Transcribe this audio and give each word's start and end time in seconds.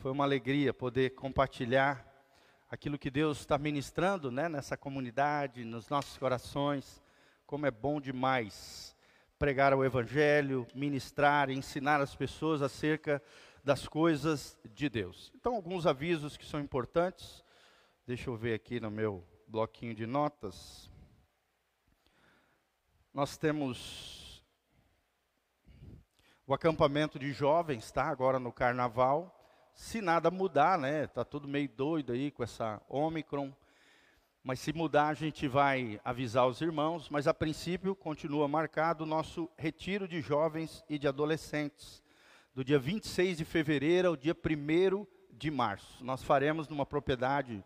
Foi 0.00 0.12
uma 0.12 0.22
alegria 0.22 0.72
poder 0.72 1.10
compartilhar 1.16 2.06
aquilo 2.70 2.96
que 2.96 3.10
Deus 3.10 3.40
está 3.40 3.58
ministrando 3.58 4.30
né, 4.30 4.48
nessa 4.48 4.76
comunidade, 4.76 5.64
nos 5.64 5.88
nossos 5.88 6.16
corações. 6.16 7.02
Como 7.44 7.66
é 7.66 7.70
bom 7.72 8.00
demais 8.00 8.96
pregar 9.40 9.74
o 9.74 9.84
Evangelho, 9.84 10.68
ministrar, 10.72 11.50
ensinar 11.50 12.00
as 12.00 12.14
pessoas 12.14 12.62
acerca 12.62 13.20
das 13.64 13.88
coisas 13.88 14.56
de 14.72 14.88
Deus. 14.88 15.32
Então, 15.34 15.56
alguns 15.56 15.84
avisos 15.84 16.36
que 16.36 16.46
são 16.46 16.60
importantes. 16.60 17.42
Deixa 18.06 18.30
eu 18.30 18.36
ver 18.36 18.54
aqui 18.54 18.78
no 18.78 18.92
meu 18.92 19.26
bloquinho 19.48 19.96
de 19.96 20.06
notas. 20.06 20.88
Nós 23.12 23.36
temos 23.36 24.44
o 26.46 26.54
acampamento 26.54 27.18
de 27.18 27.32
jovens, 27.32 27.90
tá? 27.90 28.04
Agora 28.04 28.38
no 28.38 28.52
carnaval. 28.52 29.34
Se 29.80 30.02
nada 30.02 30.28
mudar, 30.28 30.76
né? 30.76 31.06
Tá 31.06 31.24
tudo 31.24 31.46
meio 31.46 31.68
doido 31.68 32.12
aí 32.12 32.32
com 32.32 32.42
essa 32.42 32.82
Omicron. 32.88 33.52
Mas 34.42 34.58
se 34.58 34.72
mudar, 34.72 35.06
a 35.06 35.14
gente 35.14 35.46
vai 35.46 36.00
avisar 36.04 36.48
os 36.48 36.60
irmãos, 36.60 37.08
mas 37.08 37.28
a 37.28 37.32
princípio 37.32 37.94
continua 37.94 38.48
marcado 38.48 39.04
o 39.04 39.06
nosso 39.06 39.48
retiro 39.56 40.08
de 40.08 40.20
jovens 40.20 40.84
e 40.90 40.98
de 40.98 41.06
adolescentes, 41.06 42.02
do 42.52 42.64
dia 42.64 42.76
26 42.76 43.38
de 43.38 43.44
fevereiro 43.44 44.08
ao 44.08 44.16
dia 44.16 44.34
1 44.34 45.06
de 45.30 45.48
março. 45.48 46.04
Nós 46.04 46.24
faremos 46.24 46.66
numa 46.66 46.84
propriedade 46.84 47.64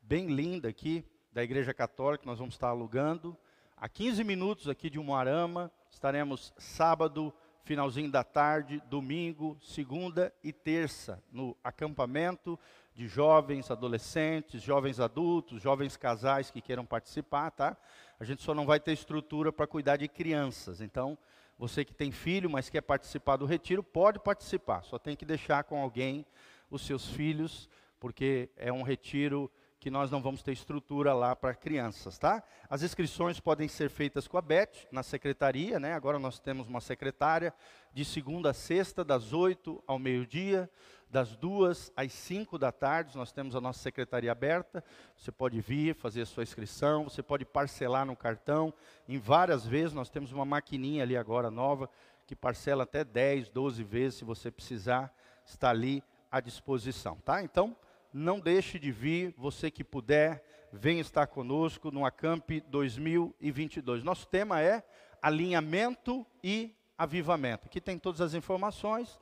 bem 0.00 0.28
linda 0.28 0.70
aqui, 0.70 1.04
da 1.30 1.44
Igreja 1.44 1.74
Católica, 1.74 2.24
nós 2.24 2.38
vamos 2.38 2.54
estar 2.54 2.68
alugando. 2.68 3.36
A 3.76 3.90
15 3.90 4.24
minutos 4.24 4.68
aqui 4.70 4.88
de 4.88 4.98
Umuarama, 4.98 5.70
estaremos 5.90 6.54
sábado, 6.56 7.32
finalzinho 7.64 8.10
da 8.10 8.24
tarde, 8.24 8.82
domingo, 8.88 9.56
segunda 9.62 10.32
e 10.42 10.52
terça, 10.52 11.22
no 11.30 11.56
acampamento 11.62 12.58
de 12.94 13.06
jovens, 13.06 13.70
adolescentes, 13.70 14.62
jovens 14.62 15.00
adultos, 15.00 15.62
jovens 15.62 15.96
casais 15.96 16.50
que 16.50 16.60
queiram 16.60 16.84
participar, 16.84 17.50
tá? 17.50 17.76
A 18.18 18.24
gente 18.24 18.42
só 18.42 18.54
não 18.54 18.66
vai 18.66 18.78
ter 18.78 18.92
estrutura 18.92 19.52
para 19.52 19.66
cuidar 19.66 19.96
de 19.96 20.08
crianças. 20.08 20.80
Então, 20.80 21.16
você 21.58 21.84
que 21.84 21.94
tem 21.94 22.10
filho, 22.10 22.50
mas 22.50 22.68
quer 22.68 22.80
participar 22.80 23.36
do 23.36 23.46
retiro, 23.46 23.82
pode 23.82 24.18
participar. 24.18 24.82
Só 24.82 24.98
tem 24.98 25.16
que 25.16 25.24
deixar 25.24 25.64
com 25.64 25.80
alguém 25.80 26.26
os 26.70 26.82
seus 26.82 27.08
filhos, 27.08 27.68
porque 28.00 28.50
é 28.56 28.72
um 28.72 28.82
retiro 28.82 29.50
que 29.82 29.90
nós 29.90 30.12
não 30.12 30.22
vamos 30.22 30.44
ter 30.44 30.52
estrutura 30.52 31.12
lá 31.12 31.34
para 31.34 31.56
crianças, 31.56 32.16
tá? 32.16 32.40
As 32.70 32.84
inscrições 32.84 33.40
podem 33.40 33.66
ser 33.66 33.90
feitas 33.90 34.28
com 34.28 34.38
a 34.38 34.40
Beth, 34.40 34.86
na 34.92 35.02
secretaria, 35.02 35.80
né? 35.80 35.94
Agora 35.94 36.20
nós 36.20 36.38
temos 36.38 36.68
uma 36.68 36.80
secretária 36.80 37.52
de 37.92 38.04
segunda 38.04 38.50
a 38.50 38.54
sexta, 38.54 39.04
das 39.04 39.32
oito 39.32 39.82
ao 39.84 39.98
meio-dia, 39.98 40.70
das 41.10 41.34
duas 41.34 41.90
às 41.96 42.12
cinco 42.12 42.56
da 42.56 42.70
tarde, 42.70 43.16
nós 43.16 43.32
temos 43.32 43.56
a 43.56 43.60
nossa 43.60 43.80
secretaria 43.80 44.30
aberta. 44.30 44.84
Você 45.16 45.32
pode 45.32 45.60
vir, 45.60 45.96
fazer 45.96 46.22
a 46.22 46.26
sua 46.26 46.44
inscrição, 46.44 47.02
você 47.02 47.20
pode 47.20 47.44
parcelar 47.44 48.06
no 48.06 48.14
cartão. 48.14 48.72
Em 49.08 49.18
várias 49.18 49.66
vezes, 49.66 49.92
nós 49.92 50.08
temos 50.08 50.30
uma 50.30 50.44
maquininha 50.44 51.02
ali 51.02 51.16
agora 51.16 51.50
nova, 51.50 51.90
que 52.24 52.36
parcela 52.36 52.84
até 52.84 53.02
10, 53.02 53.48
12 53.48 53.82
vezes, 53.82 54.20
se 54.20 54.24
você 54.24 54.48
precisar, 54.48 55.12
está 55.44 55.70
ali 55.70 56.04
à 56.30 56.38
disposição, 56.38 57.16
tá? 57.24 57.42
Então, 57.42 57.76
não 58.12 58.38
deixe 58.38 58.78
de 58.78 58.92
vir, 58.92 59.34
você 59.36 59.70
que 59.70 59.82
puder, 59.82 60.44
venha 60.72 61.00
estar 61.00 61.26
conosco 61.26 61.90
no 61.90 62.04
Acamp 62.04 62.50
2022. 62.68 64.04
Nosso 64.04 64.26
tema 64.26 64.60
é 64.60 64.82
alinhamento 65.20 66.26
e 66.42 66.74
avivamento. 66.96 67.66
Aqui 67.66 67.80
tem 67.80 67.98
todas 67.98 68.20
as 68.20 68.34
informações 68.34 69.18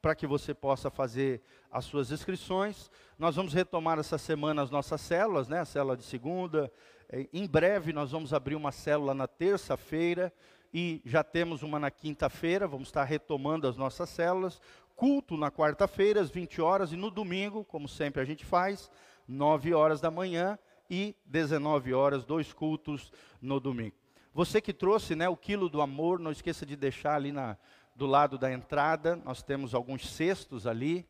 para 0.00 0.14
que 0.14 0.26
você 0.26 0.52
possa 0.52 0.90
fazer 0.90 1.42
as 1.70 1.84
suas 1.84 2.10
inscrições. 2.10 2.90
Nós 3.18 3.36
vamos 3.36 3.54
retomar 3.54 3.98
essa 3.98 4.18
semana 4.18 4.62
as 4.62 4.70
nossas 4.70 5.00
células, 5.00 5.48
né? 5.48 5.60
A 5.60 5.64
célula 5.64 5.96
de 5.96 6.02
segunda. 6.02 6.70
É, 7.08 7.26
em 7.32 7.46
breve 7.46 7.92
nós 7.92 8.10
vamos 8.10 8.34
abrir 8.34 8.54
uma 8.54 8.72
célula 8.72 9.14
na 9.14 9.26
terça-feira 9.26 10.32
e 10.74 11.00
já 11.04 11.22
temos 11.22 11.62
uma 11.62 11.78
na 11.78 11.88
quinta-feira, 11.88 12.66
vamos 12.66 12.88
estar 12.88 13.04
retomando 13.04 13.68
as 13.68 13.76
nossas 13.76 14.10
células 14.10 14.60
culto 14.96 15.36
na 15.36 15.50
quarta-feira, 15.50 16.20
às 16.20 16.30
20 16.30 16.60
horas, 16.60 16.92
e 16.92 16.96
no 16.96 17.10
domingo, 17.10 17.64
como 17.64 17.88
sempre 17.88 18.22
a 18.22 18.24
gente 18.24 18.44
faz, 18.44 18.90
9 19.26 19.74
horas 19.74 20.00
da 20.00 20.10
manhã 20.10 20.58
e 20.88 21.16
19 21.24 21.94
horas, 21.94 22.24
dois 22.24 22.52
cultos 22.52 23.12
no 23.40 23.58
domingo. 23.58 23.96
Você 24.32 24.60
que 24.60 24.72
trouxe 24.72 25.14
né, 25.14 25.28
o 25.28 25.36
quilo 25.36 25.68
do 25.68 25.80
amor, 25.80 26.18
não 26.18 26.30
esqueça 26.30 26.66
de 26.66 26.76
deixar 26.76 27.14
ali 27.14 27.32
na, 27.32 27.56
do 27.94 28.06
lado 28.06 28.36
da 28.36 28.52
entrada, 28.52 29.16
nós 29.16 29.42
temos 29.42 29.74
alguns 29.74 30.08
cestos 30.08 30.66
ali, 30.66 31.06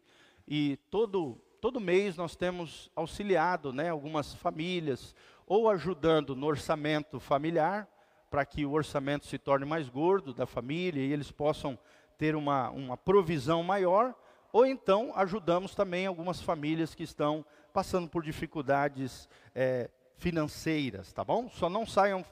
e 0.47 0.77
todo, 0.91 1.41
todo 1.61 1.81
mês 1.81 2.17
nós 2.17 2.37
temos 2.37 2.91
auxiliado 2.94 3.73
né, 3.73 3.89
algumas 3.89 4.34
famílias, 4.34 5.15
ou 5.47 5.71
ajudando 5.71 6.37
no 6.37 6.47
orçamento 6.47 7.19
familiar, 7.19 7.89
para 8.31 8.44
que 8.44 8.67
o 8.67 8.73
orçamento 8.73 9.27
se 9.27 9.39
torne 9.39 9.65
mais 9.65 9.89
gordo 9.89 10.34
da 10.34 10.44
família 10.44 11.00
e 11.00 11.12
eles 11.12 11.31
possam 11.31 11.78
ter 12.19 12.37
uma, 12.37 12.71
uma 12.71 12.97
provisão 12.97 13.63
maior, 13.63 14.15
ou 14.53 14.65
então 14.65 15.13
ajudamos 15.17 15.75
também 15.75 16.07
algumas 16.07 16.41
famílias 16.41 16.95
que 16.95 17.03
estão 17.03 17.45
passando 17.73 18.09
por 18.09 18.23
dificuldades 18.23 19.29
é, 19.55 19.91
financeiras, 20.17 21.13
tá 21.13 21.25
bom? 21.25 21.49
Só 21.51 21.69
não 21.69 21.85
saiam 21.85 22.25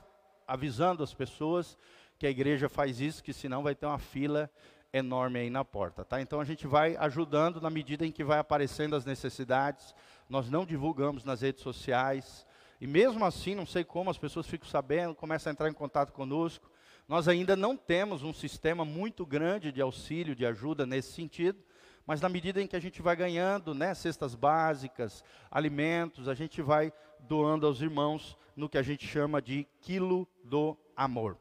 avisando 0.47 1.03
as 1.03 1.13
pessoas 1.13 1.77
que 2.19 2.27
a 2.27 2.31
igreja 2.31 2.69
faz 2.69 3.01
isso, 3.01 3.23
que 3.23 3.33
senão 3.33 3.63
vai 3.63 3.75
ter 3.75 3.87
uma 3.87 3.99
fila 3.99 4.49
enorme 4.93 5.41
aí 5.41 5.51
na 5.51 5.65
porta, 5.65 6.05
tá? 6.05 6.21
Então 6.21 6.41
a 6.41 6.45
gente 6.45 6.67
vai 6.67 6.97
ajudando 6.97 7.61
na 7.61 7.71
medida 7.71 8.07
em 8.07 8.13
que 8.13 8.23
vai 8.23 8.39
aparecendo 8.39 8.95
as 8.95 9.05
necessidades. 9.05 9.95
Nós 10.29 10.51
não 10.51 10.67
divulgamos 10.67 11.25
nas 11.25 11.41
redes 11.41 11.63
sociais. 11.63 12.47
E 12.81 12.87
mesmo 12.87 13.25
assim, 13.25 13.55
não 13.55 13.67
sei 13.67 13.85
como, 13.85 14.11
as 14.11 14.19
pessoas 14.19 14.47
ficam 14.47 14.69
sabendo, 14.69 15.15
começam 15.15 15.51
a 15.51 15.53
entrar 15.53 15.69
em 15.69 15.73
contato 15.73 16.13
conosco. 16.13 16.71
Nós 17.13 17.29
ainda 17.29 17.55
não 17.55 17.77
temos 17.77 18.23
um 18.23 18.33
sistema 18.33 18.87
muito 18.87 19.27
grande 19.27 19.71
de 19.71 19.83
auxílio, 19.83 20.35
de 20.35 20.47
ajuda 20.47 20.87
nesse 20.87 21.13
sentido, 21.13 21.63
mas 22.07 22.23
na 22.23 22.29
medida 22.31 22.59
em 22.59 22.67
que 22.67 22.75
a 22.75 22.81
gente 22.81 23.03
vai 23.03 23.15
ganhando, 23.15 23.75
né, 23.75 23.93
cestas 23.93 24.35
básicas, 24.35 25.23
alimentos, 25.51 26.27
a 26.27 26.33
gente 26.33 26.63
vai 26.63 26.91
doando 27.21 27.67
aos 27.67 27.83
irmãos 27.83 28.35
no 28.57 28.67
que 28.67 28.79
a 28.79 28.83
gente 28.83 29.07
chama 29.07 29.43
de 29.43 29.69
quilo 29.83 30.27
do 30.43 30.75
amor. 30.97 31.37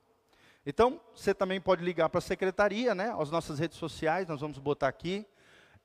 Então, 0.66 1.00
você 1.16 1.34
também 1.34 1.62
pode 1.62 1.86
ligar 1.86 2.10
para 2.10 2.18
a 2.18 2.22
secretaria, 2.22 2.94
né, 2.94 3.16
as 3.18 3.32
nossas 3.32 3.58
redes 3.58 3.78
sociais, 3.78 4.28
nós 4.28 4.42
vamos 4.42 4.58
botar 4.58 4.90
aqui. 4.90 5.26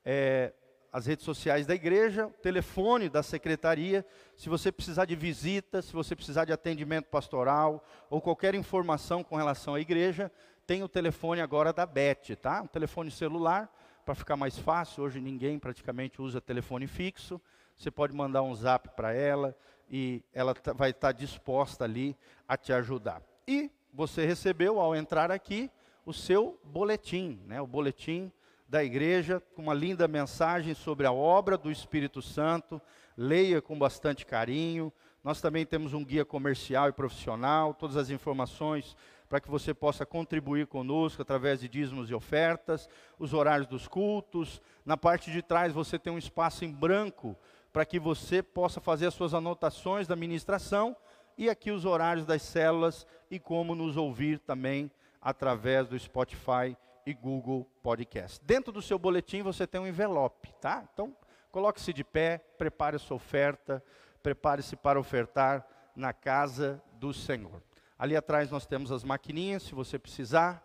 É, 0.03 0.51
as 0.91 1.05
redes 1.05 1.25
sociais 1.25 1.65
da 1.65 1.75
igreja, 1.75 2.27
o 2.27 2.31
telefone 2.31 3.09
da 3.09 3.21
secretaria, 3.21 4.05
se 4.35 4.49
você 4.49 4.71
precisar 4.71 5.05
de 5.05 5.15
visita, 5.15 5.81
se 5.81 5.93
você 5.93 6.15
precisar 6.15 6.45
de 6.45 6.53
atendimento 6.53 7.05
pastoral 7.05 7.83
ou 8.09 8.21
qualquer 8.21 8.55
informação 8.55 9.23
com 9.23 9.35
relação 9.35 9.75
à 9.75 9.79
igreja, 9.79 10.31
tem 10.65 10.83
o 10.83 10.89
telefone 10.89 11.41
agora 11.41 11.71
da 11.71 11.85
Beth, 11.85 12.35
tá? 12.41 12.61
Um 12.61 12.67
telefone 12.67 13.11
celular, 13.11 13.71
para 14.05 14.15
ficar 14.15 14.37
mais 14.37 14.57
fácil, 14.57 15.03
hoje 15.03 15.19
ninguém 15.19 15.59
praticamente 15.59 16.21
usa 16.21 16.39
telefone 16.39 16.87
fixo, 16.87 17.41
você 17.77 17.91
pode 17.91 18.13
mandar 18.13 18.41
um 18.41 18.55
zap 18.55 18.89
para 18.95 19.13
ela 19.13 19.55
e 19.89 20.23
ela 20.33 20.55
vai 20.75 20.91
estar 20.91 21.09
tá 21.09 21.11
disposta 21.11 21.83
ali 21.83 22.17
a 22.47 22.57
te 22.57 22.73
ajudar. 22.73 23.21
E 23.47 23.69
você 23.93 24.25
recebeu, 24.25 24.79
ao 24.79 24.95
entrar 24.95 25.31
aqui, 25.31 25.69
o 26.05 26.13
seu 26.13 26.59
boletim, 26.63 27.41
né? 27.45 27.61
o 27.61 27.67
boletim 27.67 28.31
da 28.67 28.83
igreja, 28.83 29.41
com 29.55 29.61
uma 29.61 29.73
linda 29.73 30.07
mensagem 30.07 30.73
sobre 30.73 31.07
a 31.07 31.11
obra 31.11 31.57
do 31.57 31.71
Espírito 31.71 32.21
Santo. 32.21 32.81
Leia 33.15 33.61
com 33.61 33.77
bastante 33.77 34.25
carinho. 34.25 34.91
Nós 35.23 35.41
também 35.41 35.65
temos 35.65 35.93
um 35.93 36.03
guia 36.03 36.25
comercial 36.25 36.89
e 36.89 36.93
profissional, 36.93 37.73
todas 37.73 37.97
as 37.97 38.09
informações 38.09 38.95
para 39.27 39.41
que 39.41 39.49
você 39.49 39.73
possa 39.73 40.05
contribuir 40.05 40.67
conosco 40.67 41.21
através 41.21 41.59
de 41.59 41.67
dízimos 41.67 42.09
e 42.09 42.13
ofertas, 42.13 42.87
os 43.19 43.33
horários 43.33 43.67
dos 43.67 43.87
cultos. 43.87 44.61
Na 44.85 44.95
parte 44.95 45.31
de 45.31 45.41
trás 45.41 45.73
você 45.73 45.99
tem 45.99 46.13
um 46.13 46.17
espaço 46.17 46.63
em 46.63 46.71
branco 46.71 47.35
para 47.73 47.85
que 47.85 47.99
você 47.99 48.41
possa 48.41 48.79
fazer 48.79 49.07
as 49.07 49.13
suas 49.13 49.33
anotações 49.33 50.07
da 50.07 50.15
ministração 50.15 50.95
e 51.37 51.49
aqui 51.49 51.71
os 51.71 51.85
horários 51.85 52.25
das 52.25 52.41
células 52.41 53.05
e 53.29 53.37
como 53.37 53.75
nos 53.75 53.97
ouvir 53.97 54.39
também 54.39 54.89
através 55.21 55.89
do 55.89 55.99
Spotify 55.99 56.77
e 57.07 57.13
Google 57.13 57.65
Podcast. 57.81 58.43
Dentro 58.43 58.69
do 58.69 58.81
seu 58.81 58.99
boletim 58.99 59.41
você 59.41 59.65
tem 59.65 59.79
um 59.79 59.87
envelope, 59.87 60.51
tá? 60.59 60.85
Então, 60.91 61.15
coloque-se 61.53 61.93
de 61.93 62.03
pé, 62.03 62.37
prepare 62.57 62.97
a 62.97 62.99
sua 62.99 63.15
oferta, 63.15 63.81
prepare-se 64.21 64.75
para 64.75 64.99
ofertar 64.99 65.65
na 65.95 66.11
casa 66.11 66.83
do 66.95 67.13
Senhor. 67.13 67.63
Ali 67.97 68.13
atrás 68.13 68.51
nós 68.51 68.65
temos 68.65 68.91
as 68.91 69.05
maquininhas, 69.05 69.63
se 69.63 69.73
você 69.73 69.97
precisar. 69.97 70.61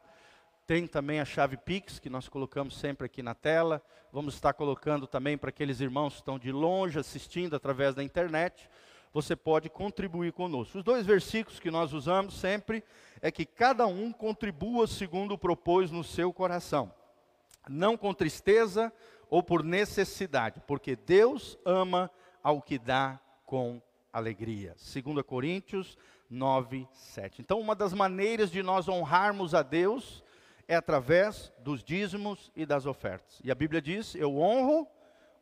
Tem 0.66 0.84
também 0.84 1.20
a 1.20 1.24
chave 1.24 1.56
Pix, 1.56 2.00
que 2.00 2.10
nós 2.10 2.28
colocamos 2.28 2.76
sempre 2.76 3.06
aqui 3.06 3.22
na 3.22 3.36
tela. 3.36 3.80
Vamos 4.12 4.34
estar 4.34 4.52
colocando 4.52 5.06
também 5.06 5.38
para 5.38 5.50
aqueles 5.50 5.80
irmãos 5.80 6.14
que 6.14 6.20
estão 6.22 6.40
de 6.40 6.50
longe 6.50 6.98
assistindo 6.98 7.54
através 7.54 7.94
da 7.94 8.02
internet. 8.02 8.68
Você 9.12 9.36
pode 9.36 9.68
contribuir 9.68 10.32
conosco. 10.32 10.78
Os 10.78 10.84
dois 10.84 11.04
versículos 11.04 11.60
que 11.60 11.70
nós 11.70 11.92
usamos 11.92 12.34
sempre 12.34 12.82
é 13.20 13.30
que 13.30 13.44
cada 13.44 13.86
um 13.86 14.10
contribua 14.12 14.86
segundo 14.86 15.36
propôs 15.36 15.90
no 15.90 16.02
seu 16.02 16.32
coração, 16.32 16.92
não 17.68 17.96
com 17.96 18.14
tristeza 18.14 18.92
ou 19.28 19.42
por 19.42 19.62
necessidade, 19.62 20.62
porque 20.66 20.96
Deus 20.96 21.58
ama 21.64 22.10
ao 22.42 22.60
que 22.60 22.78
dá 22.78 23.20
com 23.44 23.80
alegria. 24.12 24.74
2 24.76 25.22
Coríntios 25.24 25.96
9, 26.28 26.88
7. 26.92 27.42
Então, 27.42 27.60
uma 27.60 27.74
das 27.74 27.92
maneiras 27.92 28.50
de 28.50 28.62
nós 28.62 28.88
honrarmos 28.88 29.54
a 29.54 29.62
Deus 29.62 30.24
é 30.66 30.74
através 30.74 31.52
dos 31.58 31.84
dízimos 31.84 32.50
e 32.56 32.64
das 32.64 32.86
ofertas. 32.86 33.40
E 33.44 33.50
a 33.50 33.54
Bíblia 33.54 33.82
diz: 33.82 34.14
Eu 34.14 34.38
honro 34.38 34.88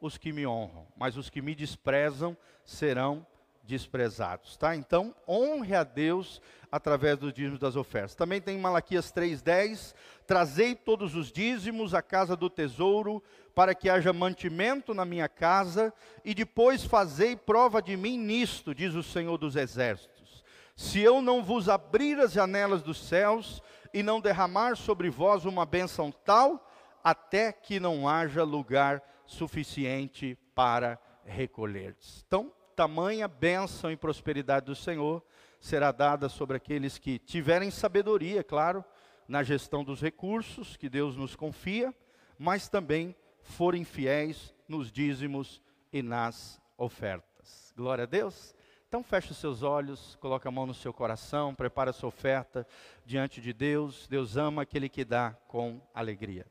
os 0.01 0.19
que 0.19 0.33
me 0.33 0.47
honram, 0.47 0.87
mas 0.97 1.17
os 1.17 1.31
que 1.31 1.41
me 1.41 1.55
desprezam 1.55 2.37
serão 2.65 3.25
desprezados, 3.63 4.57
tá? 4.57 4.75
Então, 4.75 5.15
honre 5.29 5.75
a 5.75 5.85
Deus 5.85 6.41
através 6.71 7.19
dos 7.19 7.33
dízimos 7.33 7.59
das 7.59 7.77
ofertas. 7.77 8.15
Também 8.15 8.41
tem 8.41 8.59
Malaquias 8.59 9.13
3:10, 9.13 9.95
trazei 10.27 10.75
todos 10.75 11.15
os 11.15 11.31
dízimos 11.31 11.95
à 11.95 12.03
casa 12.03 12.37
do 12.37 12.49
tesouro, 12.49 13.23
para 13.55 13.75
que 13.75 13.91
haja 13.91 14.13
mantimento 14.13 14.95
na 14.95 15.05
minha 15.05 15.29
casa, 15.29 15.93
e 16.25 16.35
depois 16.35 16.85
fazei 16.85 17.37
prova 17.37 17.83
de 17.83 17.97
mim 17.97 18.17
nisto, 18.17 18.75
diz 18.75 18.95
o 18.95 19.03
Senhor 19.03 19.37
dos 19.37 19.57
exércitos. 19.57 20.45
Se 20.77 21.01
eu 21.01 21.21
não 21.21 21.43
vos 21.43 21.69
abrir 21.69 22.19
as 22.19 22.33
janelas 22.33 22.83
dos 22.83 22.99
céus 22.99 23.63
e 23.93 24.03
não 24.03 24.21
derramar 24.21 24.77
sobre 24.77 25.11
vós 25.11 25.45
uma 25.45 25.67
bênção 25.67 26.11
tal, 26.11 26.67
até 27.03 27.53
que 27.53 27.81
não 27.81 28.09
haja 28.09 28.45
lugar 28.45 29.03
suficiente 29.27 30.39
para 30.55 30.99
recolher. 31.25 31.97
Então, 32.27 32.53
tamanha 32.81 33.29
bênção 33.29 33.93
e 33.93 33.97
prosperidade 33.97 34.65
do 34.65 34.75
Senhor 34.75 35.23
será 35.61 35.93
dada 35.93 36.31
sobre 36.31 36.57
aqueles 36.57 36.97
que 36.97 37.19
tiverem 37.19 37.71
sabedoria, 37.71 38.43
claro, 38.43 38.83
na 39.29 39.43
gestão 39.43 39.85
dos 39.85 40.01
recursos 40.01 40.79
que 40.79 40.89
Deus 40.89 41.15
nos 41.15 41.37
confia, 41.37 41.95
mas 42.39 42.71
também 42.71 43.15
forem 43.43 43.85
fiéis 43.85 44.55
nos 44.67 44.91
dízimos 44.91 45.61
e 45.93 46.01
nas 46.01 46.59
ofertas. 46.79 47.71
Glória 47.77 48.05
a 48.05 48.07
Deus. 48.07 48.55
Então 48.89 49.03
feche 49.03 49.33
os 49.33 49.37
seus 49.37 49.63
olhos, 49.63 50.17
coloque 50.19 50.49
a 50.49 50.51
mão 50.51 50.65
no 50.65 50.73
seu 50.73 50.95
coração, 50.95 51.55
prepare 51.55 51.91
a 51.91 51.93
sua 51.93 52.09
oferta 52.09 52.67
diante 53.05 53.43
de 53.43 53.53
Deus. 53.53 54.09
Deus 54.09 54.39
ama 54.39 54.63
aquele 54.63 54.89
que 54.89 55.05
dá 55.05 55.37
com 55.49 55.83
alegria. 55.93 56.47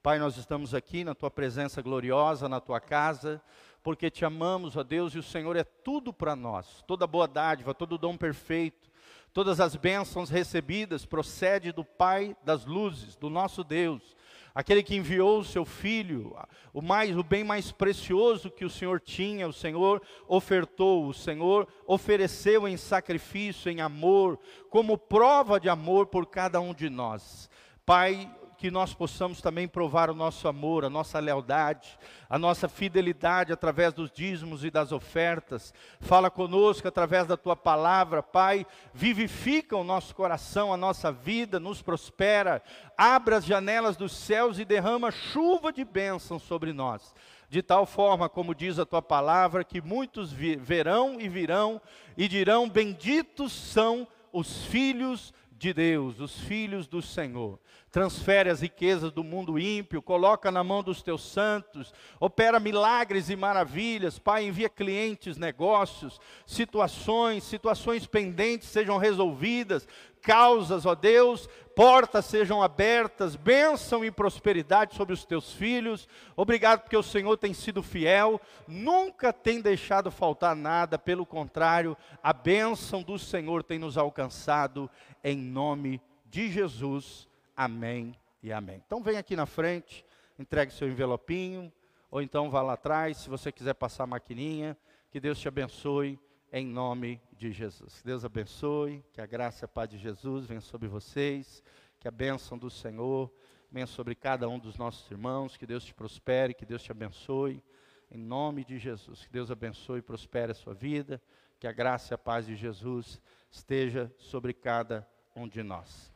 Pai, 0.00 0.18
nós 0.18 0.36
estamos 0.36 0.74
aqui 0.74 1.04
na 1.04 1.14
tua 1.14 1.30
presença 1.30 1.80
gloriosa, 1.80 2.48
na 2.48 2.60
tua 2.60 2.80
casa, 2.80 3.40
porque 3.82 4.10
te 4.10 4.24
amamos, 4.24 4.76
ó 4.76 4.82
Deus, 4.82 5.14
e 5.14 5.18
o 5.18 5.22
Senhor 5.22 5.56
é 5.56 5.64
tudo 5.64 6.12
para 6.12 6.36
nós. 6.36 6.82
Toda 6.86 7.06
boa 7.06 7.26
dádiva, 7.26 7.74
todo 7.74 7.98
dom 7.98 8.16
perfeito, 8.16 8.90
todas 9.32 9.60
as 9.60 9.76
bênçãos 9.76 10.30
recebidas 10.30 11.04
procede 11.04 11.72
do 11.72 11.84
Pai 11.84 12.36
das 12.44 12.64
luzes, 12.64 13.16
do 13.16 13.28
nosso 13.28 13.64
Deus 13.64 14.16
aquele 14.54 14.82
que 14.82 14.96
enviou 14.96 15.40
o 15.40 15.44
seu 15.44 15.64
filho, 15.64 16.36
o 16.72 16.82
mais 16.82 17.16
o 17.16 17.22
bem 17.22 17.42
mais 17.42 17.72
precioso 17.72 18.50
que 18.50 18.64
o 18.64 18.70
Senhor 18.70 19.00
tinha, 19.00 19.48
o 19.48 19.52
Senhor 19.52 20.02
ofertou, 20.28 21.06
o 21.06 21.14
Senhor 21.14 21.66
ofereceu 21.86 22.68
em 22.68 22.76
sacrifício, 22.76 23.70
em 23.70 23.80
amor, 23.80 24.38
como 24.68 24.98
prova 24.98 25.58
de 25.58 25.68
amor 25.68 26.06
por 26.06 26.26
cada 26.26 26.60
um 26.60 26.74
de 26.74 26.90
nós. 26.90 27.48
Pai, 27.84 28.30
que 28.62 28.70
nós 28.70 28.94
possamos 28.94 29.42
também 29.42 29.66
provar 29.66 30.08
o 30.08 30.14
nosso 30.14 30.46
amor, 30.46 30.84
a 30.84 30.88
nossa 30.88 31.18
lealdade, 31.18 31.98
a 32.30 32.38
nossa 32.38 32.68
fidelidade 32.68 33.52
através 33.52 33.92
dos 33.92 34.08
dízimos 34.08 34.64
e 34.64 34.70
das 34.70 34.92
ofertas. 34.92 35.74
Fala 35.98 36.30
conosco 36.30 36.86
através 36.86 37.26
da 37.26 37.36
tua 37.36 37.56
palavra, 37.56 38.22
Pai. 38.22 38.64
Vivifica 38.94 39.76
o 39.76 39.82
nosso 39.82 40.14
coração, 40.14 40.72
a 40.72 40.76
nossa 40.76 41.10
vida, 41.10 41.58
nos 41.58 41.82
prospera. 41.82 42.62
Abra 42.96 43.38
as 43.38 43.44
janelas 43.44 43.96
dos 43.96 44.12
céus 44.12 44.60
e 44.60 44.64
derrama 44.64 45.10
chuva 45.10 45.72
de 45.72 45.84
bênção 45.84 46.38
sobre 46.38 46.72
nós. 46.72 47.12
De 47.48 47.62
tal 47.62 47.84
forma, 47.84 48.28
como 48.28 48.54
diz 48.54 48.78
a 48.78 48.86
tua 48.86 49.02
palavra, 49.02 49.64
que 49.64 49.82
muitos 49.82 50.32
verão 50.32 51.20
e 51.20 51.28
virão 51.28 51.80
e 52.16 52.28
dirão: 52.28 52.68
Benditos 52.68 53.52
são 53.52 54.06
os 54.32 54.66
filhos 54.66 55.34
de 55.62 55.72
Deus, 55.72 56.18
os 56.18 56.40
filhos 56.40 56.88
do 56.88 57.00
Senhor 57.00 57.56
transfere 57.88 58.50
as 58.50 58.62
riquezas 58.62 59.12
do 59.12 59.22
mundo 59.22 59.58
ímpio, 59.58 60.02
coloca 60.02 60.50
na 60.50 60.64
mão 60.64 60.82
dos 60.82 61.02
teus 61.02 61.22
santos, 61.22 61.94
opera 62.18 62.58
milagres 62.58 63.30
e 63.30 63.36
maravilhas, 63.36 64.18
Pai, 64.18 64.44
envia 64.44 64.68
clientes, 64.68 65.36
negócios, 65.36 66.18
situações, 66.44 67.44
situações 67.44 68.06
pendentes 68.06 68.68
sejam 68.68 68.96
resolvidas, 68.96 69.86
causas, 70.22 70.86
ó 70.86 70.94
Deus, 70.94 71.48
portas 71.76 72.24
sejam 72.24 72.62
abertas, 72.62 73.36
bênção 73.36 74.04
e 74.04 74.10
prosperidade 74.10 74.94
sobre 74.94 75.12
os 75.12 75.24
teus 75.24 75.52
filhos. 75.52 76.08
Obrigado 76.36 76.80
porque 76.80 76.96
o 76.96 77.02
Senhor 77.02 77.36
tem 77.36 77.52
sido 77.52 77.82
fiel, 77.82 78.40
nunca 78.66 79.32
tem 79.32 79.60
deixado 79.60 80.10
faltar 80.10 80.54
nada, 80.54 80.98
pelo 80.98 81.26
contrário, 81.26 81.96
a 82.22 82.32
bênção 82.32 83.02
do 83.02 83.18
Senhor 83.18 83.62
tem 83.62 83.78
nos 83.78 83.98
alcançado 83.98 84.88
em 85.22 85.36
nome 85.36 86.00
de 86.26 86.50
Jesus. 86.50 87.28
Amém 87.56 88.14
e 88.42 88.52
amém. 88.52 88.82
Então 88.84 89.02
vem 89.02 89.16
aqui 89.16 89.36
na 89.36 89.46
frente, 89.46 90.04
entregue 90.38 90.72
seu 90.72 90.88
envelopinho, 90.88 91.72
ou 92.10 92.20
então 92.20 92.50
vá 92.50 92.62
lá 92.62 92.74
atrás, 92.74 93.18
se 93.18 93.28
você 93.28 93.52
quiser 93.52 93.74
passar 93.74 94.04
a 94.04 94.06
maquininha. 94.06 94.76
Que 95.10 95.20
Deus 95.20 95.38
te 95.38 95.46
abençoe 95.46 96.18
em 96.52 96.66
nome 96.66 97.20
de 97.36 97.52
Jesus. 97.52 98.00
Que 98.00 98.06
Deus 98.06 98.24
abençoe, 98.24 99.04
que 99.12 99.20
a 99.20 99.26
graça 99.26 99.64
e 99.64 99.66
a 99.66 99.68
paz 99.68 99.88
de 99.88 99.98
Jesus 99.98 100.46
venha 100.46 100.60
sobre 100.60 100.88
vocês, 100.88 101.62
que 101.98 102.08
a 102.08 102.10
bênção 102.10 102.58
do 102.58 102.70
Senhor 102.70 103.32
venha 103.70 103.86
sobre 103.86 104.14
cada 104.14 104.48
um 104.48 104.58
dos 104.58 104.76
nossos 104.76 105.10
irmãos, 105.10 105.56
que 105.56 105.66
Deus 105.66 105.84
te 105.84 105.94
prospere, 105.94 106.52
que 106.52 106.66
Deus 106.66 106.82
te 106.82 106.92
abençoe, 106.92 107.62
em 108.10 108.18
nome 108.18 108.64
de 108.64 108.78
Jesus. 108.78 109.24
Que 109.24 109.32
Deus 109.32 109.50
abençoe 109.50 110.00
e 110.00 110.02
prospere 110.02 110.52
a 110.52 110.54
sua 110.54 110.74
vida, 110.74 111.22
que 111.58 111.66
a 111.66 111.72
graça 111.72 112.12
e 112.12 112.16
a 112.16 112.18
paz 112.18 112.46
de 112.46 112.54
Jesus 112.54 113.20
esteja 113.52 114.10
sobre 114.18 114.54
cada 114.54 115.06
um 115.36 115.46
de 115.46 115.62
nós. 115.62 116.10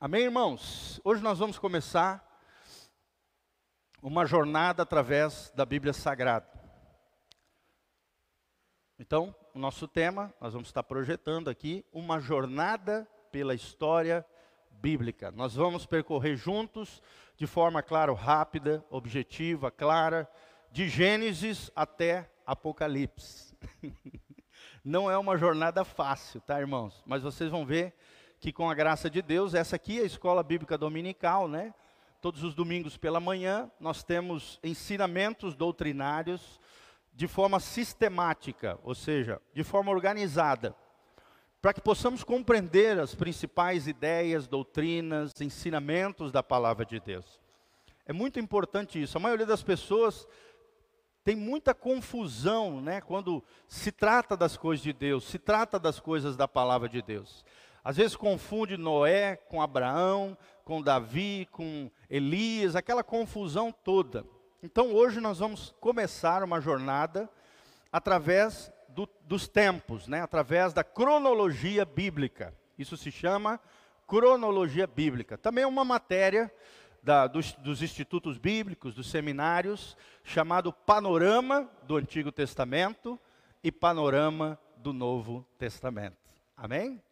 Amém, 0.00 0.22
irmãos? 0.22 1.00
Hoje 1.02 1.20
nós 1.20 1.40
vamos 1.40 1.58
começar 1.58 2.24
uma 4.00 4.24
jornada 4.24 4.84
através 4.84 5.52
da 5.54 5.66
Bíblia 5.66 5.92
Sagrada. 5.92 6.48
Então, 8.98 9.34
o 9.52 9.58
nosso 9.58 9.88
tema, 9.88 10.32
nós 10.40 10.52
vamos 10.52 10.68
estar 10.68 10.84
projetando 10.84 11.50
aqui 11.50 11.84
uma 11.92 12.20
jornada 12.20 13.06
pela 13.32 13.52
história 13.52 14.24
bíblica. 14.70 15.32
Nós 15.32 15.54
vamos 15.56 15.86
percorrer 15.86 16.36
juntos, 16.36 17.02
de 17.36 17.48
forma, 17.48 17.82
claro, 17.82 18.14
rápida, 18.14 18.84
objetiva, 18.90 19.72
clara, 19.72 20.30
de 20.70 20.88
Gênesis 20.88 21.70
até 21.74 22.30
Apocalipse. 22.46 23.56
Não 24.84 25.08
é 25.08 25.16
uma 25.16 25.36
jornada 25.36 25.84
fácil, 25.84 26.40
tá, 26.40 26.58
irmãos? 26.58 27.04
Mas 27.06 27.22
vocês 27.22 27.48
vão 27.48 27.64
ver 27.64 27.94
que 28.40 28.52
com 28.52 28.68
a 28.68 28.74
graça 28.74 29.08
de 29.08 29.22
Deus, 29.22 29.54
essa 29.54 29.76
aqui 29.76 30.00
é 30.00 30.02
a 30.02 30.06
escola 30.06 30.42
bíblica 30.42 30.76
dominical, 30.76 31.46
né? 31.46 31.72
Todos 32.20 32.42
os 32.42 32.52
domingos 32.52 32.96
pela 32.96 33.20
manhã, 33.20 33.70
nós 33.78 34.02
temos 34.02 34.58
ensinamentos 34.62 35.54
doutrinários 35.54 36.60
de 37.12 37.28
forma 37.28 37.60
sistemática, 37.60 38.76
ou 38.82 38.94
seja, 38.94 39.40
de 39.54 39.62
forma 39.62 39.92
organizada, 39.92 40.74
para 41.60 41.72
que 41.72 41.80
possamos 41.80 42.24
compreender 42.24 42.98
as 42.98 43.14
principais 43.14 43.86
ideias, 43.86 44.48
doutrinas, 44.48 45.32
ensinamentos 45.40 46.32
da 46.32 46.42
palavra 46.42 46.84
de 46.84 46.98
Deus. 46.98 47.40
É 48.04 48.12
muito 48.12 48.40
importante 48.40 49.00
isso. 49.00 49.16
A 49.16 49.20
maioria 49.20 49.46
das 49.46 49.62
pessoas 49.62 50.26
tem 51.24 51.36
muita 51.36 51.72
confusão, 51.72 52.80
né, 52.80 53.00
quando 53.00 53.42
se 53.68 53.92
trata 53.92 54.36
das 54.36 54.56
coisas 54.56 54.82
de 54.82 54.92
Deus, 54.92 55.24
se 55.24 55.38
trata 55.38 55.78
das 55.78 56.00
coisas 56.00 56.36
da 56.36 56.48
palavra 56.48 56.88
de 56.88 57.00
Deus. 57.00 57.44
Às 57.84 57.96
vezes 57.96 58.16
confunde 58.16 58.76
Noé 58.76 59.36
com 59.36 59.60
Abraão, 59.60 60.36
com 60.64 60.80
Davi, 60.80 61.48
com 61.50 61.90
Elias, 62.08 62.76
aquela 62.76 63.02
confusão 63.02 63.72
toda. 63.72 64.24
Então 64.62 64.92
hoje 64.92 65.20
nós 65.20 65.38
vamos 65.38 65.74
começar 65.80 66.44
uma 66.44 66.60
jornada 66.60 67.28
através 67.90 68.72
do, 68.88 69.08
dos 69.22 69.48
tempos, 69.48 70.06
né? 70.06 70.22
através 70.22 70.72
da 70.72 70.84
cronologia 70.84 71.84
bíblica. 71.84 72.54
Isso 72.78 72.96
se 72.96 73.10
chama 73.10 73.60
cronologia 74.06 74.86
bíblica. 74.86 75.36
Também 75.36 75.64
é 75.64 75.66
uma 75.66 75.84
matéria 75.84 76.52
da, 77.02 77.26
dos, 77.26 77.52
dos 77.54 77.82
institutos 77.82 78.38
bíblicos, 78.38 78.94
dos 78.94 79.10
seminários, 79.10 79.96
chamado 80.22 80.72
Panorama 80.72 81.68
do 81.82 81.96
Antigo 81.96 82.30
Testamento 82.30 83.18
e 83.62 83.72
Panorama 83.72 84.58
do 84.76 84.92
Novo 84.92 85.46
Testamento. 85.58 86.16
Amém? 86.56 87.02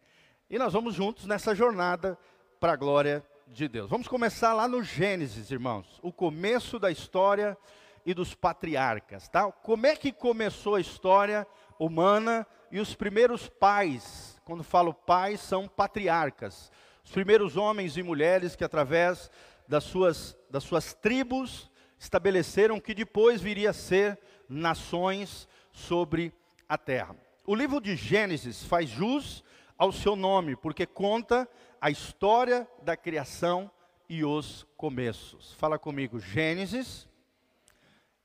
E 0.49 0.57
nós 0.57 0.73
vamos 0.73 0.95
juntos 0.95 1.25
nessa 1.25 1.53
jornada 1.53 2.17
para 2.59 2.73
a 2.73 2.77
glória 2.77 3.25
de 3.47 3.67
Deus. 3.67 3.89
Vamos 3.89 4.07
começar 4.07 4.53
lá 4.53 4.67
no 4.67 4.81
Gênesis, 4.81 5.51
irmãos, 5.51 5.99
o 6.01 6.11
começo 6.11 6.79
da 6.79 6.89
história 6.89 7.57
e 8.05 8.13
dos 8.13 8.33
patriarcas, 8.33 9.27
tá? 9.27 9.51
Como 9.51 9.85
é 9.85 9.95
que 9.95 10.11
começou 10.11 10.75
a 10.75 10.81
história 10.81 11.45
humana 11.77 12.47
e 12.71 12.79
os 12.79 12.95
primeiros 12.95 13.49
pais? 13.49 14.39
Quando 14.45 14.63
falo 14.63 14.93
pais, 14.93 15.39
são 15.41 15.67
patriarcas. 15.67 16.71
Os 17.03 17.11
primeiros 17.11 17.57
homens 17.57 17.97
e 17.97 18.03
mulheres 18.03 18.55
que 18.55 18.63
através 18.63 19.29
das 19.71 19.85
suas, 19.85 20.37
das 20.49 20.65
suas 20.65 20.93
tribos 20.93 21.71
estabeleceram 21.97 22.77
que 22.77 22.93
depois 22.93 23.41
viria 23.41 23.69
a 23.69 23.73
ser 23.73 24.19
nações 24.49 25.47
sobre 25.71 26.33
a 26.67 26.77
terra. 26.77 27.15
O 27.47 27.55
livro 27.55 27.79
de 27.79 27.95
Gênesis 27.95 28.65
faz 28.65 28.89
jus 28.89 29.41
ao 29.77 29.93
seu 29.93 30.17
nome, 30.17 30.57
porque 30.57 30.85
conta 30.85 31.47
a 31.79 31.89
história 31.89 32.67
da 32.83 32.97
criação 32.97 33.71
e 34.09 34.25
os 34.25 34.67
começos. 34.75 35.53
Fala 35.53 35.79
comigo, 35.79 36.19
Gênesis 36.19 37.07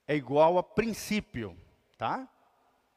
é 0.08 0.16
igual 0.16 0.58
a 0.58 0.64
princípio, 0.64 1.56
tá? 1.96 2.28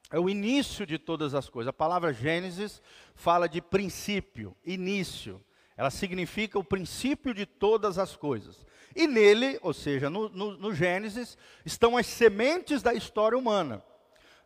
É 0.09 0.19
o 0.19 0.27
início 0.27 0.87
de 0.87 0.97
todas 0.97 1.35
as 1.35 1.47
coisas. 1.47 1.69
A 1.69 1.73
palavra 1.73 2.11
Gênesis 2.11 2.81
fala 3.13 3.47
de 3.47 3.61
princípio, 3.61 4.57
início. 4.65 5.39
Ela 5.79 5.89
significa 5.89 6.59
o 6.59 6.63
princípio 6.63 7.33
de 7.33 7.45
todas 7.45 7.97
as 7.97 8.13
coisas. 8.13 8.65
E 8.93 9.07
nele, 9.07 9.57
ou 9.61 9.73
seja, 9.73 10.09
no, 10.09 10.27
no, 10.27 10.57
no 10.57 10.75
Gênesis, 10.75 11.37
estão 11.65 11.95
as 11.95 12.05
sementes 12.05 12.81
da 12.81 12.93
história 12.93 13.37
humana. 13.37 13.81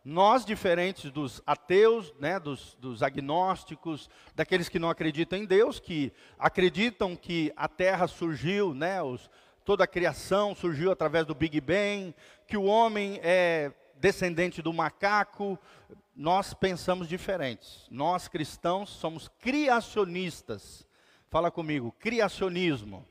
Nós, 0.04 0.44
diferentes 0.44 1.10
dos 1.10 1.42
ateus, 1.44 2.14
né, 2.20 2.38
dos, 2.38 2.76
dos, 2.76 3.02
agnósticos, 3.02 4.08
daqueles 4.32 4.68
que 4.68 4.78
não 4.78 4.88
acreditam 4.88 5.36
em 5.36 5.44
Deus, 5.44 5.80
que 5.80 6.12
acreditam 6.38 7.16
que 7.16 7.52
a 7.56 7.66
Terra 7.66 8.06
surgiu, 8.06 8.72
né, 8.72 9.02
os, 9.02 9.28
toda 9.64 9.82
a 9.82 9.88
criação 9.88 10.54
surgiu 10.54 10.92
através 10.92 11.26
do 11.26 11.34
Big 11.34 11.60
Bang, 11.60 12.14
que 12.46 12.56
o 12.56 12.62
homem 12.62 13.18
é 13.24 13.72
descendente 13.96 14.62
do 14.62 14.72
macaco, 14.72 15.58
nós 16.14 16.54
pensamos 16.54 17.08
diferentes. 17.08 17.88
Nós 17.90 18.28
cristãos 18.28 18.88
somos 18.90 19.26
criacionistas. 19.40 20.83
Fala 21.34 21.50
comigo, 21.50 21.92
criacionismo. 21.98 23.04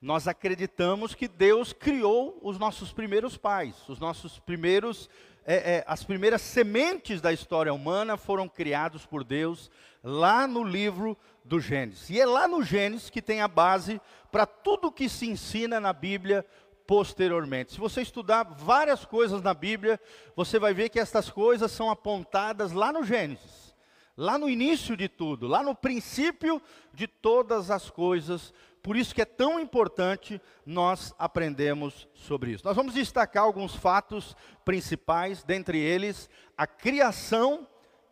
Nós 0.00 0.28
acreditamos 0.28 1.12
que 1.12 1.26
Deus 1.26 1.72
criou 1.72 2.38
os 2.40 2.56
nossos 2.56 2.92
primeiros 2.92 3.36
pais, 3.36 3.74
os 3.88 3.98
nossos 3.98 4.38
primeiros, 4.38 5.10
é, 5.44 5.78
é, 5.78 5.84
as 5.88 6.04
primeiras 6.04 6.40
sementes 6.40 7.20
da 7.20 7.32
história 7.32 7.74
humana 7.74 8.16
foram 8.16 8.48
criados 8.48 9.04
por 9.04 9.24
Deus 9.24 9.72
lá 10.04 10.46
no 10.46 10.62
livro 10.62 11.18
do 11.44 11.58
Gênesis. 11.58 12.10
E 12.10 12.20
é 12.20 12.24
lá 12.24 12.46
no 12.46 12.62
Gênesis 12.62 13.10
que 13.10 13.20
tem 13.20 13.40
a 13.40 13.48
base 13.48 14.00
para 14.30 14.46
tudo 14.46 14.92
que 14.92 15.08
se 15.08 15.28
ensina 15.28 15.80
na 15.80 15.92
Bíblia 15.92 16.46
posteriormente. 16.86 17.72
Se 17.72 17.80
você 17.80 18.02
estudar 18.02 18.44
várias 18.44 19.04
coisas 19.04 19.42
na 19.42 19.52
Bíblia, 19.52 20.00
você 20.36 20.60
vai 20.60 20.72
ver 20.72 20.90
que 20.90 21.00
essas 21.00 21.28
coisas 21.28 21.72
são 21.72 21.90
apontadas 21.90 22.70
lá 22.70 22.92
no 22.92 23.02
Gênesis 23.02 23.65
lá 24.16 24.38
no 24.38 24.48
início 24.48 24.96
de 24.96 25.08
tudo, 25.08 25.46
lá 25.46 25.62
no 25.62 25.74
princípio 25.74 26.60
de 26.92 27.06
todas 27.06 27.70
as 27.70 27.90
coisas. 27.90 28.52
Por 28.82 28.96
isso 28.96 29.14
que 29.14 29.22
é 29.22 29.26
tão 29.26 29.60
importante 29.60 30.40
nós 30.64 31.14
aprendemos 31.18 32.08
sobre 32.14 32.52
isso. 32.52 32.64
Nós 32.64 32.76
vamos 32.76 32.94
destacar 32.94 33.42
alguns 33.42 33.74
fatos 33.74 34.36
principais, 34.64 35.42
dentre 35.42 35.78
eles 35.78 36.30
a 36.56 36.66
criação 36.66 37.66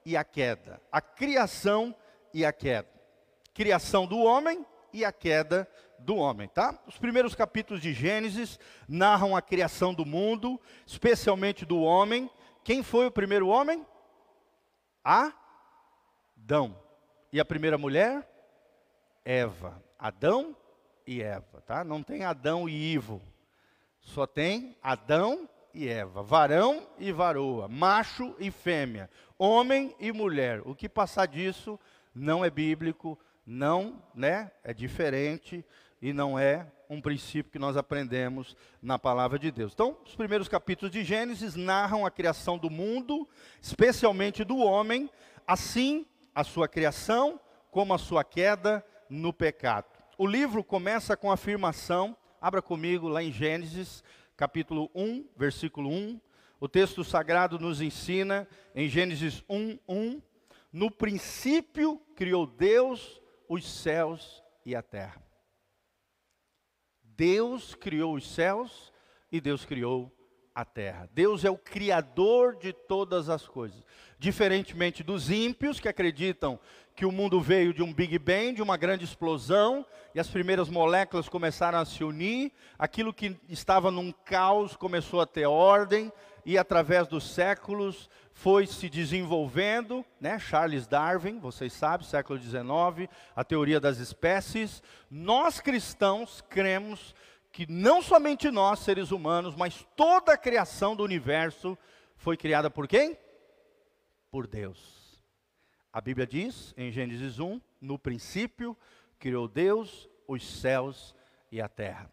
e 0.04 0.16
a 0.16 0.24
queda. 0.24 0.82
A 0.92 1.00
criação 1.00 1.94
e 2.32 2.44
a 2.44 2.52
queda. 2.52 2.88
Criação 3.54 4.06
do 4.06 4.18
homem 4.18 4.66
e 4.92 5.04
a 5.04 5.12
queda 5.12 5.68
do 5.98 6.16
homem, 6.16 6.48
tá? 6.48 6.78
Os 6.86 6.98
primeiros 6.98 7.34
capítulos 7.34 7.80
de 7.80 7.94
Gênesis 7.94 8.58
narram 8.86 9.34
a 9.34 9.40
criação 9.40 9.94
do 9.94 10.04
mundo, 10.04 10.60
especialmente 10.86 11.64
do 11.64 11.80
homem. 11.80 12.28
Quem 12.62 12.82
foi 12.82 13.06
o 13.06 13.10
primeiro 13.10 13.48
homem? 13.48 13.86
A 15.04 15.32
Adão. 16.44 16.76
E 17.32 17.40
a 17.40 17.44
primeira 17.44 17.78
mulher? 17.78 18.28
Eva. 19.24 19.82
Adão 19.98 20.54
e 21.06 21.22
Eva, 21.22 21.62
tá? 21.66 21.82
Não 21.82 22.02
tem 22.02 22.22
Adão 22.22 22.68
e 22.68 22.92
Ivo. 22.92 23.22
Só 23.98 24.26
tem 24.26 24.76
Adão 24.82 25.48
e 25.72 25.88
Eva, 25.88 26.22
varão 26.22 26.86
e 26.98 27.10
varoa, 27.10 27.66
macho 27.66 28.36
e 28.38 28.50
fêmea, 28.50 29.08
homem 29.38 29.96
e 29.98 30.12
mulher. 30.12 30.60
O 30.66 30.74
que 30.74 30.86
passar 30.86 31.26
disso 31.26 31.80
não 32.14 32.44
é 32.44 32.50
bíblico, 32.50 33.18
não, 33.46 34.02
né? 34.14 34.52
É 34.62 34.74
diferente 34.74 35.64
e 36.02 36.12
não 36.12 36.38
é 36.38 36.70
um 36.90 37.00
princípio 37.00 37.50
que 37.50 37.58
nós 37.58 37.74
aprendemos 37.74 38.54
na 38.82 38.98
palavra 38.98 39.38
de 39.38 39.50
Deus. 39.50 39.72
Então, 39.72 39.96
os 40.04 40.14
primeiros 40.14 40.46
capítulos 40.46 40.92
de 40.92 41.02
Gênesis 41.02 41.56
narram 41.56 42.04
a 42.04 42.10
criação 42.10 42.58
do 42.58 42.68
mundo, 42.68 43.26
especialmente 43.62 44.44
do 44.44 44.58
homem, 44.58 45.08
assim 45.46 46.06
a 46.34 46.42
sua 46.42 46.66
criação 46.66 47.40
como 47.70 47.94
a 47.94 47.98
sua 47.98 48.24
queda 48.24 48.84
no 49.08 49.32
pecado. 49.32 49.86
O 50.16 50.26
livro 50.26 50.62
começa 50.62 51.16
com 51.16 51.30
a 51.30 51.34
afirmação, 51.34 52.16
abra 52.40 52.62
comigo 52.62 53.08
lá 53.08 53.22
em 53.22 53.32
Gênesis, 53.32 54.02
capítulo 54.36 54.90
1, 54.94 55.26
versículo 55.36 55.90
1. 55.90 56.20
O 56.60 56.68
texto 56.68 57.04
sagrado 57.04 57.58
nos 57.58 57.80
ensina 57.80 58.48
em 58.74 58.88
Gênesis 58.88 59.42
1, 59.48 59.78
1, 59.88 60.22
no 60.72 60.90
princípio 60.90 61.98
criou 62.16 62.46
Deus 62.46 63.20
os 63.48 63.68
céus 63.68 64.42
e 64.64 64.74
a 64.74 64.82
terra. 64.82 65.22
Deus 67.02 67.74
criou 67.74 68.14
os 68.14 68.28
céus 68.28 68.92
e 69.30 69.40
Deus 69.40 69.64
criou 69.64 70.12
a 70.54 70.64
terra. 70.64 71.08
Deus 71.12 71.44
é 71.44 71.50
o 71.50 71.58
criador 71.58 72.56
de 72.56 72.72
todas 72.72 73.28
as 73.28 73.46
coisas. 73.46 73.82
Diferentemente 74.18 75.02
dos 75.02 75.30
ímpios 75.30 75.80
que 75.80 75.88
acreditam 75.88 76.60
que 76.94 77.04
o 77.04 77.10
mundo 77.10 77.40
veio 77.40 77.74
de 77.74 77.82
um 77.82 77.92
Big 77.92 78.18
Bang, 78.18 78.52
de 78.52 78.62
uma 78.62 78.76
grande 78.76 79.04
explosão, 79.04 79.84
e 80.14 80.20
as 80.20 80.28
primeiras 80.28 80.68
moléculas 80.68 81.28
começaram 81.28 81.78
a 81.78 81.84
se 81.84 82.04
unir, 82.04 82.52
aquilo 82.78 83.12
que 83.12 83.36
estava 83.48 83.90
num 83.90 84.12
caos 84.12 84.76
começou 84.76 85.20
a 85.20 85.26
ter 85.26 85.46
ordem, 85.46 86.12
e 86.46 86.56
através 86.56 87.08
dos 87.08 87.28
séculos 87.32 88.08
foi 88.32 88.66
se 88.66 88.88
desenvolvendo, 88.88 90.04
né? 90.20 90.38
Charles 90.38 90.86
Darwin, 90.86 91.38
vocês 91.40 91.72
sabem, 91.72 92.06
século 92.06 92.38
XIX, 92.38 93.08
a 93.34 93.42
teoria 93.42 93.80
das 93.80 93.98
espécies. 93.98 94.82
Nós 95.10 95.60
cristãos 95.60 96.44
cremos 96.48 97.14
que 97.54 97.70
não 97.70 98.02
somente 98.02 98.50
nós, 98.50 98.80
seres 98.80 99.12
humanos, 99.12 99.54
mas 99.54 99.86
toda 99.94 100.32
a 100.32 100.36
criação 100.36 100.96
do 100.96 101.04
universo 101.04 101.78
foi 102.16 102.36
criada 102.36 102.68
por 102.68 102.88
quem? 102.88 103.16
Por 104.28 104.48
Deus. 104.48 105.22
A 105.92 106.00
Bíblia 106.00 106.26
diz 106.26 106.74
em 106.76 106.90
Gênesis 106.90 107.38
1: 107.38 107.60
no 107.80 107.96
princípio 107.96 108.76
criou 109.20 109.46
Deus 109.46 110.10
os 110.26 110.44
céus 110.44 111.14
e 111.52 111.60
a 111.60 111.68
terra. 111.68 112.10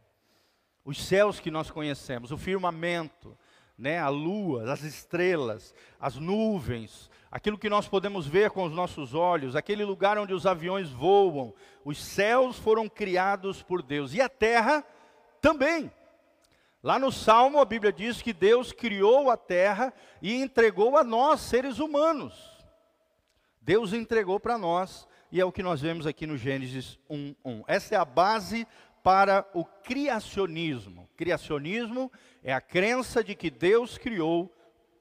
Os 0.86 1.04
céus 1.04 1.40
que 1.40 1.50
nós 1.50 1.72
conhecemos, 1.72 2.32
o 2.32 2.38
firmamento, 2.38 3.36
né, 3.76 3.98
a 3.98 4.10
lua, 4.10 4.72
as 4.72 4.84
estrelas, 4.84 5.74
as 6.00 6.18
nuvens, 6.18 7.10
aquilo 7.32 7.58
que 7.58 7.70
nós 7.70 7.88
podemos 7.88 8.28
ver 8.28 8.52
com 8.52 8.64
os 8.64 8.72
nossos 8.72 9.16
olhos, 9.16 9.56
aquele 9.56 9.84
lugar 9.84 10.20
onde 10.20 10.36
os 10.36 10.46
aviões 10.46 10.92
voam, 10.92 11.52
os 11.84 11.98
céus 11.98 12.60
foram 12.60 12.88
criados 12.88 13.64
por 13.64 13.82
Deus 13.82 14.14
e 14.14 14.22
a 14.22 14.30
terra 14.30 14.86
também. 15.42 15.92
Lá 16.84 16.98
no 16.98 17.12
Salmo, 17.12 17.60
a 17.60 17.66
Bíblia 17.66 17.92
diz 17.92 18.22
que 18.22 18.34
Deus 18.34 18.72
criou 18.72 19.30
a 19.30 19.38
terra 19.38 19.94
e 20.22 20.34
entregou 20.34 20.98
a 20.98 21.04
nós, 21.04 21.42
seres 21.42 21.80
humanos. 21.80 22.34
Deus 23.62 23.94
entregou 23.94 24.40
para 24.40 24.58
nós, 24.58 25.08
e 25.32 25.40
é 25.40 25.46
o 25.46 25.52
que 25.52 25.62
nós 25.62 25.82
vemos 25.82 26.08
aqui 26.08 26.26
no 26.26 26.38
Gênesis 26.38 26.98
1:1. 27.08 27.64
Essa 27.68 27.96
é 27.96 27.98
a 27.98 28.06
base 28.06 28.68
para 29.04 29.48
o 29.54 29.64
criacionismo. 29.64 31.08
Criacionismo 31.16 32.12
é 32.44 32.52
a 32.52 32.62
crença 32.62 33.24
de 33.24 33.36
que 33.36 33.52
Deus 33.52 33.98
criou 34.00 34.52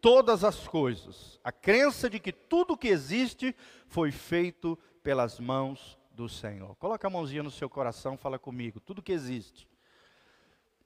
todas 0.03 0.45
as 0.45 0.69
coisas. 0.69 1.41
A 1.43 1.51
crença 1.51 2.11
de 2.11 2.21
que 2.21 2.33
tudo 2.33 2.77
que 2.77 2.89
existe 2.89 3.57
foi 3.87 4.11
feito 4.11 4.79
pelas 5.03 5.41
mãos 5.41 5.99
do 6.11 6.29
Senhor. 6.29 6.77
Coloca 6.77 7.07
a 7.07 7.11
mãozinha 7.11 7.43
no 7.43 7.51
seu 7.51 7.71
coração, 7.71 8.19
fala 8.19 8.39
comigo. 8.39 8.81
Tudo 8.81 9.03
que 9.03 9.13
existe 9.13 9.70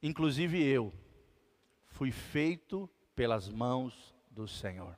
inclusive 0.05 0.63
eu, 0.63 0.93
fui 1.87 2.11
feito 2.11 2.89
pelas 3.17 3.49
mãos 3.49 4.15
do 4.31 4.47
Senhor. 4.47 4.95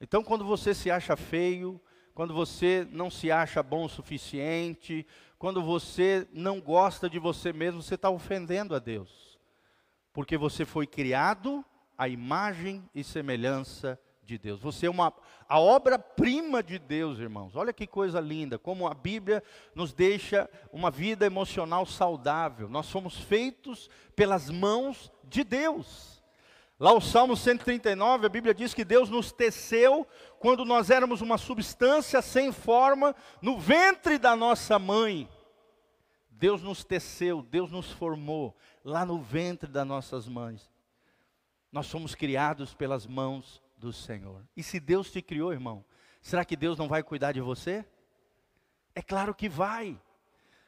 Então, 0.00 0.24
quando 0.24 0.44
você 0.44 0.74
se 0.74 0.90
acha 0.90 1.16
feio, 1.16 1.80
quando 2.14 2.34
você 2.34 2.84
não 2.90 3.10
se 3.10 3.30
acha 3.30 3.62
bom 3.62 3.84
o 3.84 3.88
suficiente, 3.88 5.06
quando 5.38 5.62
você 5.62 6.26
não 6.32 6.60
gosta 6.60 7.08
de 7.08 7.16
você 7.16 7.52
mesmo, 7.52 7.80
você 7.80 7.94
está 7.94 8.10
ofendendo 8.10 8.74
a 8.74 8.80
Deus, 8.80 9.38
porque 10.12 10.36
você 10.36 10.64
foi 10.64 10.84
criado 10.84 11.64
à 11.96 12.08
imagem 12.08 12.90
e 12.92 13.04
semelhança 13.04 14.00
de 14.28 14.36
Deus. 14.36 14.60
Você 14.60 14.86
é 14.86 14.90
uma 14.90 15.10
a 15.48 15.58
obra-prima 15.58 16.62
de 16.62 16.78
Deus, 16.78 17.18
irmãos. 17.18 17.56
Olha 17.56 17.72
que 17.72 17.86
coisa 17.86 18.20
linda, 18.20 18.58
como 18.58 18.86
a 18.86 18.92
Bíblia 18.92 19.42
nos 19.74 19.94
deixa 19.94 20.48
uma 20.70 20.90
vida 20.90 21.24
emocional 21.24 21.86
saudável. 21.86 22.68
Nós 22.68 22.84
somos 22.84 23.16
feitos 23.16 23.88
pelas 24.14 24.50
mãos 24.50 25.10
de 25.24 25.42
Deus. 25.42 26.22
Lá 26.78 26.92
o 26.92 27.00
Salmo 27.00 27.34
139, 27.34 28.26
a 28.26 28.28
Bíblia 28.28 28.54
diz 28.54 28.74
que 28.74 28.84
Deus 28.84 29.08
nos 29.08 29.32
teceu 29.32 30.06
quando 30.38 30.64
nós 30.64 30.90
éramos 30.90 31.22
uma 31.22 31.38
substância 31.38 32.20
sem 32.20 32.52
forma 32.52 33.16
no 33.40 33.58
ventre 33.58 34.18
da 34.18 34.36
nossa 34.36 34.78
mãe. 34.78 35.26
Deus 36.28 36.62
nos 36.62 36.84
teceu, 36.84 37.40
Deus 37.42 37.72
nos 37.72 37.90
formou 37.90 38.54
lá 38.84 39.06
no 39.06 39.18
ventre 39.20 39.70
das 39.70 39.86
nossas 39.86 40.28
mães. 40.28 40.70
Nós 41.72 41.86
somos 41.86 42.14
criados 42.14 42.74
pelas 42.74 43.06
mãos 43.06 43.60
do 43.78 43.92
Senhor. 43.92 44.44
E 44.56 44.62
se 44.62 44.80
Deus 44.80 45.10
te 45.10 45.22
criou, 45.22 45.52
irmão, 45.52 45.84
será 46.20 46.44
que 46.44 46.56
Deus 46.56 46.76
não 46.76 46.88
vai 46.88 47.02
cuidar 47.02 47.32
de 47.32 47.40
você? 47.40 47.84
É 48.94 49.00
claro 49.00 49.34
que 49.34 49.48
vai. 49.48 50.00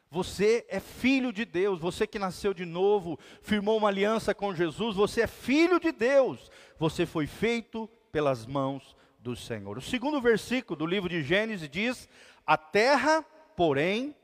Você 0.09 0.65
é 0.69 0.79
filho 0.79 1.31
de 1.31 1.45
Deus, 1.45 1.79
você 1.79 2.05
que 2.05 2.19
nasceu 2.19 2.53
de 2.53 2.65
novo, 2.65 3.17
firmou 3.41 3.77
uma 3.77 3.87
aliança 3.87 4.35
com 4.35 4.53
Jesus, 4.53 4.95
você 4.95 5.21
é 5.21 5.27
filho 5.27 5.79
de 5.79 5.91
Deus. 5.91 6.49
Você 6.77 7.05
foi 7.05 7.27
feito 7.27 7.89
pelas 8.11 8.45
mãos 8.45 8.95
do 9.19 9.35
Senhor. 9.35 9.77
O 9.77 9.81
segundo 9.81 10.19
versículo 10.19 10.77
do 10.77 10.85
livro 10.85 11.07
de 11.07 11.23
Gênesis 11.23 11.69
diz: 11.69 12.09
A 12.45 12.57
terra, 12.57 13.23
porém, 13.55 14.15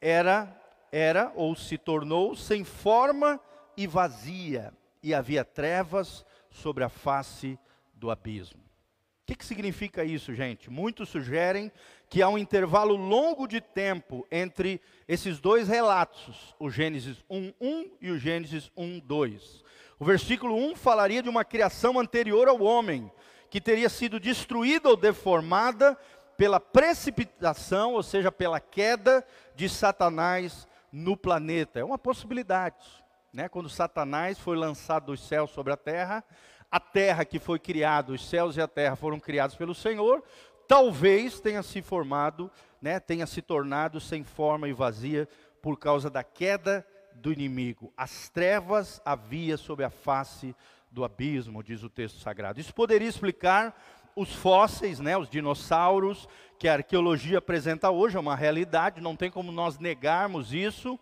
era 0.00 0.58
era 0.90 1.32
ou 1.34 1.54
se 1.54 1.76
tornou 1.76 2.34
sem 2.34 2.64
forma 2.64 3.40
e 3.76 3.86
vazia, 3.86 4.72
e 5.02 5.14
havia 5.14 5.44
trevas 5.44 6.24
sobre 6.50 6.82
a 6.82 6.88
face 6.88 7.58
do 7.98 8.10
abismo. 8.10 8.60
O 8.60 9.26
que, 9.26 9.34
que 9.34 9.44
significa 9.44 10.04
isso, 10.04 10.34
gente? 10.34 10.70
Muitos 10.70 11.10
sugerem 11.10 11.70
que 12.08 12.22
há 12.22 12.28
um 12.28 12.38
intervalo 12.38 12.96
longo 12.96 13.46
de 13.46 13.60
tempo 13.60 14.26
entre 14.30 14.80
esses 15.06 15.38
dois 15.38 15.68
relatos, 15.68 16.54
o 16.58 16.70
Gênesis 16.70 17.22
1:1 17.30 17.90
e 18.00 18.10
o 18.10 18.18
Gênesis 18.18 18.70
1:2. 18.76 19.62
O 19.98 20.04
versículo 20.04 20.54
1 20.56 20.76
falaria 20.76 21.22
de 21.22 21.28
uma 21.28 21.44
criação 21.44 21.98
anterior 21.98 22.48
ao 22.48 22.62
homem, 22.62 23.10
que 23.50 23.60
teria 23.60 23.88
sido 23.88 24.18
destruída 24.18 24.88
ou 24.88 24.96
deformada 24.96 25.98
pela 26.36 26.60
precipitação, 26.60 27.94
ou 27.94 28.02
seja, 28.02 28.30
pela 28.30 28.60
queda 28.60 29.26
de 29.56 29.68
Satanás 29.68 30.68
no 30.92 31.16
planeta. 31.16 31.80
É 31.80 31.84
uma 31.84 31.98
possibilidade. 31.98 32.86
Né? 33.32 33.48
Quando 33.48 33.68
Satanás 33.68 34.38
foi 34.38 34.56
lançado 34.56 35.06
dos 35.06 35.20
céus 35.20 35.50
sobre 35.50 35.72
a 35.72 35.76
terra, 35.76 36.24
a 36.70 36.78
terra 36.78 37.24
que 37.24 37.38
foi 37.38 37.58
criada, 37.58 38.12
os 38.12 38.28
céus 38.28 38.56
e 38.56 38.60
a 38.60 38.68
terra 38.68 38.96
foram 38.96 39.18
criados 39.18 39.56
pelo 39.56 39.74
Senhor, 39.74 40.22
talvez 40.66 41.40
tenha 41.40 41.62
se 41.62 41.80
formado, 41.80 42.50
né, 42.80 43.00
tenha 43.00 43.26
se 43.26 43.40
tornado 43.40 44.00
sem 44.00 44.22
forma 44.22 44.68
e 44.68 44.72
vazia 44.72 45.28
por 45.62 45.78
causa 45.78 46.10
da 46.10 46.22
queda 46.22 46.86
do 47.14 47.32
inimigo. 47.32 47.92
As 47.96 48.28
trevas 48.28 49.00
havia 49.04 49.56
sobre 49.56 49.84
a 49.84 49.90
face 49.90 50.54
do 50.90 51.04
abismo, 51.04 51.62
diz 51.62 51.82
o 51.82 51.90
texto 51.90 52.20
sagrado. 52.20 52.60
Isso 52.60 52.74
poderia 52.74 53.08
explicar 53.08 53.74
os 54.14 54.34
fósseis, 54.34 55.00
né, 55.00 55.16
os 55.16 55.28
dinossauros, 55.28 56.28
que 56.58 56.68
a 56.68 56.74
arqueologia 56.74 57.38
apresenta 57.38 57.90
hoje, 57.90 58.16
é 58.16 58.20
uma 58.20 58.34
realidade, 58.34 59.00
não 59.00 59.16
tem 59.16 59.30
como 59.30 59.52
nós 59.52 59.78
negarmos 59.78 60.52
isso. 60.52 60.98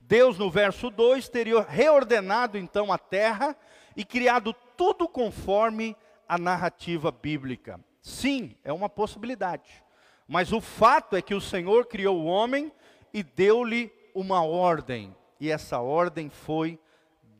Deus, 0.00 0.38
no 0.38 0.50
verso 0.50 0.90
2, 0.90 1.28
teria 1.28 1.60
reordenado 1.62 2.56
então 2.56 2.92
a 2.92 2.98
terra 2.98 3.56
e 3.98 4.04
criado 4.04 4.54
tudo 4.76 5.08
conforme 5.08 5.96
a 6.28 6.38
narrativa 6.38 7.10
bíblica. 7.10 7.80
Sim, 8.00 8.54
é 8.62 8.72
uma 8.72 8.88
possibilidade. 8.88 9.82
Mas 10.28 10.52
o 10.52 10.60
fato 10.60 11.16
é 11.16 11.20
que 11.20 11.34
o 11.34 11.40
Senhor 11.40 11.86
criou 11.86 12.20
o 12.20 12.26
homem 12.26 12.70
e 13.12 13.24
deu-lhe 13.24 13.92
uma 14.14 14.44
ordem, 14.44 15.16
e 15.40 15.50
essa 15.50 15.80
ordem 15.80 16.30
foi 16.30 16.78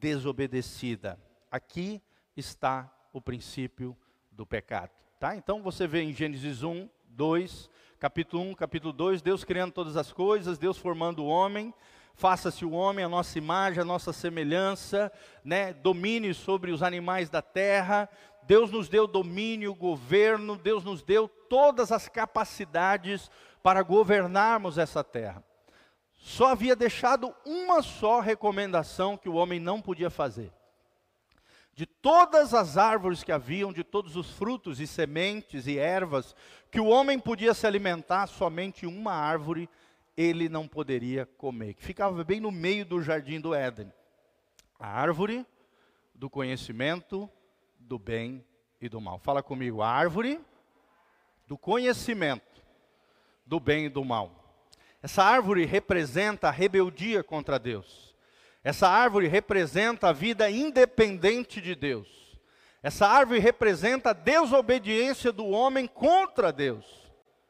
desobedecida. 0.01 1.17
Aqui 1.49 2.03
está 2.37 2.93
o 3.13 3.21
princípio 3.21 3.97
do 4.33 4.45
pecado. 4.45 4.91
Tá? 5.21 5.37
Então 5.37 5.63
você 5.63 5.87
vê 5.87 6.03
em 6.03 6.13
Gênesis 6.13 6.65
1, 6.65 6.89
2, 7.11 7.71
capítulo 8.01 8.43
1, 8.43 8.55
capítulo 8.55 8.93
2, 8.93 9.23
Deus 9.23 9.45
criando 9.45 9.73
todas 9.73 9.97
as 9.97 10.13
coisas, 10.13 10.59
Deus 10.59 10.77
formando 10.77 11.23
o 11.23 11.29
homem, 11.29 11.73
faça-se 12.19 12.65
o 12.65 12.73
homem 12.73 13.05
a 13.05 13.09
nossa 13.09 13.39
imagem, 13.39 13.81
a 13.81 13.85
nossa 13.85 14.13
semelhança, 14.13 15.11
né? 15.45 15.73
domine 15.73 16.35
sobre 16.35 16.73
os 16.73 16.83
animais 16.83 17.31
da 17.31 17.41
terra. 17.41 18.09
Deus 18.43 18.73
nos 18.73 18.89
deu 18.89 19.07
domínio, 19.07 19.73
governo, 19.73 20.57
Deus 20.57 20.83
nos 20.83 21.03
deu 21.03 21.29
todas 21.29 21.93
as 21.93 22.09
capacidades 22.09 23.31
para 23.63 23.83
governarmos 23.83 24.79
essa 24.79 25.05
terra. 25.05 25.45
Só 26.17 26.49
havia 26.49 26.75
deixado 26.75 27.33
uma 27.47 27.83
só 27.83 28.19
recomendação 28.19 29.17
que 29.17 29.29
o 29.29 29.35
homem 29.35 29.61
não 29.61 29.81
podia 29.81 30.11
fazer 30.11 30.53
de 31.79 31.87
todas 31.87 32.55
as 32.55 32.77
árvores 32.77 33.23
que 33.23 33.31
haviam, 33.31 33.73
de 33.73 33.85
todos 33.85 34.17
os 34.17 34.33
frutos 34.33 34.81
e 34.81 34.87
sementes 34.87 35.69
e 35.69 35.79
ervas 35.79 36.35
que 36.73 36.81
o 36.81 36.87
homem 36.87 37.21
podia 37.21 37.55
se 37.55 37.69
alimentar, 37.69 38.27
somente 38.27 38.85
uma 38.85 39.13
árvore 39.13 39.71
ele 40.19 40.49
não 40.49 40.67
poderia 40.67 41.25
comer, 41.25 41.75
que 41.75 41.85
ficava 41.85 42.25
bem 42.25 42.41
no 42.41 42.51
meio 42.51 42.85
do 42.85 43.01
jardim 43.01 43.41
do 43.41 43.55
Éden. 43.55 43.93
A 44.77 44.89
árvore 44.89 45.47
do 46.13 46.29
conhecimento 46.29 47.31
do 47.79 48.01
bem 48.01 48.45
e 48.81 48.89
do 48.89 49.01
mal. 49.01 49.21
Fala 49.21 49.45
comigo, 49.45 49.81
a 49.81 49.89
árvore 49.89 50.41
do 51.47 51.57
conhecimento 51.57 52.61
do 53.47 53.61
bem 53.61 53.85
e 53.85 53.89
do 53.89 54.05
mal. 54.05 54.67
Essa 55.01 55.23
árvore 55.23 55.65
representa 55.65 56.49
a 56.49 56.51
rebeldia 56.51 57.23
contra 57.23 57.57
Deus. 57.57 58.13
Essa 58.65 58.89
árvore 58.89 59.29
representa 59.29 60.09
a 60.09 60.13
vida 60.13 60.51
independente 60.51 61.61
de 61.61 61.77
Deus. 61.77 62.09
Essa 62.83 63.07
árvore 63.07 63.39
representa 63.39 64.11
a 64.11 64.15
desobediência 64.15 65.31
do 65.31 65.47
homem 65.47 65.87
contra 65.87 66.53
Deus. 66.53 67.08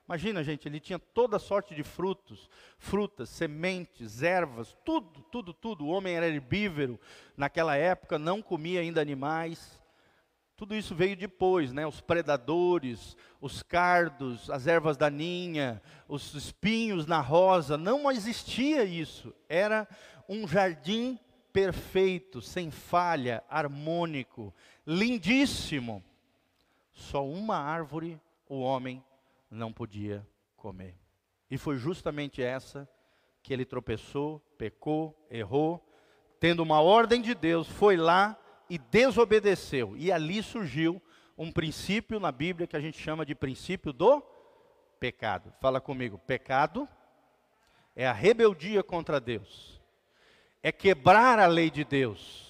Imagina, 0.08 0.42
gente, 0.42 0.66
ele 0.66 0.80
tinha 0.80 0.98
toda 0.98 1.38
sorte 1.38 1.74
de 1.74 1.82
frutos, 1.82 2.48
frutas, 2.78 3.28
sementes, 3.28 4.22
ervas, 4.22 4.74
tudo, 4.82 5.20
tudo, 5.30 5.52
tudo. 5.52 5.84
O 5.84 5.88
homem 5.88 6.14
era 6.14 6.26
herbívoro 6.26 6.98
naquela 7.36 7.76
época, 7.76 8.18
não 8.18 8.40
comia 8.40 8.80
ainda 8.80 9.02
animais. 9.02 9.78
Tudo 10.56 10.74
isso 10.74 10.94
veio 10.94 11.14
depois, 11.14 11.74
né? 11.74 11.86
Os 11.86 12.00
predadores, 12.00 13.18
os 13.38 13.62
cardos, 13.62 14.48
as 14.48 14.66
ervas 14.66 14.96
daninha, 14.96 15.82
os 16.08 16.32
espinhos 16.32 17.04
na 17.04 17.20
rosa, 17.20 17.76
não 17.76 18.10
existia 18.10 18.84
isso. 18.84 19.34
Era 19.46 19.86
um 20.26 20.48
jardim 20.48 21.18
perfeito, 21.52 22.40
sem 22.40 22.70
falha, 22.70 23.44
harmônico, 23.46 24.54
lindíssimo. 24.86 26.02
Só 26.94 27.26
uma 27.26 27.58
árvore 27.58 28.18
o 28.48 28.60
homem 28.60 29.04
não 29.50 29.72
podia 29.72 30.26
comer. 30.56 30.98
E 31.50 31.56
foi 31.56 31.76
justamente 31.76 32.42
essa 32.42 32.88
que 33.42 33.52
ele 33.52 33.64
tropeçou, 33.64 34.40
pecou, 34.58 35.26
errou, 35.30 35.84
tendo 36.38 36.62
uma 36.62 36.80
ordem 36.80 37.22
de 37.22 37.34
Deus, 37.34 37.68
foi 37.68 37.96
lá 37.96 38.38
e 38.68 38.78
desobedeceu. 38.78 39.96
E 39.96 40.12
ali 40.12 40.42
surgiu 40.42 41.00
um 41.36 41.50
princípio 41.50 42.20
na 42.20 42.30
Bíblia 42.30 42.66
que 42.66 42.76
a 42.76 42.80
gente 42.80 42.98
chama 42.98 43.24
de 43.24 43.34
princípio 43.34 43.92
do 43.92 44.22
pecado. 45.00 45.52
Fala 45.60 45.80
comigo, 45.80 46.18
pecado 46.18 46.88
é 47.96 48.06
a 48.06 48.12
rebeldia 48.12 48.82
contra 48.82 49.20
Deus 49.20 49.78
é 50.62 50.72
quebrar 50.72 51.38
a 51.38 51.46
lei 51.46 51.70
de 51.70 51.84
Deus. 51.84 52.46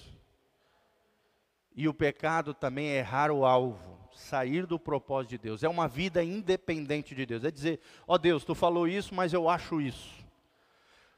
E 1.75 1.87
o 1.87 1.93
pecado 1.93 2.53
também 2.53 2.89
é 2.89 2.97
errar 2.97 3.31
o 3.31 3.45
alvo, 3.45 3.98
sair 4.19 4.65
do 4.65 4.77
propósito 4.77 5.31
de 5.31 5.37
Deus. 5.37 5.63
É 5.63 5.69
uma 5.69 5.87
vida 5.87 6.23
independente 6.23 7.15
de 7.15 7.25
Deus. 7.25 7.43
É 7.43 7.49
dizer, 7.49 7.79
ó 8.07 8.15
oh 8.15 8.17
Deus, 8.17 8.43
tu 8.43 8.53
falou 8.53 8.87
isso, 8.87 9.15
mas 9.15 9.33
eu 9.33 9.49
acho 9.49 9.79
isso. 9.79 10.19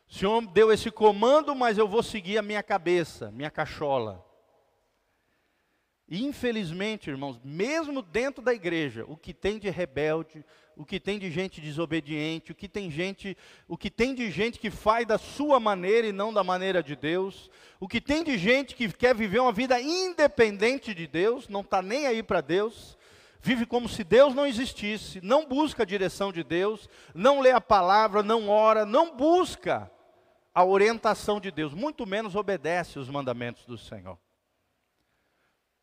O 0.09 0.13
Senhor 0.13 0.45
deu 0.47 0.71
esse 0.71 0.91
comando, 0.91 1.55
mas 1.55 1.77
eu 1.77 1.87
vou 1.87 2.03
seguir 2.03 2.37
a 2.37 2.41
minha 2.41 2.61
cabeça, 2.61 3.31
minha 3.31 3.49
cachola. 3.49 4.23
E 6.11 6.25
infelizmente, 6.25 7.09
irmãos, 7.09 7.39
mesmo 7.41 8.01
dentro 8.01 8.43
da 8.43 8.53
igreja, 8.53 9.05
o 9.07 9.15
que 9.15 9.33
tem 9.33 9.57
de 9.57 9.69
rebelde, 9.69 10.43
o 10.75 10.83
que 10.83 10.99
tem 10.99 11.17
de 11.17 11.31
gente 11.31 11.61
desobediente, 11.61 12.51
o 12.51 12.55
que 12.55 12.67
tem 12.67 12.91
gente, 12.91 13.37
o 13.65 13.77
que 13.77 13.89
tem 13.89 14.13
de 14.13 14.29
gente 14.29 14.59
que 14.59 14.69
faz 14.69 15.07
da 15.07 15.17
sua 15.17 15.57
maneira 15.57 16.05
e 16.05 16.11
não 16.11 16.33
da 16.33 16.43
maneira 16.43 16.83
de 16.83 16.97
Deus, 16.97 17.49
o 17.79 17.87
que 17.87 18.01
tem 18.01 18.25
de 18.25 18.37
gente 18.37 18.75
que 18.75 18.91
quer 18.91 19.15
viver 19.15 19.39
uma 19.39 19.53
vida 19.53 19.79
independente 19.79 20.93
de 20.93 21.07
Deus, 21.07 21.47
não 21.47 21.61
está 21.61 21.81
nem 21.81 22.05
aí 22.05 22.21
para 22.21 22.41
Deus, 22.41 22.97
vive 23.41 23.65
como 23.65 23.87
se 23.87 24.03
Deus 24.03 24.35
não 24.35 24.45
existisse, 24.45 25.21
não 25.23 25.45
busca 25.45 25.83
a 25.83 25.85
direção 25.85 26.29
de 26.29 26.43
Deus, 26.43 26.89
não 27.15 27.39
lê 27.39 27.51
a 27.51 27.61
palavra, 27.61 28.21
não 28.21 28.49
ora, 28.49 28.85
não 28.85 29.15
busca 29.15 29.89
a 30.53 30.65
orientação 30.65 31.39
de 31.39 31.51
Deus, 31.51 31.73
muito 31.73 32.05
menos 32.05 32.35
obedece 32.35 32.99
os 32.99 33.07
mandamentos 33.07 33.65
do 33.65 33.77
Senhor. 33.77 34.17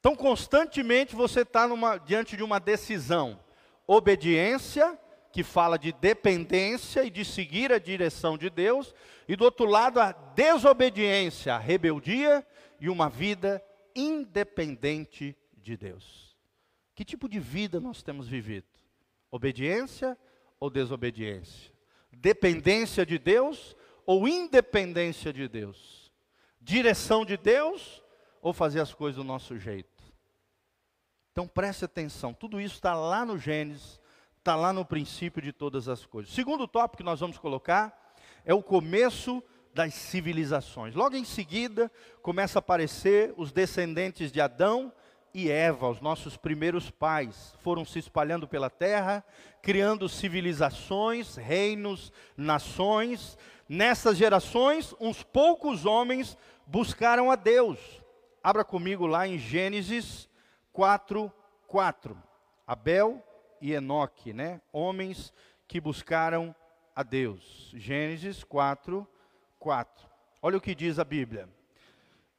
Então, 0.00 0.14
constantemente 0.14 1.16
você 1.16 1.40
está 1.40 1.66
diante 2.06 2.36
de 2.36 2.42
uma 2.42 2.58
decisão: 2.58 3.38
obediência, 3.86 4.98
que 5.32 5.42
fala 5.42 5.78
de 5.78 5.92
dependência 5.92 7.04
e 7.04 7.10
de 7.10 7.24
seguir 7.24 7.72
a 7.72 7.78
direção 7.78 8.38
de 8.38 8.48
Deus, 8.48 8.94
e 9.26 9.36
do 9.36 9.44
outro 9.44 9.66
lado, 9.66 10.00
a 10.00 10.12
desobediência, 10.12 11.54
a 11.54 11.58
rebeldia 11.58 12.46
e 12.80 12.88
uma 12.88 13.08
vida 13.08 13.62
independente 13.94 15.36
de 15.56 15.76
Deus. 15.76 16.36
Que 16.94 17.04
tipo 17.04 17.28
de 17.28 17.38
vida 17.38 17.80
nós 17.80 18.02
temos 18.02 18.26
vivido? 18.26 18.66
Obediência 19.30 20.16
ou 20.58 20.70
desobediência? 20.70 21.72
Dependência 22.12 23.04
de 23.04 23.18
Deus 23.18 23.76
ou 24.06 24.26
independência 24.26 25.32
de 25.32 25.46
Deus? 25.46 26.12
Direção 26.60 27.24
de 27.24 27.36
Deus 27.36 28.02
ou 28.40 28.52
fazer 28.52 28.80
as 28.80 28.92
coisas 28.92 29.16
do 29.16 29.24
nosso 29.24 29.58
jeito? 29.58 30.04
Então 31.32 31.46
preste 31.46 31.84
atenção, 31.84 32.34
tudo 32.34 32.60
isso 32.60 32.74
está 32.74 32.94
lá 32.94 33.24
no 33.24 33.38
Gênesis, 33.38 34.00
está 34.38 34.56
lá 34.56 34.72
no 34.72 34.84
princípio 34.84 35.40
de 35.40 35.52
todas 35.52 35.88
as 35.88 36.04
coisas. 36.04 36.34
segundo 36.34 36.66
tópico 36.66 36.98
que 36.98 37.02
nós 37.02 37.20
vamos 37.20 37.38
colocar 37.38 38.16
é 38.44 38.52
o 38.52 38.62
começo 38.62 39.42
das 39.74 39.94
civilizações. 39.94 40.94
Logo 40.94 41.14
em 41.14 41.24
seguida, 41.24 41.90
começa 42.22 42.58
a 42.58 42.60
aparecer 42.60 43.32
os 43.36 43.52
descendentes 43.52 44.32
de 44.32 44.40
Adão 44.40 44.92
e 45.32 45.50
Eva, 45.50 45.88
os 45.88 46.00
nossos 46.00 46.36
primeiros 46.36 46.90
pais, 46.90 47.54
foram 47.60 47.84
se 47.84 47.98
espalhando 47.98 48.48
pela 48.48 48.68
terra, 48.68 49.24
criando 49.62 50.08
civilizações, 50.08 51.36
reinos, 51.36 52.12
nações. 52.36 53.38
Nessas 53.68 54.16
gerações, 54.16 54.94
uns 54.98 55.22
poucos 55.22 55.86
homens 55.86 56.36
buscaram 56.66 57.30
a 57.30 57.36
Deus. 57.36 57.78
Abra 58.48 58.64
comigo 58.64 59.06
lá 59.06 59.28
em 59.28 59.36
Gênesis 59.36 60.26
4, 60.72 61.30
4. 61.66 62.16
Abel 62.66 63.22
e 63.60 63.74
Enoque, 63.74 64.32
né? 64.32 64.62
Homens 64.72 65.34
que 65.66 65.78
buscaram 65.78 66.56
a 66.96 67.02
Deus. 67.02 67.70
Gênesis 67.74 68.42
4, 68.42 69.06
4. 69.58 70.08
Olha 70.40 70.56
o 70.56 70.62
que 70.62 70.74
diz 70.74 70.98
a 70.98 71.04
Bíblia. 71.04 71.46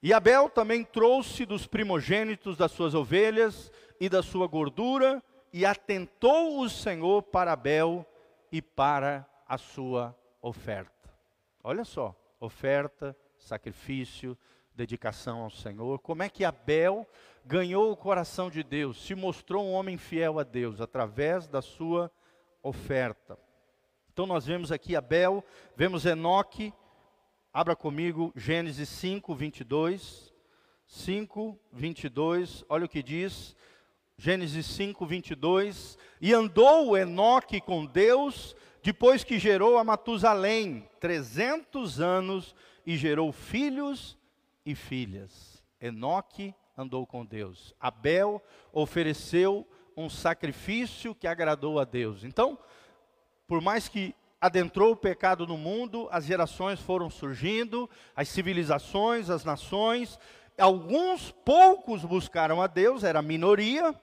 E 0.02 0.12
Abel 0.12 0.50
também 0.50 0.84
trouxe 0.84 1.46
dos 1.46 1.68
primogênitos 1.68 2.58
das 2.58 2.72
suas 2.72 2.96
ovelhas 2.96 3.72
e 4.00 4.10
da 4.10 4.24
sua 4.24 4.48
gordura, 4.48 5.24
e 5.54 5.64
atentou 5.64 6.60
o 6.60 6.68
Senhor 6.68 7.22
para 7.22 7.52
Abel 7.52 8.04
e 8.52 8.64
para 8.64 9.30
a 9.48 9.60
sua 9.60 10.18
oferta. 10.42 11.14
Olha 11.64 11.86
só, 11.86 12.16
oferta, 12.40 13.16
sacrifício, 13.38 14.36
dedicação 14.80 15.42
ao 15.42 15.50
Senhor. 15.50 16.00
Como 16.00 16.24
é 16.24 16.30
que 16.30 16.46
Abel 16.46 17.06
ganhou 17.46 17.92
o 17.92 17.98
coração 17.98 18.50
de 18.50 18.64
Deus, 18.64 19.04
se 19.04 19.14
mostrou 19.14 19.66
um 19.66 19.74
homem 19.74 19.98
fiel 19.98 20.40
a 20.40 20.44
Deus 20.44 20.80
através 20.80 21.48
da 21.48 21.62
sua 21.62 22.10
oferta. 22.64 23.38
Então 24.14 24.26
nós 24.26 24.46
vemos 24.46 24.72
aqui 24.72 24.96
Abel, 24.96 25.44
vemos 25.76 26.06
Enoque, 26.06 26.74
Abra 27.52 27.76
comigo 27.76 28.32
Gênesis 28.36 28.88
5, 28.88 29.34
22. 29.36 30.34
5, 30.86 31.60
22, 31.74 32.64
olha 32.70 32.86
o 32.86 32.90
que 32.90 33.04
diz. 33.04 33.56
Gênesis 34.18 34.66
5, 34.68 35.06
22. 35.06 35.98
E 36.22 36.32
andou 36.34 36.96
Enoque 36.96 37.60
com 37.60 37.86
Deus, 37.86 38.56
depois 38.82 39.24
que 39.24 39.40
gerou 39.40 39.78
a 39.78 39.84
Matusalém, 39.84 40.88
300 41.00 42.00
anos, 42.00 42.56
e 42.86 42.96
gerou 42.96 43.32
filhos 43.32 44.19
e 44.66 44.76
filhas. 44.76 45.64
Enoque 45.82 46.54
andou 46.78 47.06
com 47.06 47.26
Deus. 47.26 47.74
Abel 47.80 48.42
ofereceu 48.72 49.68
um 49.96 50.10
sacrifício 50.10 51.14
que 51.14 51.28
agradou 51.28 51.80
a 51.80 51.84
Deus. 51.84 52.24
Então, 52.24 52.58
por 53.48 53.62
mais 53.62 53.88
que 53.88 54.16
adentrou 54.40 54.94
o 54.94 54.98
pecado 54.98 55.46
no 55.46 55.58
mundo, 55.58 56.08
as 56.12 56.26
gerações 56.26 56.80
foram 56.80 57.10
surgindo, 57.10 57.90
as 58.16 58.30
civilizações, 58.30 59.30
as 59.30 59.44
nações, 59.44 60.18
alguns 60.58 61.32
poucos 61.32 62.06
buscaram 62.06 62.62
a 62.62 62.68
Deus, 62.68 63.04
era 63.04 63.20
a 63.20 63.24
minoria, 63.24 63.94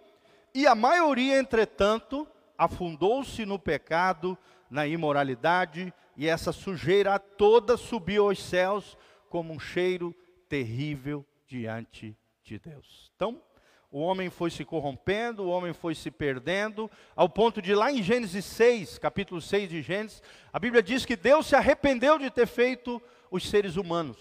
e 0.54 0.66
a 0.66 0.74
maioria, 0.74 1.38
entretanto, 1.38 2.26
afundou-se 2.58 3.44
no 3.46 3.58
pecado, 3.58 4.36
na 4.70 4.86
imoralidade, 4.86 5.92
e 6.16 6.26
essa 6.26 6.52
sujeira 6.52 7.18
toda 7.18 7.76
subiu 7.76 8.28
aos 8.28 8.42
céus 8.42 8.96
como 9.28 9.52
um 9.52 9.58
cheiro 9.58 10.14
terrível 10.48 11.24
diante 11.46 12.16
de 12.42 12.58
Deus. 12.58 13.10
Então, 13.14 13.42
o 13.90 14.00
homem 14.00 14.28
foi 14.28 14.50
se 14.50 14.64
corrompendo, 14.64 15.44
o 15.44 15.48
homem 15.48 15.72
foi 15.72 15.94
se 15.94 16.10
perdendo, 16.10 16.90
ao 17.14 17.28
ponto 17.28 17.62
de 17.62 17.74
lá 17.74 17.90
em 17.90 18.02
Gênesis 18.02 18.44
6, 18.44 18.98
capítulo 18.98 19.40
6 19.40 19.68
de 19.68 19.82
Gênesis, 19.82 20.22
a 20.52 20.58
Bíblia 20.58 20.82
diz 20.82 21.04
que 21.04 21.16
Deus 21.16 21.46
se 21.46 21.56
arrependeu 21.56 22.18
de 22.18 22.30
ter 22.30 22.46
feito 22.46 23.00
os 23.30 23.48
seres 23.48 23.76
humanos. 23.76 24.18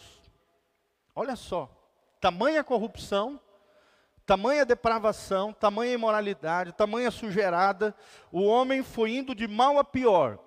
Olha 1.16 1.36
só, 1.36 1.70
tamanha 2.22 2.64
corrupção, 2.64 3.40
tamanha 4.26 4.66
depravação, 4.66 5.54
tamanha 5.54 5.94
imoralidade, 5.94 6.74
tamanha 6.74 7.12
sujeirada, 7.12 7.96
o 8.32 8.44
homem 8.44 8.84
foi 8.84 9.16
indo 9.16 9.36
de 9.36 9.48
mal 9.48 9.78
a 9.78 9.84
pior. 9.84 10.40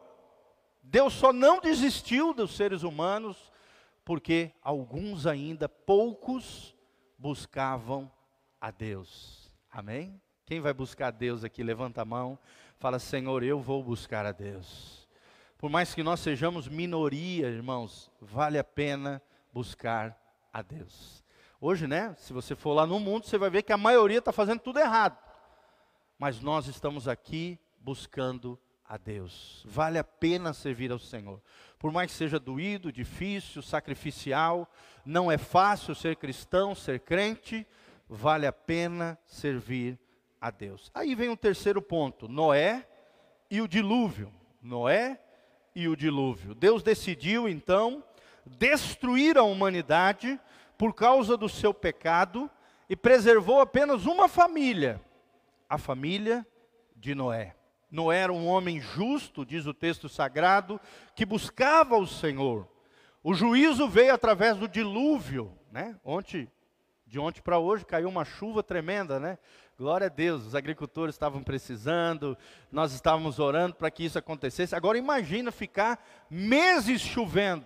Deus 0.83 1.13
só 1.13 1.33
não 1.33 1.61
desistiu 1.61 2.33
dos 2.33 2.57
seres 2.57 2.83
humanos, 2.83 3.48
porque 4.09 4.55
alguns 4.63 5.27
ainda, 5.27 5.69
poucos, 5.69 6.75
buscavam 7.19 8.11
a 8.59 8.71
Deus. 8.71 9.53
Amém? 9.71 10.19
Quem 10.47 10.63
vai 10.63 10.73
buscar 10.73 11.09
a 11.09 11.11
Deus 11.11 11.45
aqui, 11.45 11.63
levanta 11.63 12.01
a 12.01 12.07
mão, 12.07 12.39
fala: 12.79 12.99
Senhor, 12.99 13.43
eu 13.43 13.61
vou 13.61 13.85
buscar 13.85 14.25
a 14.25 14.33
Deus. 14.33 15.07
Por 15.59 15.69
mais 15.69 15.95
que 15.95 16.03
nós 16.03 16.21
sejamos 16.21 16.69
minoria, 16.69 17.49
irmãos, 17.49 18.11
vale 18.19 18.59
a 18.59 18.65
pena 18.65 19.21
buscar 19.53 20.19
a 20.55 20.63
Deus. 20.63 21.23
Hoje, 21.61 21.87
né, 21.87 22.15
se 22.17 22.33
você 22.33 22.57
for 22.57 22.73
lá 22.73 22.87
no 22.87 22.99
mundo, 22.99 23.27
você 23.27 23.37
vai 23.37 23.51
ver 23.51 23.63
que 23.63 23.75
a 23.75 23.77
maioria 23.77 24.21
está 24.21 24.33
fazendo 24.33 24.61
tudo 24.61 24.79
errado. 24.79 25.19
Mas 26.19 26.41
nós 26.41 26.67
estamos 26.67 27.07
aqui 27.07 27.61
buscando 27.79 28.59
a 28.89 28.97
Deus. 28.97 29.63
Vale 29.69 29.99
a 29.99 30.05
pena 30.05 30.55
servir 30.55 30.91
ao 30.91 30.99
Senhor. 30.99 31.43
Por 31.79 31.93
mais 31.93 32.11
que 32.11 32.17
seja 32.17 32.41
doído, 32.41 32.91
difícil, 32.91 33.61
sacrificial, 33.61 34.69
não 35.05 35.31
é 35.31 35.37
fácil 35.37 35.95
ser 35.95 36.17
cristão, 36.17 36.75
ser 36.75 37.01
crente, 37.01 37.67
vale 38.09 38.47
a 38.47 38.53
pena 38.53 39.19
servir 39.27 39.99
a 40.41 40.51
Deus. 40.51 40.91
Aí 40.95 41.15
vem 41.15 41.29
o 41.29 41.37
terceiro 41.37 41.83
ponto: 41.83 42.27
Noé 42.27 42.89
e 43.51 43.61
o 43.61 43.69
dilúvio. 43.69 44.33
Noé 44.63 45.21
e 45.75 45.87
o 45.87 45.95
dilúvio. 45.95 46.55
Deus 46.55 46.83
decidiu 46.83 47.49
então 47.49 48.03
destruir 48.47 49.37
a 49.37 49.43
humanidade 49.43 50.41
por 50.79 50.95
causa 50.95 51.37
do 51.37 51.49
seu 51.49 51.75
pecado 51.75 52.51
e 52.89 52.97
preservou 52.97 53.61
apenas 53.61 54.07
uma 54.07 54.29
família, 54.29 55.01
a 55.69 55.77
família 55.77 56.47
de 56.97 57.15
Noé. 57.15 57.58
Noé 57.91 58.19
era 58.19 58.33
um 58.33 58.47
homem 58.47 58.81
justo, 58.81 59.45
diz 59.45 59.67
o 59.67 59.75
texto 59.75 60.09
sagrado, 60.09 60.81
que 61.15 61.25
buscava 61.25 61.97
o 61.97 62.07
Senhor. 62.07 62.69
O 63.23 63.35
juízo 63.35 63.89
veio 63.89 64.13
através 64.13 64.57
do 64.57 64.69
dilúvio, 64.69 65.53
né? 65.71 65.99
Ontem 66.05 66.51
de 67.09 67.19
ontem 67.19 67.41
para 67.41 67.59
hoje 67.59 67.87
caiu 67.87 68.07
uma 68.07 68.25
chuva 68.25 68.63
tremenda, 68.63 69.19
né? 69.19 69.39
Glória 69.79 70.09
a 70.09 70.11
Deus, 70.11 70.45
os 70.45 70.55
agricultores 70.55 71.15
estavam 71.15 71.43
precisando, 71.43 72.37
nós 72.71 72.93
estávamos 72.93 73.39
orando 73.39 73.75
para 73.75 73.91
que 73.91 74.05
isso 74.05 74.19
acontecesse. 74.19 74.75
Agora 74.75 74.99
imagina 74.99 75.51
ficar 75.51 76.05
meses 76.29 77.01
chovendo, 77.01 77.65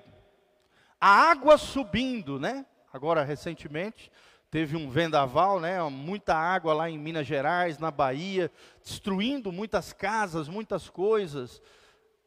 a 1.00 1.08
água 1.08 1.58
subindo, 1.58 2.38
né? 2.38 2.64
Agora 2.92 3.24
recentemente 3.24 4.12
teve 4.52 4.76
um 4.76 4.90
vendaval, 4.90 5.58
né? 5.58 5.82
Muita 5.84 6.34
água 6.34 6.74
lá 6.74 6.90
em 6.90 6.98
Minas 6.98 7.26
Gerais, 7.26 7.78
na 7.78 7.90
Bahia, 7.90 8.52
destruindo 8.84 9.50
muitas 9.50 9.94
casas, 9.94 10.46
muitas 10.46 10.90
coisas. 10.90 11.62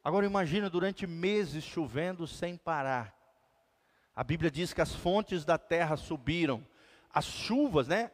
Agora 0.04 0.26
imagina 0.26 0.68
durante 0.68 1.06
meses 1.06 1.64
chovendo 1.64 2.26
sem 2.26 2.58
parar. 2.58 3.16
A 4.16 4.24
Bíblia 4.24 4.50
diz 4.50 4.74
que 4.74 4.82
as 4.82 4.92
fontes 4.92 5.46
da 5.46 5.60
terra 5.60 5.96
subiram 5.98 6.66
as 7.14 7.26
chuvas, 7.26 7.88
né? 7.88 8.10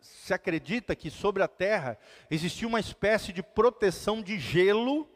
Se 0.00 0.32
acredita 0.32 0.94
que 0.94 1.10
sobre 1.10 1.42
a 1.42 1.48
terra 1.48 1.98
existia 2.30 2.68
uma 2.68 2.78
espécie 2.78 3.32
de 3.32 3.42
proteção 3.42 4.22
de 4.22 4.38
gelo. 4.38 5.10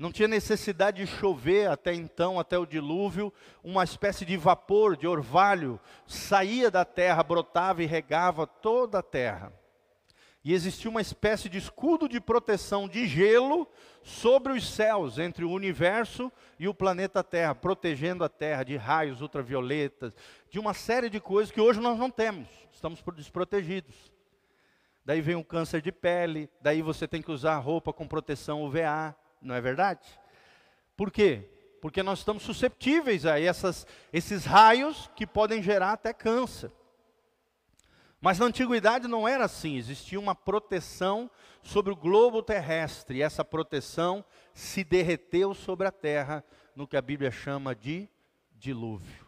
Não 0.00 0.10
tinha 0.10 0.26
necessidade 0.26 1.04
de 1.04 1.06
chover 1.06 1.68
até 1.68 1.92
então, 1.92 2.40
até 2.40 2.58
o 2.58 2.64
dilúvio, 2.64 3.30
uma 3.62 3.84
espécie 3.84 4.24
de 4.24 4.34
vapor, 4.34 4.96
de 4.96 5.06
orvalho, 5.06 5.78
saía 6.06 6.70
da 6.70 6.86
terra, 6.86 7.22
brotava 7.22 7.82
e 7.82 7.86
regava 7.86 8.46
toda 8.46 9.00
a 9.00 9.02
terra. 9.02 9.52
E 10.42 10.54
existia 10.54 10.90
uma 10.90 11.02
espécie 11.02 11.50
de 11.50 11.58
escudo 11.58 12.08
de 12.08 12.18
proteção 12.18 12.88
de 12.88 13.06
gelo 13.06 13.68
sobre 14.02 14.54
os 14.54 14.66
céus, 14.70 15.18
entre 15.18 15.44
o 15.44 15.50
universo 15.50 16.32
e 16.58 16.66
o 16.66 16.72
planeta 16.72 17.22
Terra, 17.22 17.54
protegendo 17.54 18.24
a 18.24 18.28
Terra 18.30 18.62
de 18.62 18.78
raios 18.78 19.20
ultravioletas, 19.20 20.14
de 20.48 20.58
uma 20.58 20.72
série 20.72 21.10
de 21.10 21.20
coisas 21.20 21.52
que 21.52 21.60
hoje 21.60 21.78
nós 21.78 21.98
não 21.98 22.10
temos, 22.10 22.48
estamos 22.72 23.02
desprotegidos. 23.14 24.10
Daí 25.04 25.20
vem 25.20 25.36
o 25.36 25.44
câncer 25.44 25.82
de 25.82 25.92
pele, 25.92 26.48
daí 26.62 26.80
você 26.80 27.06
tem 27.06 27.20
que 27.20 27.30
usar 27.30 27.58
roupa 27.58 27.92
com 27.92 28.08
proteção 28.08 28.62
UVA, 28.62 29.14
não 29.40 29.54
é 29.54 29.60
verdade? 29.60 30.06
Por 30.96 31.10
quê? 31.10 31.48
Porque 31.80 32.02
nós 32.02 32.18
estamos 32.18 32.42
susceptíveis 32.42 33.24
a 33.24 33.40
essas, 33.40 33.86
esses 34.12 34.44
raios 34.44 35.10
que 35.16 35.26
podem 35.26 35.62
gerar 35.62 35.92
até 35.92 36.12
câncer. 36.12 36.70
Mas 38.20 38.38
na 38.38 38.46
antiguidade 38.46 39.08
não 39.08 39.26
era 39.26 39.46
assim, 39.46 39.78
existia 39.78 40.20
uma 40.20 40.34
proteção 40.34 41.30
sobre 41.62 41.90
o 41.90 41.96
globo 41.96 42.42
terrestre, 42.42 43.18
e 43.18 43.22
essa 43.22 43.42
proteção 43.42 44.22
se 44.52 44.84
derreteu 44.84 45.54
sobre 45.54 45.86
a 45.86 45.92
terra 45.92 46.44
no 46.76 46.86
que 46.86 46.98
a 46.98 47.02
Bíblia 47.02 47.30
chama 47.30 47.74
de 47.74 48.08
dilúvio. 48.52 49.26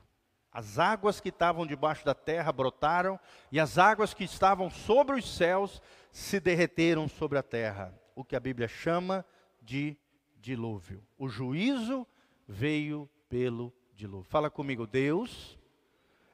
As 0.53 0.79
águas 0.79 1.21
que 1.21 1.31
estavam 1.31 1.67
debaixo 1.67 2.05
da 2.05 2.15
terra 2.15 2.53
brotaram, 2.53 3.19
e 3.51 3.59
as 3.59 3.79
águas 3.79 4.13
que 4.13 4.25
estavam 4.25 4.69
sobre 4.69 5.17
os 5.17 5.37
céus 5.37 5.81
se 6.11 6.39
derreteram 6.39 7.09
sobre 7.09 7.39
a 7.39 7.43
terra, 7.43 7.99
o 8.15 8.23
que 8.23 8.37
a 8.37 8.41
Bíblia 8.41 8.69
chama 8.69 9.25
de 9.63 9.97
dilúvio. 10.43 11.03
O 11.17 11.29
juízo 11.29 12.07
veio 12.47 13.09
pelo 13.29 13.73
dilúvio. 13.95 14.29
Fala 14.29 14.51
comigo, 14.51 14.87
Deus 14.87 15.59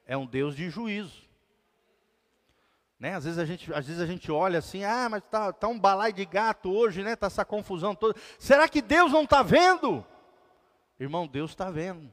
é 0.05 0.17
um 0.17 0.25
Deus 0.25 0.55
de 0.55 0.69
juízo. 0.69 1.29
Né? 2.99 3.15
Às, 3.15 3.23
vezes 3.23 3.39
a 3.39 3.45
gente, 3.45 3.73
às 3.73 3.85
vezes 3.87 4.01
a 4.01 4.05
gente 4.05 4.29
olha 4.29 4.59
assim, 4.59 4.83
ah, 4.83 5.07
mas 5.09 5.23
está 5.23 5.53
tá 5.53 5.67
um 5.67 5.79
balai 5.79 6.11
de 6.11 6.25
gato 6.25 6.69
hoje, 6.69 7.03
né? 7.03 7.13
Está 7.13 7.27
essa 7.27 7.45
confusão 7.45 7.95
toda. 7.95 8.19
Será 8.37 8.67
que 8.67 8.81
Deus 8.81 9.11
não 9.11 9.23
está 9.23 9.41
vendo? 9.41 10.05
Irmão, 10.99 11.25
Deus 11.25 11.51
está 11.51 11.69
vendo. 11.69 12.11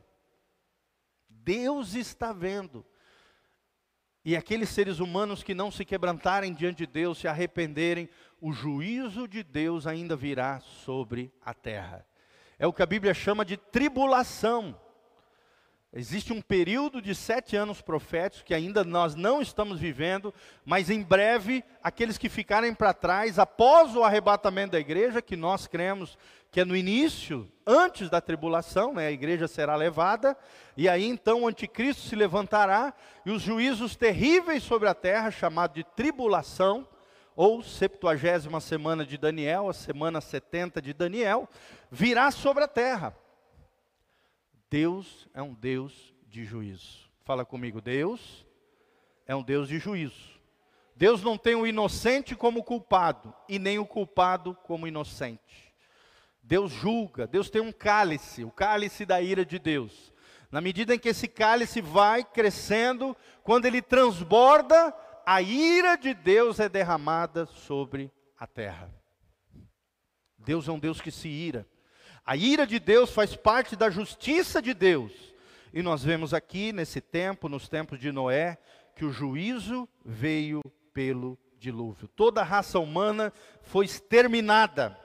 Deus 1.29 1.95
está 1.95 2.33
vendo. 2.33 2.85
E 4.27 4.35
aqueles 4.35 4.71
seres 4.71 4.99
humanos 4.99 5.45
que 5.45 5.55
não 5.55 5.71
se 5.71 5.85
quebrantarem 5.85 6.53
diante 6.53 6.79
de 6.79 6.87
Deus, 6.89 7.19
se 7.19 7.29
arrependerem, 7.29 8.09
o 8.41 8.53
juízo 8.53 9.29
de 9.29 9.45
Deus 9.45 9.87
ainda 9.87 10.17
virá 10.17 10.59
sobre 10.59 11.33
a 11.45 11.55
terra. 11.55 12.05
É 12.59 12.67
o 12.67 12.73
que 12.73 12.83
a 12.83 12.87
Bíblia 12.87 13.15
chama 13.15 13.45
de 13.45 13.57
tribulação. 13.57 14.77
Existe 15.99 16.31
um 16.31 16.43
período 16.43 17.01
de 17.01 17.15
sete 17.15 17.57
anos 17.57 17.81
proféticos 17.81 18.43
que 18.43 18.53
ainda 18.53 18.85
nós 18.85 19.15
não 19.15 19.41
estamos 19.41 19.81
vivendo, 19.81 20.33
mas 20.63 20.91
em 20.91 21.03
breve, 21.03 21.65
aqueles 21.83 22.19
que 22.19 22.29
ficarem 22.29 22.75
para 22.75 22.93
trás, 22.93 23.39
após 23.39 23.97
o 23.97 24.05
arrebatamento 24.05 24.73
da 24.73 24.79
igreja, 24.79 25.23
que 25.23 25.37
nós 25.37 25.67
cremos 25.67 26.19
que 26.51 26.61
é 26.61 26.67
no 26.67 26.77
início, 26.77 27.51
antes 27.67 28.11
da 28.11 28.21
tribulação, 28.21 28.93
né, 28.93 29.07
a 29.07 29.11
igreja 29.11 29.49
será 29.49 29.75
levada, 29.75 30.37
e 30.77 30.87
aí 30.87 31.07
então 31.07 31.45
o 31.45 31.49
anticristo 31.49 32.03
se 32.03 32.15
levantará, 32.15 32.93
e 33.25 33.31
os 33.31 33.41
juízos 33.41 33.97
terríveis 33.97 34.63
sobre 34.63 34.91
a 34.91 34.95
terra, 34.95 35.31
chamado 35.31 35.73
de 35.73 35.83
tribulação, 35.83 36.87
ou 37.35 37.63
septuagésima 37.63 38.61
semana 38.61 39.03
de 39.03 39.17
Daniel, 39.17 39.71
a 39.71 39.73
semana 39.73 40.21
70 40.21 40.83
de 40.83 40.93
Daniel, 40.93 41.49
virá 41.91 42.31
sobre 42.31 42.65
a 42.65 42.69
terra. 42.69 43.17
Deus 44.77 45.27
é 45.33 45.41
um 45.41 45.55
Deus 45.55 46.15
de 46.29 46.45
juízo. 46.45 47.09
Fala 47.25 47.47
comigo, 47.47 47.81
Deus 47.81 48.47
é 49.27 49.35
um 49.35 49.43
Deus 49.43 49.69
de 49.69 49.79
juízo. 49.79 50.39
Deus 50.95 51.23
não 51.23 51.39
tem 51.39 51.55
o 51.55 51.67
inocente 51.67 52.37
como 52.37 52.63
culpado 52.63 53.33
e 53.49 53.59
nem 53.59 53.79
o 53.79 53.87
culpado 53.87 54.55
como 54.55 54.87
inocente. 54.87 55.73
Deus 56.43 56.71
julga, 56.71 57.27
Deus 57.27 57.49
tem 57.49 57.63
um 57.63 57.73
cálice, 57.73 58.45
o 58.45 58.51
cálice 58.51 59.07
da 59.07 59.19
ira 59.19 59.47
de 59.47 59.59
Deus. 59.59 60.13
Na 60.51 60.61
medida 60.61 60.95
em 60.95 60.99
que 60.99 61.09
esse 61.09 61.27
cálice 61.27 61.81
vai 61.81 62.23
crescendo, 62.23 63.17
quando 63.43 63.65
ele 63.65 63.81
transborda, 63.81 64.95
a 65.25 65.41
ira 65.41 65.97
de 65.97 66.13
Deus 66.13 66.61
é 66.61 66.69
derramada 66.69 67.47
sobre 67.47 68.13
a 68.39 68.47
terra. 68.47 68.95
Deus 70.37 70.69
é 70.69 70.73
um 70.73 70.79
Deus 70.79 71.01
que 71.01 71.11
se 71.11 71.31
ira. 71.31 71.67
A 72.27 72.37
ira 72.37 72.67
de 72.67 72.81
Deus 72.81 73.13
faz 73.13 73.37
parte 73.37 73.77
da 73.77 73.89
justiça 73.89 74.61
de 74.61 74.75
Deus. 74.75 75.13
E 75.73 75.81
nós 75.81 76.03
vemos 76.03 76.35
aqui 76.35 76.73
nesse 76.73 77.01
tempo, 77.01 77.49
nos 77.49 77.69
tempos 77.69 78.01
de 78.01 78.11
Noé, 78.11 78.59
que 78.97 79.05
o 79.05 79.13
juízo 79.13 79.89
veio 80.05 80.61
pelo 80.93 81.39
dilúvio. 81.57 82.09
Toda 82.09 82.41
a 82.41 82.45
raça 82.45 82.81
humana 82.81 83.33
foi 83.63 83.85
exterminada, 83.85 84.99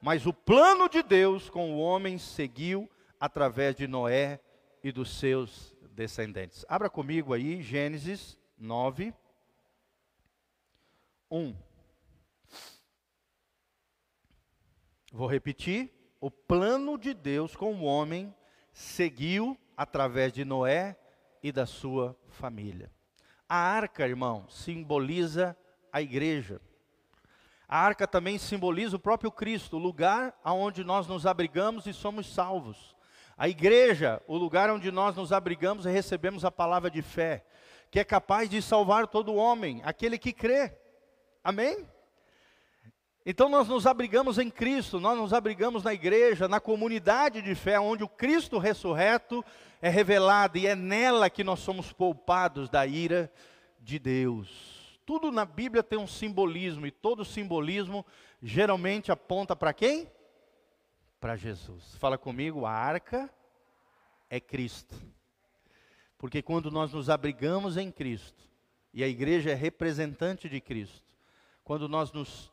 mas 0.00 0.26
o 0.26 0.32
plano 0.32 0.88
de 0.88 1.02
Deus 1.02 1.50
com 1.50 1.72
o 1.72 1.80
homem 1.80 2.18
seguiu 2.18 2.88
através 3.18 3.74
de 3.74 3.88
Noé 3.88 4.38
e 4.84 4.92
dos 4.92 5.18
seus 5.18 5.74
descendentes. 5.90 6.64
Abra 6.68 6.88
comigo 6.88 7.34
aí 7.34 7.60
Gênesis 7.62 8.38
9, 8.56 9.12
1. 11.30 11.56
Vou 15.12 15.26
repetir 15.26 15.99
o 16.20 16.30
plano 16.30 16.98
de 16.98 17.14
Deus 17.14 17.56
com 17.56 17.74
o 17.74 17.84
homem 17.84 18.34
seguiu 18.72 19.56
através 19.76 20.32
de 20.32 20.44
Noé 20.44 20.96
e 21.42 21.50
da 21.50 21.64
sua 21.64 22.16
família. 22.28 22.90
A 23.48 23.56
arca, 23.56 24.06
irmão, 24.06 24.46
simboliza 24.48 25.56
a 25.92 26.02
igreja. 26.02 26.60
A 27.66 27.78
arca 27.78 28.06
também 28.06 28.36
simboliza 28.36 28.96
o 28.96 29.00
próprio 29.00 29.30
Cristo, 29.30 29.76
o 29.76 29.80
lugar 29.80 30.38
aonde 30.44 30.84
nós 30.84 31.06
nos 31.06 31.24
abrigamos 31.24 31.86
e 31.86 31.92
somos 31.92 32.32
salvos. 32.32 32.94
A 33.36 33.48
igreja, 33.48 34.20
o 34.26 34.36
lugar 34.36 34.70
onde 34.70 34.90
nós 34.90 35.16
nos 35.16 35.32
abrigamos 35.32 35.86
e 35.86 35.90
recebemos 35.90 36.44
a 36.44 36.50
palavra 36.50 36.90
de 36.90 37.00
fé, 37.00 37.46
que 37.90 37.98
é 37.98 38.04
capaz 38.04 38.50
de 38.50 38.60
salvar 38.60 39.06
todo 39.06 39.34
homem, 39.34 39.80
aquele 39.84 40.18
que 40.18 40.32
crê. 40.32 40.76
Amém? 41.42 41.88
Então 43.24 43.48
nós 43.48 43.68
nos 43.68 43.86
abrigamos 43.86 44.38
em 44.38 44.50
Cristo, 44.50 44.98
nós 44.98 45.16
nos 45.18 45.32
abrigamos 45.32 45.84
na 45.84 45.92
igreja, 45.92 46.48
na 46.48 46.58
comunidade 46.58 47.42
de 47.42 47.54
fé, 47.54 47.78
onde 47.78 48.02
o 48.02 48.08
Cristo 48.08 48.58
ressurreto 48.58 49.44
é 49.82 49.90
revelado 49.90 50.56
e 50.56 50.66
é 50.66 50.74
nela 50.74 51.28
que 51.28 51.44
nós 51.44 51.60
somos 51.60 51.92
poupados 51.92 52.70
da 52.70 52.86
ira 52.86 53.30
de 53.78 53.98
Deus. 53.98 54.98
Tudo 55.04 55.30
na 55.30 55.44
Bíblia 55.44 55.82
tem 55.82 55.98
um 55.98 56.06
simbolismo 56.06 56.86
e 56.86 56.90
todo 56.90 57.24
simbolismo 57.24 58.06
geralmente 58.42 59.12
aponta 59.12 59.54
para 59.54 59.74
quem? 59.74 60.10
Para 61.20 61.36
Jesus. 61.36 61.96
Fala 61.96 62.16
comigo, 62.16 62.64
a 62.64 62.72
arca 62.72 63.28
é 64.30 64.40
Cristo. 64.40 64.94
Porque 66.16 66.40
quando 66.40 66.70
nós 66.70 66.92
nos 66.92 67.10
abrigamos 67.10 67.76
em 67.76 67.90
Cristo, 67.90 68.48
e 68.92 69.04
a 69.04 69.08
igreja 69.08 69.50
é 69.50 69.54
representante 69.54 70.48
de 70.48 70.60
Cristo, 70.60 71.14
quando 71.62 71.88
nós 71.88 72.12
nos 72.12 72.50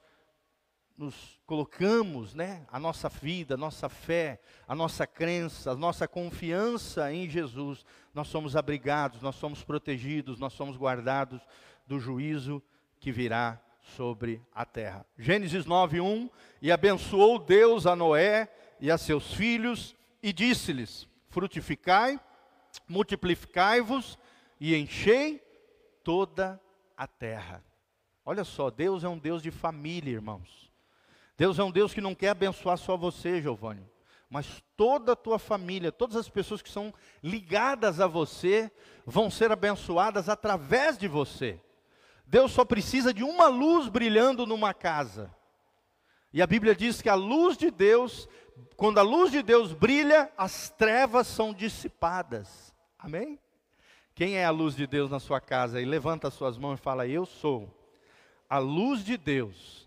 nos 0.97 1.39
colocamos, 1.45 2.33
né, 2.33 2.65
a 2.71 2.79
nossa 2.79 3.07
vida, 3.07 3.53
a 3.53 3.57
nossa 3.57 3.87
fé, 3.87 4.41
a 4.67 4.73
nossa 4.73 5.05
crença, 5.05 5.71
a 5.71 5.75
nossa 5.75 6.07
confiança 6.07 7.13
em 7.13 7.29
Jesus, 7.29 7.85
nós 8.13 8.27
somos 8.27 8.55
abrigados, 8.55 9.21
nós 9.21 9.35
somos 9.35 9.63
protegidos, 9.63 10.39
nós 10.39 10.53
somos 10.53 10.75
guardados 10.75 11.39
do 11.85 11.99
juízo 11.99 12.61
que 12.99 13.11
virá 13.11 13.61
sobre 13.95 14.41
a 14.53 14.65
terra. 14.65 15.05
Gênesis 15.17 15.65
9:1 15.65 16.29
E 16.61 16.71
abençoou 16.71 17.37
Deus 17.37 17.85
a 17.85 17.95
Noé 17.95 18.51
e 18.79 18.89
a 18.89 18.97
seus 18.97 19.33
filhos 19.33 19.95
e 20.21 20.33
disse-lhes: 20.33 21.07
Frutificai, 21.29 22.19
multiplicai-vos 22.87 24.17
e 24.59 24.75
enchei 24.75 25.41
toda 26.03 26.59
a 26.97 27.05
terra. 27.05 27.63
Olha 28.25 28.43
só, 28.43 28.69
Deus 28.69 29.03
é 29.03 29.07
um 29.07 29.17
Deus 29.17 29.41
de 29.41 29.51
família, 29.51 30.11
irmãos. 30.11 30.66
Deus 31.37 31.59
é 31.59 31.63
um 31.63 31.71
Deus 31.71 31.93
que 31.93 32.01
não 32.01 32.15
quer 32.15 32.29
abençoar 32.29 32.77
só 32.77 32.97
você, 32.97 33.39
Giovanni, 33.39 33.87
mas 34.27 34.63
toda 34.75 35.11
a 35.11 35.15
tua 35.15 35.37
família, 35.37 35.91
todas 35.91 36.15
as 36.15 36.27
pessoas 36.27 36.63
que 36.63 36.69
são 36.69 36.91
ligadas 37.21 38.01
a 38.01 38.07
você, 38.07 38.71
vão 39.05 39.29
ser 39.29 39.51
abençoadas 39.51 40.27
através 40.27 40.97
de 40.97 41.07
você. 41.07 41.61
Deus 42.25 42.51
só 42.51 42.65
precisa 42.65 43.13
de 43.13 43.23
uma 43.23 43.47
luz 43.47 43.87
brilhando 43.87 44.47
numa 44.47 44.73
casa. 44.73 45.33
E 46.33 46.41
a 46.41 46.47
Bíblia 46.47 46.75
diz 46.75 47.01
que 47.01 47.07
a 47.07 47.15
luz 47.15 47.55
de 47.55 47.71
Deus, 47.71 48.27
quando 48.75 48.97
a 48.97 49.03
luz 49.03 49.31
de 49.31 49.41
Deus 49.41 49.71
brilha, 49.73 50.29
as 50.35 50.69
trevas 50.71 51.27
são 51.27 51.53
dissipadas. 51.53 52.75
Amém? 52.99 53.39
Quem 54.13 54.35
é 54.35 54.43
a 54.43 54.51
luz 54.51 54.75
de 54.75 54.87
Deus 54.87 55.11
na 55.11 55.19
sua 55.19 55.39
casa? 55.39 55.79
E 55.79 55.85
levanta 55.85 56.27
as 56.27 56.33
suas 56.33 56.57
mãos 56.57 56.79
e 56.79 56.81
fala: 56.81 57.07
Eu 57.07 57.25
sou 57.25 57.73
a 58.49 58.57
luz 58.57 59.05
de 59.05 59.15
Deus 59.15 59.86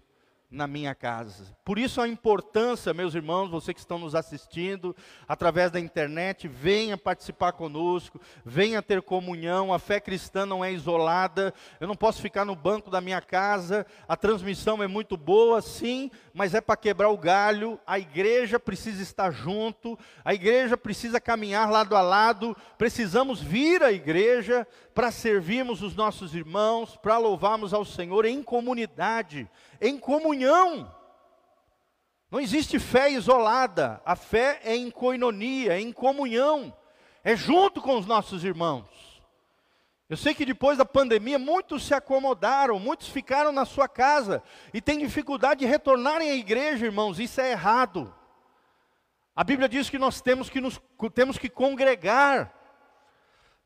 na 0.51 0.67
minha 0.67 0.97
casa. 0.97 1.57
Por 1.65 1.79
isso 1.79 2.01
a 2.01 2.09
importância, 2.09 2.93
meus 2.93 3.15
irmãos, 3.15 3.49
você 3.49 3.73
que 3.73 3.79
estão 3.79 4.01
nos 4.01 4.17
assistindo 4.17 4.97
através 5.29 5.71
da 5.71 5.79
internet, 5.79 6.49
venha 6.49 6.99
participar 6.99 7.53
conosco, 7.53 8.21
venha 8.45 8.83
ter 8.83 9.01
comunhão. 9.01 9.73
A 9.73 9.79
fé 9.79 10.01
cristã 10.01 10.45
não 10.45 10.65
é 10.65 10.73
isolada. 10.73 11.55
Eu 11.79 11.87
não 11.87 11.95
posso 11.95 12.21
ficar 12.21 12.45
no 12.45 12.57
banco 12.57 12.91
da 12.91 13.01
minha 13.01 13.21
casa. 13.21 13.87
A 14.09 14.17
transmissão 14.17 14.83
é 14.83 14.89
muito 14.89 15.17
boa, 15.17 15.63
sim, 15.63 16.11
mas 16.35 16.53
é 16.53 16.61
para 16.61 16.77
quebrar 16.77 17.11
o 17.11 17.19
galho. 17.19 17.79
A 17.87 18.01
igreja 18.01 18.59
precisa 18.59 19.01
estar 19.01 19.31
junto. 19.31 19.97
A 20.25 20.35
igreja 20.35 20.77
precisa 20.77 21.21
caminhar 21.21 21.71
lado 21.71 21.95
a 21.95 22.01
lado. 22.01 22.57
Precisamos 22.77 23.41
vir 23.41 23.85
à 23.85 23.93
igreja 23.93 24.67
para 24.93 25.13
servirmos 25.13 25.81
os 25.81 25.95
nossos 25.95 26.35
irmãos, 26.35 26.97
para 26.97 27.17
louvarmos 27.19 27.73
ao 27.73 27.85
Senhor 27.85 28.25
em 28.25 28.43
comunidade 28.43 29.49
em 29.81 29.99
comunhão. 29.99 30.95
Não 32.31 32.40
existe 32.40 32.79
fé 32.79 33.11
isolada, 33.11 34.01
a 34.05 34.14
fé 34.14 34.61
é 34.62 34.77
em 34.77 34.90
coinonia, 34.90 35.73
é 35.73 35.81
em 35.81 35.93
comunhão, 35.93 36.73
é 37.25 37.35
junto 37.35 37.81
com 37.81 37.99
os 37.99 38.07
nossos 38.07 38.45
irmãos. 38.45 38.88
Eu 40.09 40.16
sei 40.16 40.35
que 40.35 40.45
depois 40.45 40.77
da 40.77 40.85
pandemia 40.85 41.38
muitos 41.38 41.85
se 41.85 41.95
acomodaram, 41.95 42.79
muitos 42.79 43.09
ficaram 43.09 43.53
na 43.53 43.64
sua 43.64 43.88
casa 43.88 44.43
e 44.75 44.81
têm 44.81 44.99
dificuldade 44.99 45.61
de 45.61 45.66
retornarem 45.66 46.31
à 46.31 46.35
igreja, 46.35 46.87
irmãos, 46.87 47.19
isso 47.21 47.40
é 47.40 47.53
errado. 47.53 48.12
A 49.35 49.45
Bíblia 49.45 49.69
diz 49.69 49.88
que 49.88 49.99
nós 49.99 50.21
temos 50.21 50.51
que, 50.51 50.61
nos, 50.61 50.81
temos 51.14 51.38
que 51.38 51.49
congregar. 51.49 52.53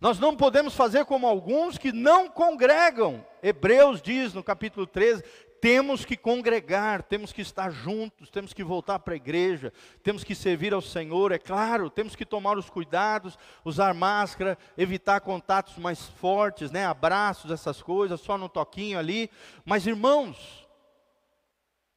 Nós 0.00 0.18
não 0.18 0.36
podemos 0.36 0.76
fazer 0.76 1.06
como 1.06 1.26
alguns 1.26 1.78
que 1.78 1.92
não 1.92 2.28
congregam. 2.28 3.26
Hebreus 3.42 4.02
diz 4.02 4.34
no 4.34 4.44
capítulo 4.44 4.86
13: 4.86 5.24
temos 5.64 6.04
que 6.04 6.14
congregar, 6.14 7.02
temos 7.02 7.32
que 7.32 7.40
estar 7.40 7.70
juntos, 7.70 8.28
temos 8.28 8.52
que 8.52 8.62
voltar 8.62 8.98
para 8.98 9.14
a 9.14 9.16
igreja, 9.16 9.72
temos 10.02 10.22
que 10.22 10.34
servir 10.34 10.74
ao 10.74 10.82
Senhor, 10.82 11.32
é 11.32 11.38
claro, 11.38 11.88
temos 11.88 12.14
que 12.14 12.26
tomar 12.26 12.58
os 12.58 12.68
cuidados, 12.68 13.38
usar 13.64 13.94
máscara, 13.94 14.58
evitar 14.76 15.22
contatos 15.22 15.78
mais 15.78 16.04
fortes, 16.04 16.70
né, 16.70 16.84
abraços, 16.84 17.50
essas 17.50 17.80
coisas, 17.80 18.20
só 18.20 18.36
no 18.36 18.46
toquinho 18.46 18.98
ali. 18.98 19.30
Mas 19.64 19.86
irmãos, 19.86 20.68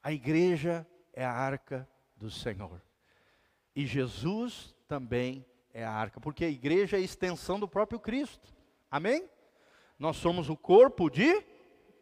a 0.01 0.13
igreja 0.13 0.88
é 1.12 1.25
a 1.25 1.34
arca 1.34 1.86
do 2.15 2.32
Senhor. 2.32 2.82
E 3.75 3.86
Jesus 3.86 4.73
também 4.88 5.45
é 5.73 5.84
a 5.84 5.91
arca, 5.91 6.21
porque 6.21 6.45
a 6.45 6.49
igreja 6.49 6.95
é 6.95 7.01
a 7.01 7.03
extensão 7.03 7.60
do 7.60 7.67
próprio 7.67 7.99
Cristo. 7.99 8.47
Amém? 8.89 9.30
Nós 9.99 10.15
somos 10.15 10.49
o 10.49 10.56
corpo 10.56 11.10
de 11.10 11.43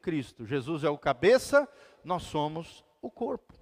Cristo. 0.05 0.45
Jesus 0.45 0.83
é 0.83 0.89
o 0.89 0.99
cabeça, 0.99 1.67
nós 2.03 2.21
somos 2.21 2.85
o 3.01 3.09
corpo. 3.09 3.55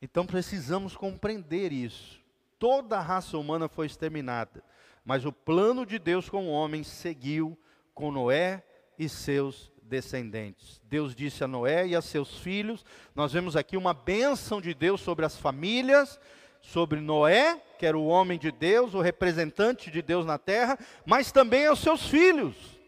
Então 0.00 0.24
precisamos 0.24 0.96
compreender 0.96 1.70
isso. 1.70 2.18
Toda 2.58 2.96
a 2.96 3.02
raça 3.02 3.36
humana 3.36 3.68
foi 3.68 3.84
exterminada, 3.84 4.64
mas 5.04 5.26
o 5.26 5.32
plano 5.32 5.84
de 5.84 5.98
Deus 5.98 6.30
com 6.30 6.46
o 6.46 6.50
homem 6.50 6.82
seguiu 6.82 7.58
com 7.92 8.10
Noé 8.10 8.64
e 8.98 9.06
seus 9.06 9.70
descendentes. 9.82 10.80
Deus 10.84 11.14
disse 11.14 11.44
a 11.44 11.46
Noé 11.46 11.88
e 11.88 11.94
a 11.94 12.00
seus 12.00 12.38
filhos, 12.38 12.82
nós 13.14 13.34
vemos 13.34 13.54
aqui 13.54 13.76
uma 13.76 13.92
bênção 13.92 14.62
de 14.62 14.72
Deus 14.72 15.02
sobre 15.02 15.26
as 15.26 15.36
famílias, 15.36 16.18
sobre 16.62 17.00
Noé, 17.00 17.60
que 17.78 17.84
era 17.84 17.98
o 17.98 18.06
homem 18.06 18.38
de 18.38 18.50
Deus, 18.50 18.94
o 18.94 19.02
representante 19.02 19.90
de 19.90 20.00
Deus 20.00 20.24
na 20.24 20.38
terra, 20.38 20.78
mas 21.04 21.30
também 21.30 21.66
aos 21.66 21.80
seus 21.80 22.06
filhos. 22.08 22.80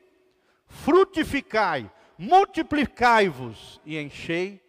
Frutificai, 0.66 1.90
multiplicai-vos 2.18 3.80
e 3.84 3.98
enchei 3.98 4.62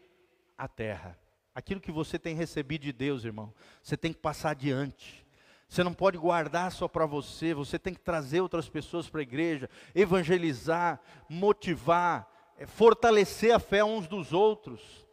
a 0.58 0.67
terra. 0.67 1.17
Aquilo 1.53 1.79
que 1.79 1.91
você 1.91 2.19
tem 2.19 2.36
recebido 2.36 2.81
de 2.81 2.91
Deus, 2.91 3.23
irmão, 3.23 3.53
você 3.81 3.95
tem 3.95 4.12
que 4.12 4.19
passar 4.19 4.51
adiante. 4.51 5.25
Você 5.67 5.84
não 5.84 5.93
pode 5.93 6.17
guardar 6.17 6.71
só 6.71 6.88
para 6.88 7.05
você, 7.05 7.53
você 7.53 7.79
tem 7.79 7.93
que 7.93 7.99
trazer 7.99 8.41
outras 8.41 8.69
pessoas 8.69 9.10
para 9.10 9.21
a 9.21 9.23
igreja, 9.23 9.69
evangelizar, 9.93 10.99
motivar, 11.29 12.29
é, 12.58 12.65
fortalecer 12.65 13.53
a 13.53 13.60
fé 13.60 13.84
uns 13.84 14.08
dos 14.08 14.31
outros. 14.31 15.05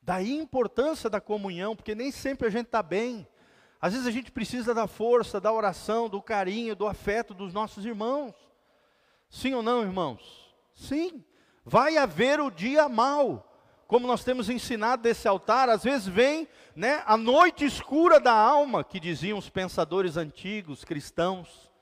Daí 0.00 0.32
a 0.32 0.42
importância 0.42 1.08
da 1.08 1.20
comunhão, 1.20 1.76
porque 1.76 1.94
nem 1.94 2.10
sempre 2.10 2.48
a 2.48 2.50
gente 2.50 2.66
está 2.66 2.82
bem. 2.82 3.26
Às 3.80 3.92
vezes 3.92 4.06
a 4.06 4.10
gente 4.10 4.32
precisa 4.32 4.74
da 4.74 4.86
força, 4.86 5.40
da 5.40 5.52
oração, 5.52 6.08
do 6.08 6.20
carinho, 6.20 6.74
do 6.74 6.86
afeto 6.86 7.32
dos 7.32 7.52
nossos 7.52 7.84
irmãos. 7.84 8.34
Sim 9.32 9.54
ou 9.54 9.62
não, 9.62 9.80
irmãos? 9.80 10.54
Sim. 10.74 11.24
Vai 11.64 11.96
haver 11.96 12.38
o 12.38 12.50
dia 12.50 12.86
mau. 12.86 13.48
Como 13.86 14.06
nós 14.06 14.22
temos 14.22 14.50
ensinado 14.50 15.02
desse 15.02 15.26
altar, 15.26 15.70
às 15.70 15.82
vezes 15.82 16.06
vem 16.06 16.46
né, 16.76 17.02
a 17.06 17.16
noite 17.16 17.64
escura 17.64 18.20
da 18.20 18.34
alma, 18.34 18.84
que 18.84 19.00
diziam 19.00 19.38
os 19.38 19.48
pensadores 19.48 20.18
antigos, 20.18 20.84
cristãos. 20.84 21.72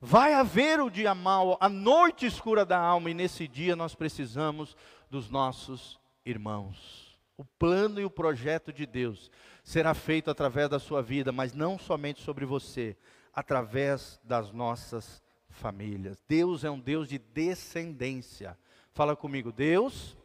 Vai 0.00 0.34
haver 0.34 0.80
o 0.80 0.90
dia 0.90 1.14
mau, 1.14 1.56
a 1.60 1.68
noite 1.68 2.26
escura 2.26 2.66
da 2.66 2.78
alma, 2.78 3.08
e 3.08 3.14
nesse 3.14 3.46
dia 3.46 3.76
nós 3.76 3.94
precisamos 3.94 4.76
dos 5.08 5.30
nossos 5.30 5.96
irmãos. 6.26 7.16
O 7.36 7.44
plano 7.44 8.00
e 8.00 8.04
o 8.04 8.10
projeto 8.10 8.72
de 8.72 8.84
Deus 8.84 9.30
será 9.62 9.94
feito 9.94 10.28
através 10.28 10.68
da 10.68 10.80
sua 10.80 11.02
vida, 11.02 11.30
mas 11.30 11.54
não 11.54 11.78
somente 11.78 12.20
sobre 12.20 12.44
você, 12.44 12.96
através 13.32 14.20
das 14.24 14.50
nossas 14.50 15.22
famílias. 15.48 16.22
Deus 16.28 16.64
é 16.64 16.70
um 16.70 16.80
Deus 16.80 17.08
de 17.08 17.18
descendência. 17.18 18.58
Fala 18.92 19.16
comigo, 19.16 19.52
Deus 19.52 20.16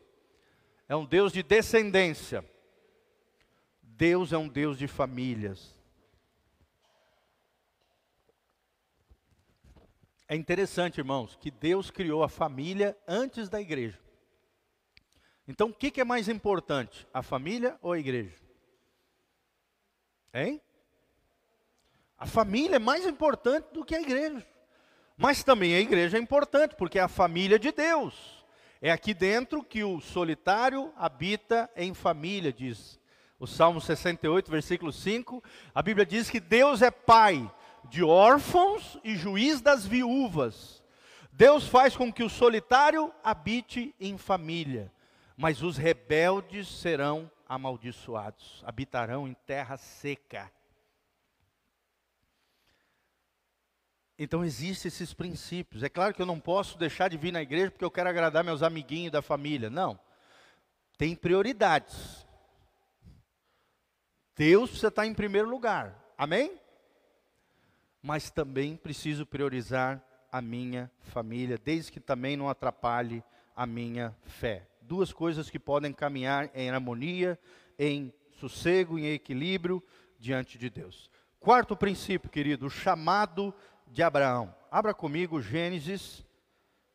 é 0.88 0.96
um 0.96 1.06
Deus 1.06 1.32
de 1.32 1.44
descendência. 1.44 2.44
Deus 3.82 4.34
é 4.34 4.38
um 4.38 4.48
Deus 4.48 4.78
de 4.78 4.88
famílias. 4.88 5.74
É 10.28 10.36
interessante, 10.36 10.98
irmãos, 10.98 11.36
que 11.36 11.52
Deus 11.52 11.92
criou 11.92 12.24
a 12.24 12.30
família 12.30 12.98
antes 13.08 13.50
da 13.50 13.62
igreja. 13.62 14.00
Então, 15.48 15.70
o 15.70 15.74
que, 15.74 15.92
que 15.92 16.02
é 16.02 16.06
mais 16.06 16.30
importante, 16.30 17.08
a 17.14 17.22
família 17.22 17.78
ou 17.82 17.92
a 17.92 18.00
igreja? 18.00 18.36
Hein? 20.34 20.62
A 22.18 22.26
família 22.26 22.78
é 22.78 22.80
mais 22.80 23.06
importante 23.06 23.74
do 23.74 23.84
que 23.84 23.94
a 23.94 24.02
igreja. 24.02 24.46
Mas 25.18 25.44
também 25.44 25.76
a 25.76 25.80
igreja 25.80 26.18
é 26.18 26.22
importante, 26.22 26.76
porque 26.76 27.00
é 27.00 27.02
a 27.02 27.08
família 27.08 27.60
de 27.60 27.72
Deus. 27.72 28.44
É 28.82 28.92
aqui 28.92 29.14
dentro 29.14 29.64
que 29.64 29.84
o 29.84 30.02
solitário 30.02 30.92
habita 30.98 31.70
em 31.76 31.94
família, 31.94 32.52
diz 32.52 33.00
o 33.40 33.48
Salmo 33.48 33.80
68, 33.80 34.50
versículo 34.50 34.92
5. 34.92 35.44
A 35.74 35.82
Bíblia 35.82 36.06
diz 36.06 36.30
que 36.30 36.40
Deus 36.40 36.82
é 36.82 36.90
pai 36.90 37.50
de 37.90 38.04
órfãos 38.04 38.98
e 39.04 39.16
juiz 39.16 39.62
das 39.62 39.86
viúvas. 39.86 40.84
Deus 41.32 41.68
faz 41.68 41.96
com 41.96 42.12
que 42.12 42.24
o 42.24 42.30
solitário 42.30 43.12
habite 43.24 43.94
em 44.00 44.18
família, 44.18 44.92
mas 45.36 45.62
os 45.62 45.78
rebeldes 45.78 46.68
serão 46.68 47.30
amaldiçoados, 47.48 48.64
habitarão 48.66 49.28
em 49.28 49.34
terra 49.46 49.78
seca. 49.78 50.52
Então 54.24 54.46
existem 54.46 54.88
esses 54.88 55.14
princípios. 55.14 55.84
É 55.84 55.90
claro 55.90 56.14
que 56.14 56.22
eu 56.22 56.26
não 56.26 56.40
posso 56.40 56.78
deixar 56.78 57.10
de 57.10 57.18
vir 57.18 57.34
na 57.34 57.42
igreja 57.42 57.70
porque 57.70 57.84
eu 57.84 57.92
quero 57.92 58.10
agradar 58.10 58.44
meus 58.44 58.64
amiguinhos 58.64 59.12
da 59.12 59.22
família. 59.22 59.70
Não. 59.70 60.00
Tem 60.98 61.14
prioridades. 61.14 62.26
Deus 64.34 64.70
precisa 64.70 64.88
estar 64.88 65.06
em 65.06 65.14
primeiro 65.14 65.50
lugar. 65.50 66.14
Amém? 66.18 66.58
Mas 68.02 68.30
também 68.30 68.78
preciso 68.78 69.26
priorizar 69.26 70.02
a 70.32 70.42
minha 70.42 70.90
família, 71.00 71.58
desde 71.58 71.92
que 71.92 72.00
também 72.00 72.38
não 72.38 72.48
atrapalhe 72.48 73.22
a 73.54 73.66
minha 73.66 74.16
fé. 74.24 74.66
Duas 74.82 75.12
coisas 75.12 75.50
que 75.50 75.60
podem 75.60 75.92
caminhar 75.92 76.50
em 76.56 76.70
harmonia, 76.70 77.38
em 77.78 78.14
sossego, 78.40 78.98
em 78.98 79.08
equilíbrio 79.08 79.84
diante 80.18 80.58
de 80.58 80.70
Deus. 80.70 81.12
Quarto 81.44 81.76
princípio, 81.76 82.30
querido, 82.30 82.68
o 82.68 82.70
chamado 82.70 83.54
de 83.88 84.02
Abraão. 84.02 84.56
Abra 84.72 84.94
comigo 84.94 85.42
Gênesis. 85.42 86.26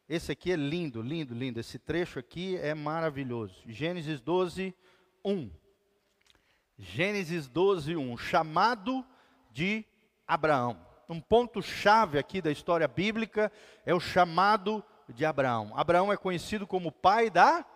Esse 0.09 0.33
aqui 0.33 0.51
é 0.51 0.57
lindo, 0.57 1.03
lindo, 1.03 1.35
lindo. 1.35 1.61
Esse 1.61 1.79
trecho 1.79 2.19
aqui 2.19 2.57
é 2.57 2.73
maravilhoso. 2.73 3.63
Gênesis 3.67 4.23
12, 4.23 4.75
1. 5.23 5.51
Gênesis 6.79 7.47
12, 7.47 7.95
1. 7.95 8.17
Chamado 8.17 9.05
de 9.51 9.85
Abraão. 10.27 10.81
Um 11.11 11.21
ponto-chave 11.21 12.19
aqui 12.19 12.41
da 12.41 12.51
história 12.51 12.89
bíblica 12.89 13.53
é 13.85 13.93
o 13.93 14.01
chamado 14.01 14.83
de 15.11 15.27
Abraão. 15.27 15.77
Abraão 15.77 16.11
é 16.11 16.17
conhecido 16.17 16.67
como 16.67 16.91
pai 16.91 17.29
da 17.29 17.67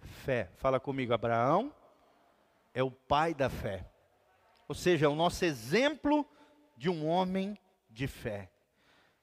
fé. 0.00 0.48
Fala 0.58 0.78
comigo, 0.78 1.12
Abraão 1.12 1.74
é 2.72 2.84
o 2.84 2.90
pai 2.92 3.34
da 3.34 3.50
fé. 3.50 3.91
Ou 4.72 4.74
seja, 4.74 5.04
é 5.04 5.08
o 5.08 5.14
nosso 5.14 5.44
exemplo 5.44 6.26
de 6.78 6.88
um 6.88 7.06
homem 7.06 7.58
de 7.90 8.06
fé. 8.06 8.50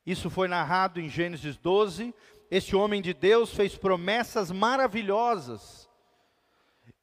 Isso 0.05 0.29
foi 0.29 0.47
narrado 0.47 0.99
em 0.99 1.09
Gênesis 1.09 1.57
12. 1.57 2.13
Este 2.51 2.75
homem 2.75 3.01
de 3.01 3.15
Deus 3.15 3.51
fez 3.51 3.75
promessas 3.75 4.51
maravilhosas 4.51 5.89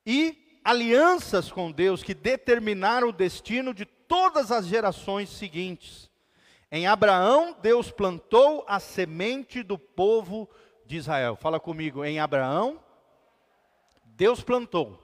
e 0.06 0.61
alianças 0.62 1.50
com 1.50 1.72
Deus 1.72 2.04
que 2.04 2.14
determinaram 2.14 3.09
o 3.09 3.12
destino 3.12 3.74
de 3.74 3.84
todas 3.84 4.53
as 4.53 4.66
gerações 4.66 5.28
seguintes. 5.28 6.09
Em 6.70 6.86
Abraão, 6.86 7.53
Deus 7.61 7.90
plantou 7.90 8.64
a 8.68 8.78
semente 8.78 9.61
do 9.64 9.76
povo 9.76 10.49
de 10.86 10.97
Israel. 10.99 11.34
Fala 11.34 11.59
comigo, 11.59 12.05
em 12.05 12.20
Abraão, 12.20 12.80
Deus 14.05 14.40
plantou 14.40 15.03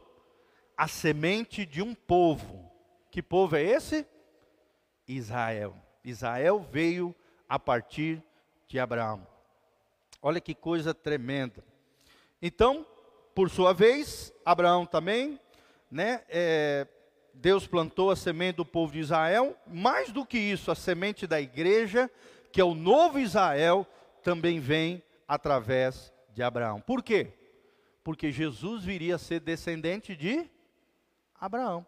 a 0.77 0.87
semente 0.87 1.67
de 1.67 1.83
um 1.83 1.93
povo. 1.93 2.72
Que 3.13 3.23
povo 3.23 3.57
é 3.57 3.63
esse? 3.63 4.07
Israel. 5.07 5.77
Israel 6.03 6.67
veio 6.73 7.15
a 7.47 7.59
partir 7.59 8.23
de 8.67 8.79
Abraão. 8.79 9.27
Olha 10.23 10.41
que 10.41 10.55
coisa 10.55 10.95
tremenda. 10.95 11.63
Então, 12.41 12.87
por 13.35 13.51
sua 13.51 13.75
vez, 13.75 14.33
Abraão 14.47 14.87
também, 14.87 15.39
né, 15.91 16.23
é, 16.31 16.89
Deus 17.35 17.67
plantou 17.67 18.11
a 18.11 18.17
semente 18.17 18.57
do 18.57 18.65
povo 18.65 18.95
de 18.95 19.01
Israel. 19.01 19.55
Mais 19.67 20.11
do 20.11 20.25
que 20.25 20.39
isso, 20.39 20.71
a 20.71 20.75
semente 20.75 21.27
da 21.27 21.39
igreja, 21.39 22.11
que 22.51 22.63
é 22.63 22.65
o 22.65 22.75
novo 22.75 23.19
Israel, 23.19 23.87
também 24.23 24.59
vem 24.59 25.03
através 25.29 26.11
de 26.33 26.43
Abraão. 26.43 26.81
Por 26.81 27.03
quê? 27.03 27.35
Porque 28.03 28.33
Jesus 28.33 28.85
viria 28.85 29.17
a 29.17 29.19
ser 29.19 29.41
descendente 29.41 30.17
de 30.17 30.51
Abraão. 31.39 31.87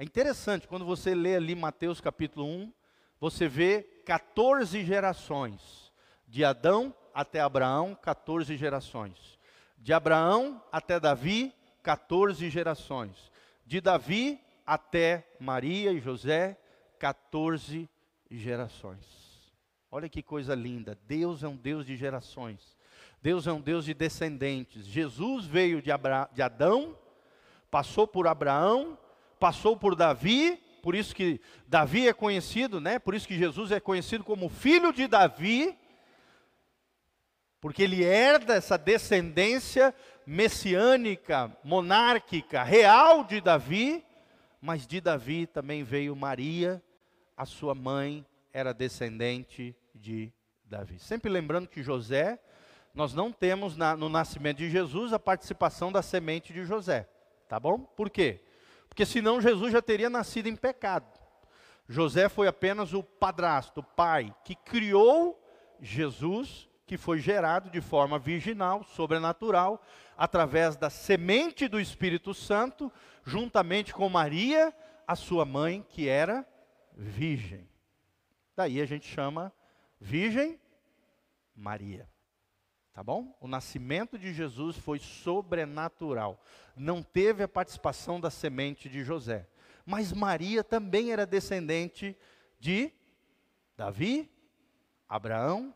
É 0.00 0.04
interessante, 0.04 0.68
quando 0.68 0.84
você 0.84 1.12
lê 1.12 1.34
ali 1.34 1.56
Mateus 1.56 2.00
capítulo 2.00 2.46
1, 2.46 2.72
você 3.18 3.48
vê 3.48 3.82
14 4.06 4.84
gerações. 4.84 5.92
De 6.24 6.44
Adão 6.44 6.94
até 7.12 7.40
Abraão, 7.40 7.96
14 7.96 8.56
gerações. 8.56 9.36
De 9.76 9.92
Abraão 9.92 10.62
até 10.70 11.00
Davi, 11.00 11.52
14 11.82 12.48
gerações. 12.48 13.32
De 13.66 13.80
Davi 13.80 14.40
até 14.64 15.26
Maria 15.40 15.90
e 15.90 15.98
José, 15.98 16.56
14 17.00 17.90
gerações. 18.30 19.04
Olha 19.90 20.08
que 20.08 20.22
coisa 20.22 20.54
linda. 20.54 20.96
Deus 21.08 21.42
é 21.42 21.48
um 21.48 21.56
Deus 21.56 21.84
de 21.84 21.96
gerações. 21.96 22.76
Deus 23.20 23.48
é 23.48 23.52
um 23.52 23.60
Deus 23.60 23.84
de 23.84 23.94
descendentes. 23.94 24.86
Jesus 24.86 25.44
veio 25.44 25.82
de, 25.82 25.90
Abra 25.90 26.30
de 26.32 26.40
Adão, 26.40 26.96
passou 27.68 28.06
por 28.06 28.28
Abraão, 28.28 28.96
passou 29.38 29.76
por 29.76 29.94
Davi, 29.94 30.60
por 30.82 30.94
isso 30.94 31.14
que 31.14 31.40
Davi 31.66 32.08
é 32.08 32.12
conhecido, 32.12 32.80
né? 32.80 32.98
Por 32.98 33.14
isso 33.14 33.26
que 33.26 33.36
Jesus 33.36 33.70
é 33.72 33.80
conhecido 33.80 34.24
como 34.24 34.48
filho 34.48 34.92
de 34.92 35.06
Davi, 35.06 35.76
porque 37.60 37.82
ele 37.82 38.04
herda 38.04 38.54
essa 38.54 38.78
descendência 38.78 39.94
messiânica, 40.26 41.56
monárquica, 41.64 42.62
real 42.62 43.24
de 43.24 43.40
Davi, 43.40 44.04
mas 44.60 44.86
de 44.86 45.00
Davi 45.00 45.46
também 45.46 45.82
veio 45.82 46.14
Maria, 46.14 46.82
a 47.36 47.44
sua 47.44 47.74
mãe 47.74 48.24
era 48.52 48.72
descendente 48.72 49.76
de 49.94 50.32
Davi. 50.64 50.98
Sempre 50.98 51.30
lembrando 51.30 51.68
que 51.68 51.82
José, 51.82 52.38
nós 52.94 53.14
não 53.14 53.32
temos 53.32 53.76
na, 53.76 53.96
no 53.96 54.08
nascimento 54.08 54.58
de 54.58 54.70
Jesus 54.70 55.12
a 55.12 55.18
participação 55.18 55.90
da 55.90 56.02
semente 56.02 56.52
de 56.52 56.64
José, 56.64 57.08
tá 57.48 57.58
bom? 57.58 57.78
Por 57.78 58.10
quê? 58.10 58.40
Porque 58.98 59.06
senão 59.06 59.40
Jesus 59.40 59.70
já 59.70 59.80
teria 59.80 60.10
nascido 60.10 60.48
em 60.48 60.56
pecado. 60.56 61.06
José 61.88 62.28
foi 62.28 62.48
apenas 62.48 62.92
o 62.92 63.00
padrasto, 63.00 63.78
o 63.78 63.84
pai, 63.84 64.34
que 64.42 64.56
criou 64.56 65.40
Jesus, 65.78 66.68
que 66.84 66.96
foi 66.96 67.20
gerado 67.20 67.70
de 67.70 67.80
forma 67.80 68.18
virginal, 68.18 68.82
sobrenatural, 68.82 69.80
através 70.16 70.76
da 70.76 70.90
semente 70.90 71.68
do 71.68 71.78
Espírito 71.80 72.34
Santo, 72.34 72.92
juntamente 73.22 73.94
com 73.94 74.08
Maria, 74.08 74.74
a 75.06 75.14
sua 75.14 75.44
mãe, 75.44 75.86
que 75.88 76.08
era 76.08 76.44
virgem. 76.92 77.68
Daí 78.56 78.80
a 78.80 78.84
gente 78.84 79.06
chama 79.06 79.52
Virgem 80.00 80.60
Maria. 81.54 82.08
Tá 82.98 83.04
bom? 83.04 83.32
O 83.40 83.46
nascimento 83.46 84.18
de 84.18 84.34
Jesus 84.34 84.76
foi 84.76 84.98
sobrenatural. 84.98 86.42
Não 86.74 87.00
teve 87.00 87.44
a 87.44 87.48
participação 87.48 88.20
da 88.20 88.28
semente 88.28 88.88
de 88.88 89.04
José. 89.04 89.46
Mas 89.86 90.12
Maria 90.12 90.64
também 90.64 91.12
era 91.12 91.24
descendente 91.24 92.18
de 92.58 92.90
Davi, 93.76 94.28
Abraão 95.08 95.72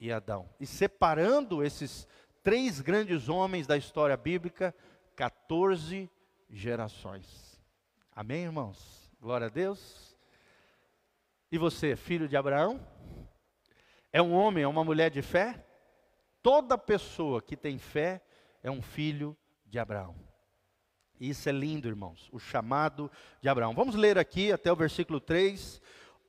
e 0.00 0.10
Adão. 0.10 0.50
E 0.58 0.66
separando 0.66 1.62
esses 1.62 2.04
três 2.42 2.80
grandes 2.80 3.28
homens 3.28 3.64
da 3.64 3.76
história 3.76 4.16
bíblica, 4.16 4.74
14 5.14 6.10
gerações. 6.48 7.62
Amém, 8.10 8.42
irmãos? 8.42 9.08
Glória 9.20 9.46
a 9.46 9.50
Deus. 9.50 10.16
E 11.52 11.56
você, 11.58 11.94
filho 11.94 12.26
de 12.26 12.36
Abraão? 12.36 12.84
É 14.12 14.20
um 14.20 14.32
homem, 14.32 14.64
é 14.64 14.66
uma 14.66 14.82
mulher 14.82 15.12
de 15.12 15.22
fé? 15.22 15.64
Toda 16.42 16.78
pessoa 16.78 17.42
que 17.42 17.56
tem 17.56 17.78
fé 17.78 18.22
é 18.62 18.70
um 18.70 18.80
filho 18.80 19.36
de 19.66 19.78
Abraão. 19.78 20.14
Isso 21.20 21.48
é 21.50 21.52
lindo, 21.52 21.86
irmãos, 21.86 22.30
o 22.32 22.38
chamado 22.38 23.10
de 23.42 23.48
Abraão. 23.48 23.74
Vamos 23.74 23.94
ler 23.94 24.18
aqui 24.18 24.50
até 24.50 24.72
o 24.72 24.76
versículo 24.76 25.20
3. 25.20 25.80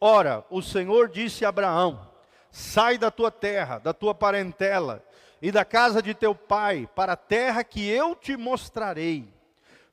Ora, 0.01 0.45
o 0.49 0.62
Senhor 0.62 1.07
disse 1.07 1.45
a 1.45 1.49
Abraão: 1.49 2.12
Sai 2.51 2.97
da 2.97 3.09
tua 3.09 3.32
terra, 3.32 3.80
da 3.80 3.93
tua 3.93 4.14
parentela 4.14 5.01
e 5.41 5.49
da 5.49 5.64
casa 5.64 6.01
de 6.01 6.14
teu 6.14 6.36
pai, 6.36 6.89
para 6.93 7.14
a 7.14 7.18
terra 7.18 7.64
que 7.64 7.89
eu 7.89 8.14
te 8.14 8.36
mostrarei. 8.36 9.34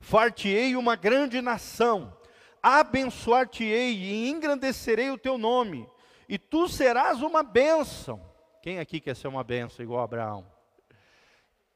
Far-te-ei 0.00 0.74
uma 0.74 0.96
grande 0.96 1.40
nação, 1.40 2.16
abençoar-te-ei 2.60 3.94
e 3.94 4.28
engrandecerei 4.28 5.10
o 5.10 5.18
teu 5.18 5.38
nome, 5.38 5.88
e 6.28 6.38
tu 6.38 6.68
serás 6.68 7.22
uma 7.22 7.42
bênção. 7.42 8.27
Quem 8.60 8.80
aqui 8.80 9.00
quer 9.00 9.14
ser 9.14 9.28
uma 9.28 9.44
bênção 9.44 9.84
igual 9.84 10.00
a 10.00 10.04
Abraão? 10.04 10.46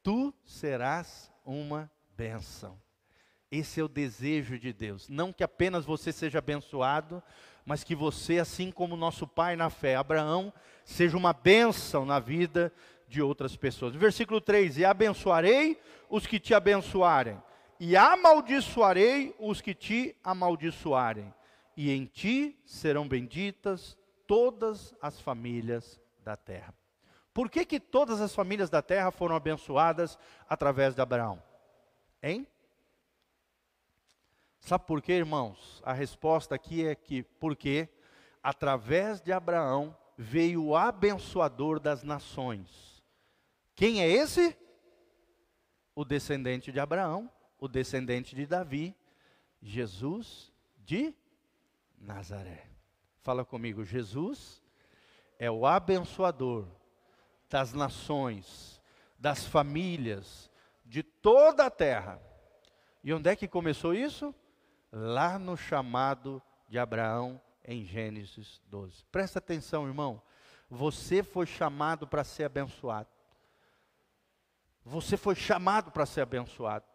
Tu 0.01 0.33
serás 0.43 1.31
uma 1.45 1.89
bênção. 2.15 2.77
Esse 3.49 3.79
é 3.79 3.83
o 3.83 3.87
desejo 3.87 4.59
de 4.59 4.73
Deus. 4.73 5.07
Não 5.07 5.31
que 5.31 5.43
apenas 5.43 5.85
você 5.85 6.11
seja 6.11 6.39
abençoado, 6.39 7.23
mas 7.65 7.83
que 7.83 7.95
você, 7.95 8.39
assim 8.39 8.69
como 8.69 8.97
nosso 8.97 9.25
pai 9.25 9.55
na 9.55 9.69
fé, 9.69 9.95
Abraão, 9.95 10.51
seja 10.83 11.15
uma 11.15 11.31
bênção 11.31 12.05
na 12.05 12.19
vida 12.19 12.73
de 13.07 13.21
outras 13.21 13.55
pessoas. 13.55 13.95
Versículo 13.95 14.41
3: 14.41 14.79
E 14.79 14.85
abençoarei 14.85 15.79
os 16.09 16.27
que 16.27 16.39
te 16.39 16.53
abençoarem, 16.53 17.41
e 17.79 17.95
amaldiçoarei 17.95 19.33
os 19.39 19.61
que 19.61 19.73
te 19.73 20.17
amaldiçoarem, 20.21 21.33
e 21.77 21.91
em 21.91 22.05
ti 22.05 22.59
serão 22.65 23.07
benditas 23.07 23.97
todas 24.27 24.93
as 25.01 25.21
famílias 25.21 26.02
da 26.23 26.35
terra. 26.35 26.73
Por 27.33 27.49
que, 27.49 27.65
que 27.65 27.79
todas 27.79 28.21
as 28.21 28.33
famílias 28.33 28.69
da 28.69 28.81
terra 28.81 29.11
foram 29.11 29.35
abençoadas 29.35 30.17
através 30.47 30.95
de 30.95 31.01
Abraão? 31.01 31.41
Hein? 32.21 32.47
Sabe 34.59 34.85
por 34.85 35.01
quê, 35.01 35.13
irmãos? 35.13 35.81
A 35.83 35.91
resposta 35.91 36.55
aqui 36.55 36.87
é 36.87 36.95
que, 36.95 37.23
porque 37.23 37.89
através 38.41 39.19
de 39.19 39.31
Abraão 39.31 39.97
veio 40.17 40.63
o 40.63 40.75
abençoador 40.75 41.79
das 41.79 42.03
nações. 42.03 43.03
Quem 43.75 44.01
é 44.01 44.07
esse? 44.07 44.55
O 45.95 46.05
descendente 46.05 46.71
de 46.71 46.79
Abraão, 46.79 47.29
o 47.59 47.67
descendente 47.67 48.35
de 48.35 48.45
Davi, 48.45 48.95
Jesus 49.61 50.53
de 50.77 51.13
Nazaré. 51.97 52.69
Fala 53.21 53.43
comigo, 53.43 53.83
Jesus 53.83 54.62
é 55.43 55.51
o 55.51 55.65
abençoador 55.65 56.65
das 57.49 57.73
nações, 57.73 58.81
das 59.19 59.45
famílias, 59.45 60.49
de 60.85 61.03
toda 61.03 61.65
a 61.65 61.69
terra. 61.69 62.17
E 63.03 63.13
onde 63.13 63.29
é 63.29 63.35
que 63.35 63.45
começou 63.45 63.93
isso? 63.93 64.33
Lá 64.89 65.37
no 65.37 65.57
chamado 65.57 66.41
de 66.69 66.79
Abraão 66.79 67.41
em 67.65 67.83
Gênesis 67.83 68.61
12. 68.67 69.03
Presta 69.11 69.39
atenção, 69.39 69.85
irmão. 69.85 70.21
Você 70.69 71.21
foi 71.21 71.45
chamado 71.45 72.07
para 72.07 72.23
ser 72.23 72.45
abençoado. 72.45 73.09
Você 74.85 75.17
foi 75.17 75.35
chamado 75.35 75.91
para 75.91 76.05
ser 76.05 76.21
abençoado. 76.21 76.85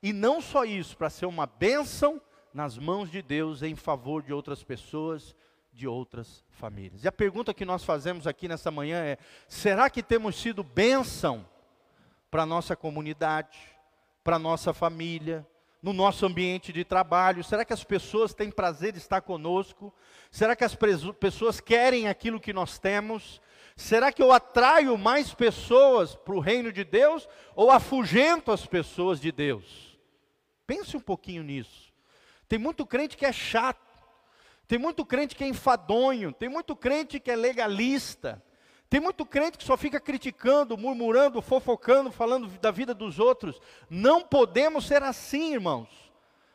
E 0.00 0.12
não 0.12 0.40
só 0.40 0.64
isso, 0.64 0.96
para 0.96 1.10
ser 1.10 1.26
uma 1.26 1.44
bênção 1.44 2.22
nas 2.54 2.78
mãos 2.78 3.10
de 3.10 3.20
Deus 3.20 3.64
em 3.64 3.74
favor 3.74 4.22
de 4.22 4.32
outras 4.32 4.62
pessoas, 4.62 5.34
de 5.76 5.86
outras 5.86 6.42
famílias. 6.48 7.04
E 7.04 7.08
a 7.08 7.12
pergunta 7.12 7.52
que 7.52 7.64
nós 7.64 7.84
fazemos 7.84 8.26
aqui 8.26 8.48
nessa 8.48 8.70
manhã 8.70 9.04
é: 9.04 9.18
será 9.46 9.90
que 9.90 10.02
temos 10.02 10.40
sido 10.40 10.64
bênção 10.64 11.46
para 12.30 12.44
a 12.44 12.46
nossa 12.46 12.74
comunidade, 12.74 13.58
para 14.24 14.36
a 14.36 14.38
nossa 14.38 14.72
família, 14.72 15.46
no 15.82 15.92
nosso 15.92 16.24
ambiente 16.24 16.72
de 16.72 16.82
trabalho? 16.82 17.44
Será 17.44 17.62
que 17.62 17.74
as 17.74 17.84
pessoas 17.84 18.32
têm 18.32 18.50
prazer 18.50 18.92
de 18.92 18.98
estar 18.98 19.20
conosco? 19.20 19.92
Será 20.30 20.56
que 20.56 20.64
as 20.64 20.74
pessoas 21.20 21.60
querem 21.60 22.08
aquilo 22.08 22.40
que 22.40 22.54
nós 22.54 22.78
temos? 22.78 23.40
Será 23.76 24.10
que 24.10 24.22
eu 24.22 24.32
atraio 24.32 24.96
mais 24.96 25.34
pessoas 25.34 26.14
para 26.14 26.34
o 26.34 26.40
reino 26.40 26.72
de 26.72 26.84
Deus 26.84 27.28
ou 27.54 27.70
afugento 27.70 28.50
as 28.50 28.64
pessoas 28.64 29.20
de 29.20 29.30
Deus? 29.30 29.98
Pense 30.66 30.96
um 30.96 31.00
pouquinho 31.00 31.42
nisso. 31.42 31.92
Tem 32.48 32.58
muito 32.58 32.86
crente 32.86 33.14
que 33.14 33.26
é 33.26 33.32
chato 33.32 33.85
tem 34.66 34.78
muito 34.78 35.04
crente 35.04 35.34
que 35.34 35.44
é 35.44 35.48
enfadonho, 35.48 36.32
tem 36.32 36.48
muito 36.48 36.74
crente 36.74 37.20
que 37.20 37.30
é 37.30 37.36
legalista, 37.36 38.42
tem 38.88 39.00
muito 39.00 39.24
crente 39.26 39.58
que 39.58 39.64
só 39.64 39.76
fica 39.76 40.00
criticando, 40.00 40.76
murmurando, 40.76 41.42
fofocando, 41.42 42.10
falando 42.10 42.48
da 42.58 42.70
vida 42.70 42.94
dos 42.94 43.18
outros. 43.18 43.60
Não 43.90 44.22
podemos 44.22 44.86
ser 44.86 45.02
assim, 45.02 45.54
irmãos. 45.54 45.88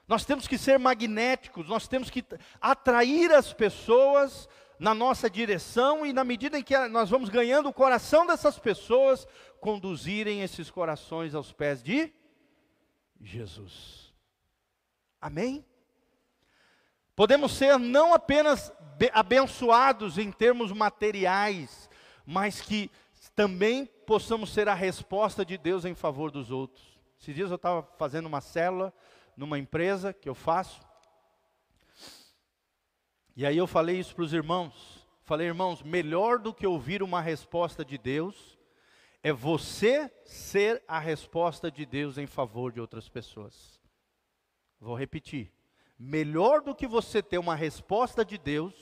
Nós 0.08 0.26
temos 0.26 0.48
que 0.48 0.58
ser 0.58 0.80
magnéticos, 0.80 1.68
nós 1.68 1.88
temos 1.88 2.10
que 2.10 2.24
atrair 2.60 3.32
as 3.32 3.54
pessoas 3.54 4.50
na 4.78 4.94
nossa 4.94 5.30
direção 5.30 6.06
e 6.06 6.12
na 6.12 6.24
medida 6.24 6.58
em 6.58 6.64
que 6.64 6.78
nós 6.88 7.10
vamos 7.10 7.30
ganhando 7.30 7.70
o 7.70 7.74
coração 7.74 8.26
dessas 8.26 8.58
pessoas, 8.58 9.28
conduzirem 9.60 10.42
esses 10.42 10.72
corações 10.72 11.36
aos 11.36 11.54
pés 11.54 11.84
de 11.84 12.12
Jesus. 13.22 14.12
Amém? 15.22 15.64
Podemos 17.22 17.52
ser 17.52 17.78
não 17.78 18.16
apenas 18.16 18.74
abençoados 19.14 20.18
em 20.18 20.32
termos 20.32 20.72
materiais, 20.72 21.88
mas 22.26 22.62
que 22.62 22.90
também 23.36 23.86
possamos 23.86 24.52
ser 24.52 24.68
a 24.68 24.74
resposta 24.74 25.46
de 25.46 25.56
Deus 25.56 25.86
em 25.86 25.94
favor 25.94 26.32
dos 26.32 26.50
outros. 26.50 27.00
Esses 27.20 27.36
dias 27.36 27.52
eu 27.52 27.58
estava 27.58 27.84
fazendo 28.00 28.26
uma 28.26 28.42
célula 28.42 28.92
numa 29.38 29.60
empresa 29.60 30.12
que 30.12 30.28
eu 30.28 30.34
faço, 30.34 30.82
E 33.36 33.46
aí 33.46 33.56
eu 33.56 33.68
falei 33.68 34.00
isso 34.00 34.16
para 34.16 34.24
os 34.24 34.34
irmãos. 34.34 35.08
Falei, 35.22 35.46
irmãos, 35.46 35.84
melhor 35.84 36.40
do 36.40 36.52
que 36.52 36.66
ouvir 36.66 37.04
uma 37.04 37.22
resposta 37.22 37.86
de 37.86 38.00
Deus 38.00 38.58
é 39.22 39.32
você 39.32 40.12
ser 40.26 40.84
a 40.88 40.98
resposta 40.98 41.70
de 41.70 41.86
Deus 41.86 42.18
em 42.18 42.26
favor 42.26 42.72
de 42.72 42.82
outras 42.82 43.08
pessoas. 43.08 43.80
Vou 44.80 44.96
repetir. 44.96 45.61
Melhor 46.04 46.62
do 46.62 46.74
que 46.74 46.88
você 46.88 47.22
ter 47.22 47.38
uma 47.38 47.54
resposta 47.54 48.26
de 48.26 48.36
Deus 48.36 48.74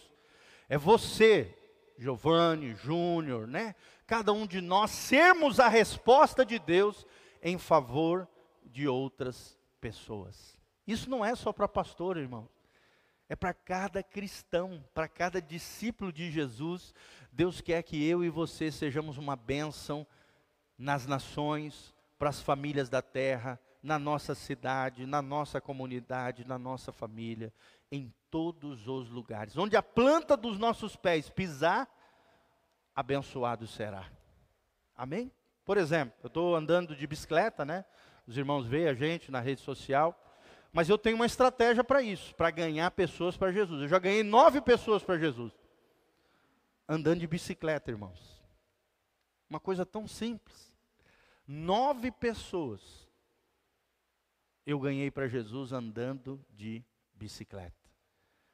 é 0.70 0.78
você, 0.78 1.53
Giovanni, 1.97 2.74
Júnior, 2.76 3.45
né? 3.45 3.76
Cada 4.07 4.32
um 4.32 4.47
de 4.47 4.61
nós 4.61 4.89
sermos 4.89 5.59
a 5.59 5.67
resposta 5.67 6.45
de 6.45 6.57
Deus 6.57 7.05
em 7.43 7.57
favor 7.57 8.26
de 8.63 8.88
outras 8.88 9.59
pessoas. 9.82 10.57
Isso 10.88 11.09
não 11.09 11.26
é 11.26 11.36
só 11.36 11.51
para 11.51 11.67
pastor, 11.67 12.15
irmão. 12.15 12.47
É 13.28 13.36
para 13.36 13.53
cada 13.53 14.01
cristão, 14.01 14.82
para 14.93 15.09
cada 15.09 15.41
discípulo 15.41 16.13
de 16.13 16.32
Jesus. 16.32 16.93
Deus 17.34 17.59
quer 17.59 17.84
que 17.84 18.01
eu 18.01 18.24
e 18.24 18.30
você 18.30 18.72
sejamos 18.72 19.17
uma 19.17 19.36
bênção 19.36 20.07
nas 20.78 21.05
nações, 21.05 21.93
para 22.17 22.30
as 22.30 22.41
famílias 22.41 22.88
da 22.88 23.01
terra, 23.01 23.59
na 23.82 23.97
nossa 23.97 24.36
cidade, 24.36 25.05
na 25.05 25.21
nossa 25.21 25.61
comunidade, 25.61 26.45
na 26.45 26.59
nossa 26.59 26.91
família, 26.91 27.53
em 27.91 28.13
todos 28.30 28.88
os 28.88 29.09
lugares. 29.09 29.57
Onde 29.57 29.75
a 29.75 29.84
planta 29.84 30.36
dos 30.36 30.59
nossos 30.59 30.95
pés 30.95 31.30
pisar, 31.30 31.88
abençoado 32.95 33.65
será. 33.67 34.05
Amém? 34.95 35.32
Por 35.63 35.77
exemplo, 35.77 36.13
eu 36.23 36.27
estou 36.27 36.55
andando 36.55 36.95
de 36.95 37.07
bicicleta, 37.07 37.63
né? 37.63 37.86
Os 38.27 38.38
irmãos 38.38 38.67
veem 38.67 38.88
a 38.88 38.93
gente 38.93 39.32
na 39.32 39.39
rede 39.39 39.61
social. 39.61 40.15
Mas 40.71 40.88
eu 40.88 40.97
tenho 40.97 41.15
uma 41.15 41.25
estratégia 41.25 41.84
para 41.84 42.01
isso, 42.01 42.36
para 42.36 42.51
ganhar 42.51 42.91
pessoas 42.91 43.36
para 43.36 43.51
Jesus. 43.51 43.82
Eu 43.82 43.88
já 43.88 43.97
ganhei 43.97 44.23
nove 44.23 44.61
pessoas 44.61 45.03
para 45.03 45.17
Jesus. 45.17 45.51
Andando 46.88 47.21
de 47.21 47.27
bicicleta, 47.27 47.89
irmãos. 47.89 48.39
Uma 49.49 49.59
coisa 49.59 49.86
tão 49.86 50.07
simples. 50.07 50.71
Nove 51.47 52.11
pessoas 52.11 53.09
eu 54.72 54.80
ganhei 54.80 55.09
para 55.09 55.28
Jesus 55.28 55.72
andando 55.72 56.39
de 56.51 56.84
bicicleta. 57.15 57.74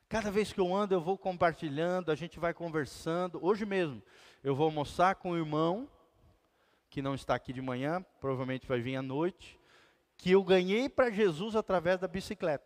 Cada 0.07 0.31
vez 0.31 0.53
que 0.53 0.59
eu 0.61 0.73
ando, 0.73 0.93
eu 0.93 1.01
vou 1.01 1.17
compartilhando, 1.17 2.09
a 2.09 2.15
gente 2.15 2.39
vai 2.39 2.53
conversando. 2.53 3.37
Hoje 3.43 3.65
mesmo, 3.65 4.01
eu 4.41 4.55
vou 4.55 4.67
almoçar 4.67 5.15
com 5.15 5.31
o 5.31 5.37
irmão, 5.37 5.89
que 6.89 7.01
não 7.01 7.15
está 7.15 7.35
aqui 7.35 7.51
de 7.51 7.61
manhã, 7.61 8.01
provavelmente 8.21 8.65
vai 8.65 8.79
vir 8.79 8.95
à 8.95 9.01
noite, 9.01 9.59
que 10.15 10.31
eu 10.31 10.41
ganhei 10.41 10.87
para 10.87 11.11
Jesus 11.11 11.53
através 11.53 11.99
da 11.99 12.07
bicicleta. 12.07 12.65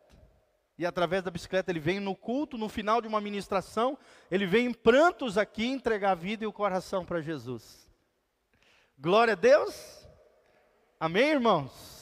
E 0.78 0.86
através 0.86 1.24
da 1.24 1.32
bicicleta 1.32 1.72
ele 1.72 1.80
vem 1.80 2.00
no 2.00 2.16
culto, 2.16 2.56
no 2.56 2.70
final 2.70 3.02
de 3.02 3.08
uma 3.08 3.20
ministração, 3.20 3.98
ele 4.30 4.46
vem 4.46 4.68
em 4.68 4.74
prantos 4.74 5.40
aqui 5.40 5.66
entregar 5.66 6.12
a 6.12 6.16
vida 6.16 6.44
e 6.44 6.48
o 6.48 6.54
coração 6.54 7.04
para 7.04 7.20
Jesus. 7.20 7.90
Glória 8.96 9.34
a 9.34 9.36
Deus. 9.36 10.08
Amém, 11.00 11.30
irmãos? 11.30 11.99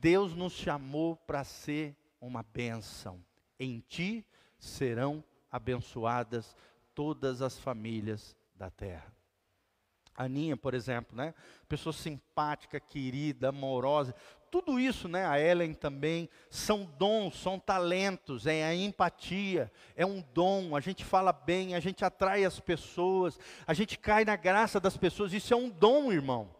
Deus 0.00 0.34
nos 0.34 0.52
chamou 0.52 1.16
para 1.16 1.44
ser 1.44 1.96
uma 2.20 2.42
bênção. 2.42 3.22
Em 3.58 3.80
ti 3.80 4.26
serão 4.58 5.24
abençoadas 5.50 6.54
todas 6.94 7.42
as 7.42 7.58
famílias 7.58 8.36
da 8.54 8.70
terra. 8.70 9.12
Aninha, 10.14 10.56
por 10.56 10.72
exemplo, 10.72 11.16
né? 11.16 11.34
Pessoa 11.68 11.92
simpática, 11.92 12.80
querida, 12.80 13.50
amorosa. 13.50 14.14
Tudo 14.50 14.80
isso, 14.80 15.08
né? 15.08 15.26
A 15.26 15.38
Ellen 15.38 15.74
também, 15.74 16.28
são 16.48 16.84
dons, 16.84 17.38
são 17.38 17.58
talentos, 17.58 18.46
é 18.46 18.64
a 18.64 18.74
empatia, 18.74 19.70
é 19.94 20.06
um 20.06 20.22
dom. 20.32 20.74
A 20.74 20.80
gente 20.80 21.04
fala 21.04 21.32
bem, 21.32 21.74
a 21.74 21.80
gente 21.80 22.04
atrai 22.04 22.44
as 22.44 22.58
pessoas, 22.58 23.38
a 23.66 23.74
gente 23.74 23.98
cai 23.98 24.24
na 24.24 24.36
graça 24.36 24.80
das 24.80 24.96
pessoas. 24.96 25.34
Isso 25.34 25.52
é 25.52 25.56
um 25.56 25.68
dom, 25.68 26.10
irmão 26.12 26.56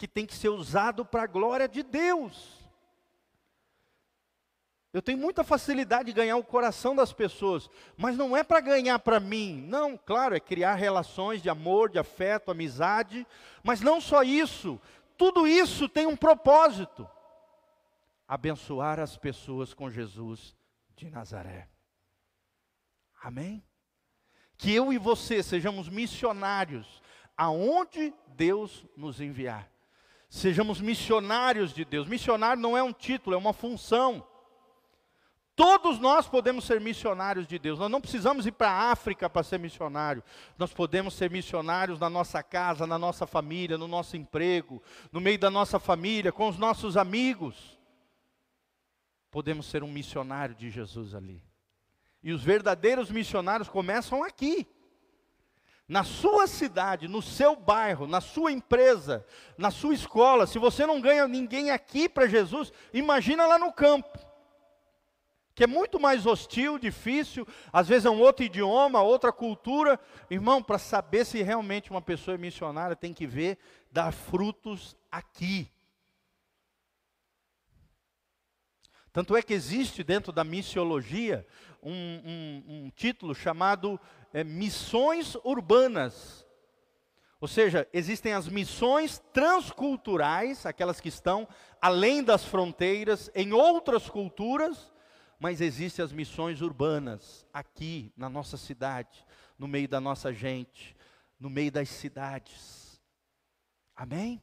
que 0.00 0.08
tem 0.08 0.24
que 0.24 0.34
ser 0.34 0.48
usado 0.48 1.04
para 1.04 1.24
a 1.24 1.26
glória 1.26 1.68
de 1.68 1.82
Deus. 1.82 2.59
Eu 4.92 5.00
tenho 5.00 5.18
muita 5.18 5.44
facilidade 5.44 6.06
de 6.06 6.12
ganhar 6.12 6.36
o 6.36 6.44
coração 6.44 6.96
das 6.96 7.12
pessoas, 7.12 7.70
mas 7.96 8.16
não 8.16 8.36
é 8.36 8.42
para 8.42 8.60
ganhar 8.60 8.98
para 8.98 9.20
mim. 9.20 9.64
Não, 9.68 9.96
claro, 9.96 10.34
é 10.34 10.40
criar 10.40 10.74
relações 10.74 11.40
de 11.40 11.48
amor, 11.48 11.90
de 11.90 11.98
afeto, 11.98 12.50
amizade, 12.50 13.24
mas 13.62 13.80
não 13.80 14.00
só 14.00 14.24
isso. 14.24 14.80
Tudo 15.16 15.46
isso 15.46 15.88
tem 15.88 16.06
um 16.06 16.16
propósito: 16.16 17.08
abençoar 18.26 18.98
as 18.98 19.16
pessoas 19.16 19.72
com 19.72 19.88
Jesus 19.88 20.56
de 20.96 21.08
Nazaré. 21.08 21.68
Amém? 23.22 23.62
Que 24.56 24.74
eu 24.74 24.92
e 24.92 24.98
você 24.98 25.40
sejamos 25.42 25.88
missionários 25.88 27.00
aonde 27.36 28.12
Deus 28.26 28.84
nos 28.96 29.20
enviar. 29.20 29.70
Sejamos 30.28 30.80
missionários 30.80 31.72
de 31.72 31.84
Deus. 31.84 32.08
Missionário 32.08 32.60
não 32.60 32.76
é 32.76 32.82
um 32.82 32.92
título, 32.92 33.34
é 33.34 33.38
uma 33.38 33.52
função. 33.52 34.26
Todos 35.60 35.98
nós 35.98 36.26
podemos 36.26 36.64
ser 36.64 36.80
missionários 36.80 37.46
de 37.46 37.58
Deus. 37.58 37.78
Nós 37.78 37.90
não 37.90 38.00
precisamos 38.00 38.46
ir 38.46 38.52
para 38.52 38.70
a 38.70 38.92
África 38.92 39.28
para 39.28 39.42
ser 39.42 39.58
missionário. 39.58 40.24
Nós 40.56 40.72
podemos 40.72 41.12
ser 41.12 41.30
missionários 41.30 42.00
na 42.00 42.08
nossa 42.08 42.42
casa, 42.42 42.86
na 42.86 42.98
nossa 42.98 43.26
família, 43.26 43.76
no 43.76 43.86
nosso 43.86 44.16
emprego, 44.16 44.82
no 45.12 45.20
meio 45.20 45.38
da 45.38 45.50
nossa 45.50 45.78
família, 45.78 46.32
com 46.32 46.48
os 46.48 46.56
nossos 46.56 46.96
amigos. 46.96 47.78
Podemos 49.30 49.66
ser 49.66 49.82
um 49.82 49.92
missionário 49.92 50.54
de 50.54 50.70
Jesus 50.70 51.14
ali. 51.14 51.42
E 52.22 52.32
os 52.32 52.42
verdadeiros 52.42 53.10
missionários 53.10 53.68
começam 53.68 54.24
aqui 54.24 54.66
na 55.86 56.04
sua 56.04 56.46
cidade, 56.46 57.06
no 57.06 57.20
seu 57.20 57.54
bairro, 57.54 58.06
na 58.06 58.22
sua 58.22 58.50
empresa, 58.50 59.26
na 59.58 59.70
sua 59.70 59.92
escola, 59.92 60.46
se 60.46 60.58
você 60.58 60.86
não 60.86 61.02
ganha 61.02 61.28
ninguém 61.28 61.70
aqui 61.70 62.08
para 62.08 62.26
Jesus, 62.26 62.72
imagina 62.94 63.46
lá 63.46 63.58
no 63.58 63.70
campo. 63.70 64.29
Que 65.54 65.64
é 65.64 65.66
muito 65.66 65.98
mais 66.00 66.26
hostil, 66.26 66.78
difícil, 66.78 67.46
às 67.72 67.88
vezes 67.88 68.06
é 68.06 68.10
um 68.10 68.20
outro 68.20 68.44
idioma, 68.44 69.02
outra 69.02 69.32
cultura. 69.32 69.98
Irmão, 70.30 70.62
para 70.62 70.78
saber 70.78 71.24
se 71.24 71.42
realmente 71.42 71.90
uma 71.90 72.00
pessoa 72.00 72.34
é 72.34 72.38
missionária, 72.38 72.96
tem 72.96 73.12
que 73.12 73.26
ver 73.26 73.58
dar 73.90 74.12
frutos 74.12 74.96
aqui. 75.10 75.70
Tanto 79.12 79.36
é 79.36 79.42
que 79.42 79.52
existe 79.52 80.04
dentro 80.04 80.32
da 80.32 80.44
missiologia 80.44 81.44
um, 81.82 81.92
um, 81.92 82.64
um 82.68 82.90
título 82.94 83.34
chamado 83.34 83.98
é, 84.32 84.44
missões 84.44 85.34
urbanas. 85.42 86.46
Ou 87.40 87.48
seja, 87.48 87.88
existem 87.92 88.34
as 88.34 88.46
missões 88.46 89.20
transculturais, 89.32 90.66
aquelas 90.66 91.00
que 91.00 91.08
estão 91.08 91.48
além 91.80 92.22
das 92.22 92.44
fronteiras, 92.44 93.30
em 93.34 93.52
outras 93.52 94.08
culturas, 94.08 94.89
mas 95.40 95.62
existem 95.62 96.04
as 96.04 96.12
missões 96.12 96.60
urbanas, 96.60 97.46
aqui, 97.50 98.12
na 98.14 98.28
nossa 98.28 98.58
cidade, 98.58 99.24
no 99.58 99.66
meio 99.66 99.88
da 99.88 99.98
nossa 99.98 100.34
gente, 100.34 100.94
no 101.38 101.48
meio 101.48 101.72
das 101.72 101.88
cidades. 101.88 103.00
Amém? 103.96 104.42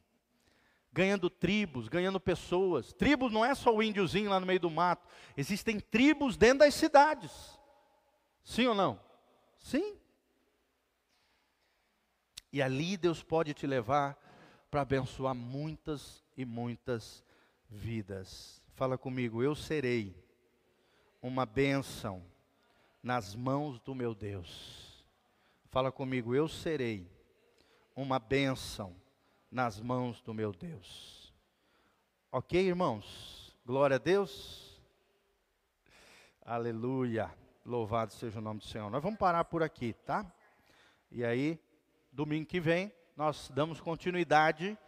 Ganhando 0.92 1.30
tribos, 1.30 1.86
ganhando 1.86 2.18
pessoas. 2.18 2.92
Tribos 2.92 3.32
não 3.32 3.44
é 3.44 3.54
só 3.54 3.72
o 3.72 3.80
índiozinho 3.80 4.28
lá 4.28 4.40
no 4.40 4.46
meio 4.46 4.58
do 4.58 4.68
mato, 4.68 5.06
existem 5.36 5.78
tribos 5.78 6.36
dentro 6.36 6.58
das 6.58 6.74
cidades. 6.74 7.30
Sim 8.42 8.66
ou 8.66 8.74
não? 8.74 9.00
Sim. 9.60 9.96
E 12.52 12.60
ali 12.60 12.96
Deus 12.96 13.22
pode 13.22 13.54
te 13.54 13.68
levar 13.68 14.18
para 14.68 14.80
abençoar 14.80 15.34
muitas 15.34 16.24
e 16.36 16.44
muitas 16.44 17.22
vidas. 17.70 18.60
Fala 18.74 18.98
comigo, 18.98 19.44
eu 19.44 19.54
serei 19.54 20.27
uma 21.20 21.44
bênção 21.44 22.22
nas 23.02 23.34
mãos 23.34 23.80
do 23.80 23.94
meu 23.94 24.14
Deus. 24.14 25.04
Fala 25.70 25.92
comigo, 25.92 26.34
eu 26.34 26.48
serei 26.48 27.10
uma 27.94 28.18
bênção 28.18 28.94
nas 29.50 29.80
mãos 29.80 30.20
do 30.22 30.32
meu 30.32 30.52
Deus. 30.52 31.32
Ok, 32.30 32.60
irmãos? 32.60 33.56
Glória 33.64 33.96
a 33.96 33.98
Deus. 33.98 34.80
Aleluia. 36.42 37.34
Louvado 37.64 38.12
seja 38.12 38.38
o 38.38 38.42
nome 38.42 38.60
do 38.60 38.66
Senhor. 38.66 38.90
Nós 38.90 39.02
vamos 39.02 39.18
parar 39.18 39.44
por 39.44 39.62
aqui, 39.62 39.92
tá? 40.06 40.24
E 41.10 41.24
aí, 41.24 41.58
domingo 42.12 42.46
que 42.46 42.60
vem, 42.60 42.92
nós 43.16 43.50
damos 43.54 43.80
continuidade 43.80 44.78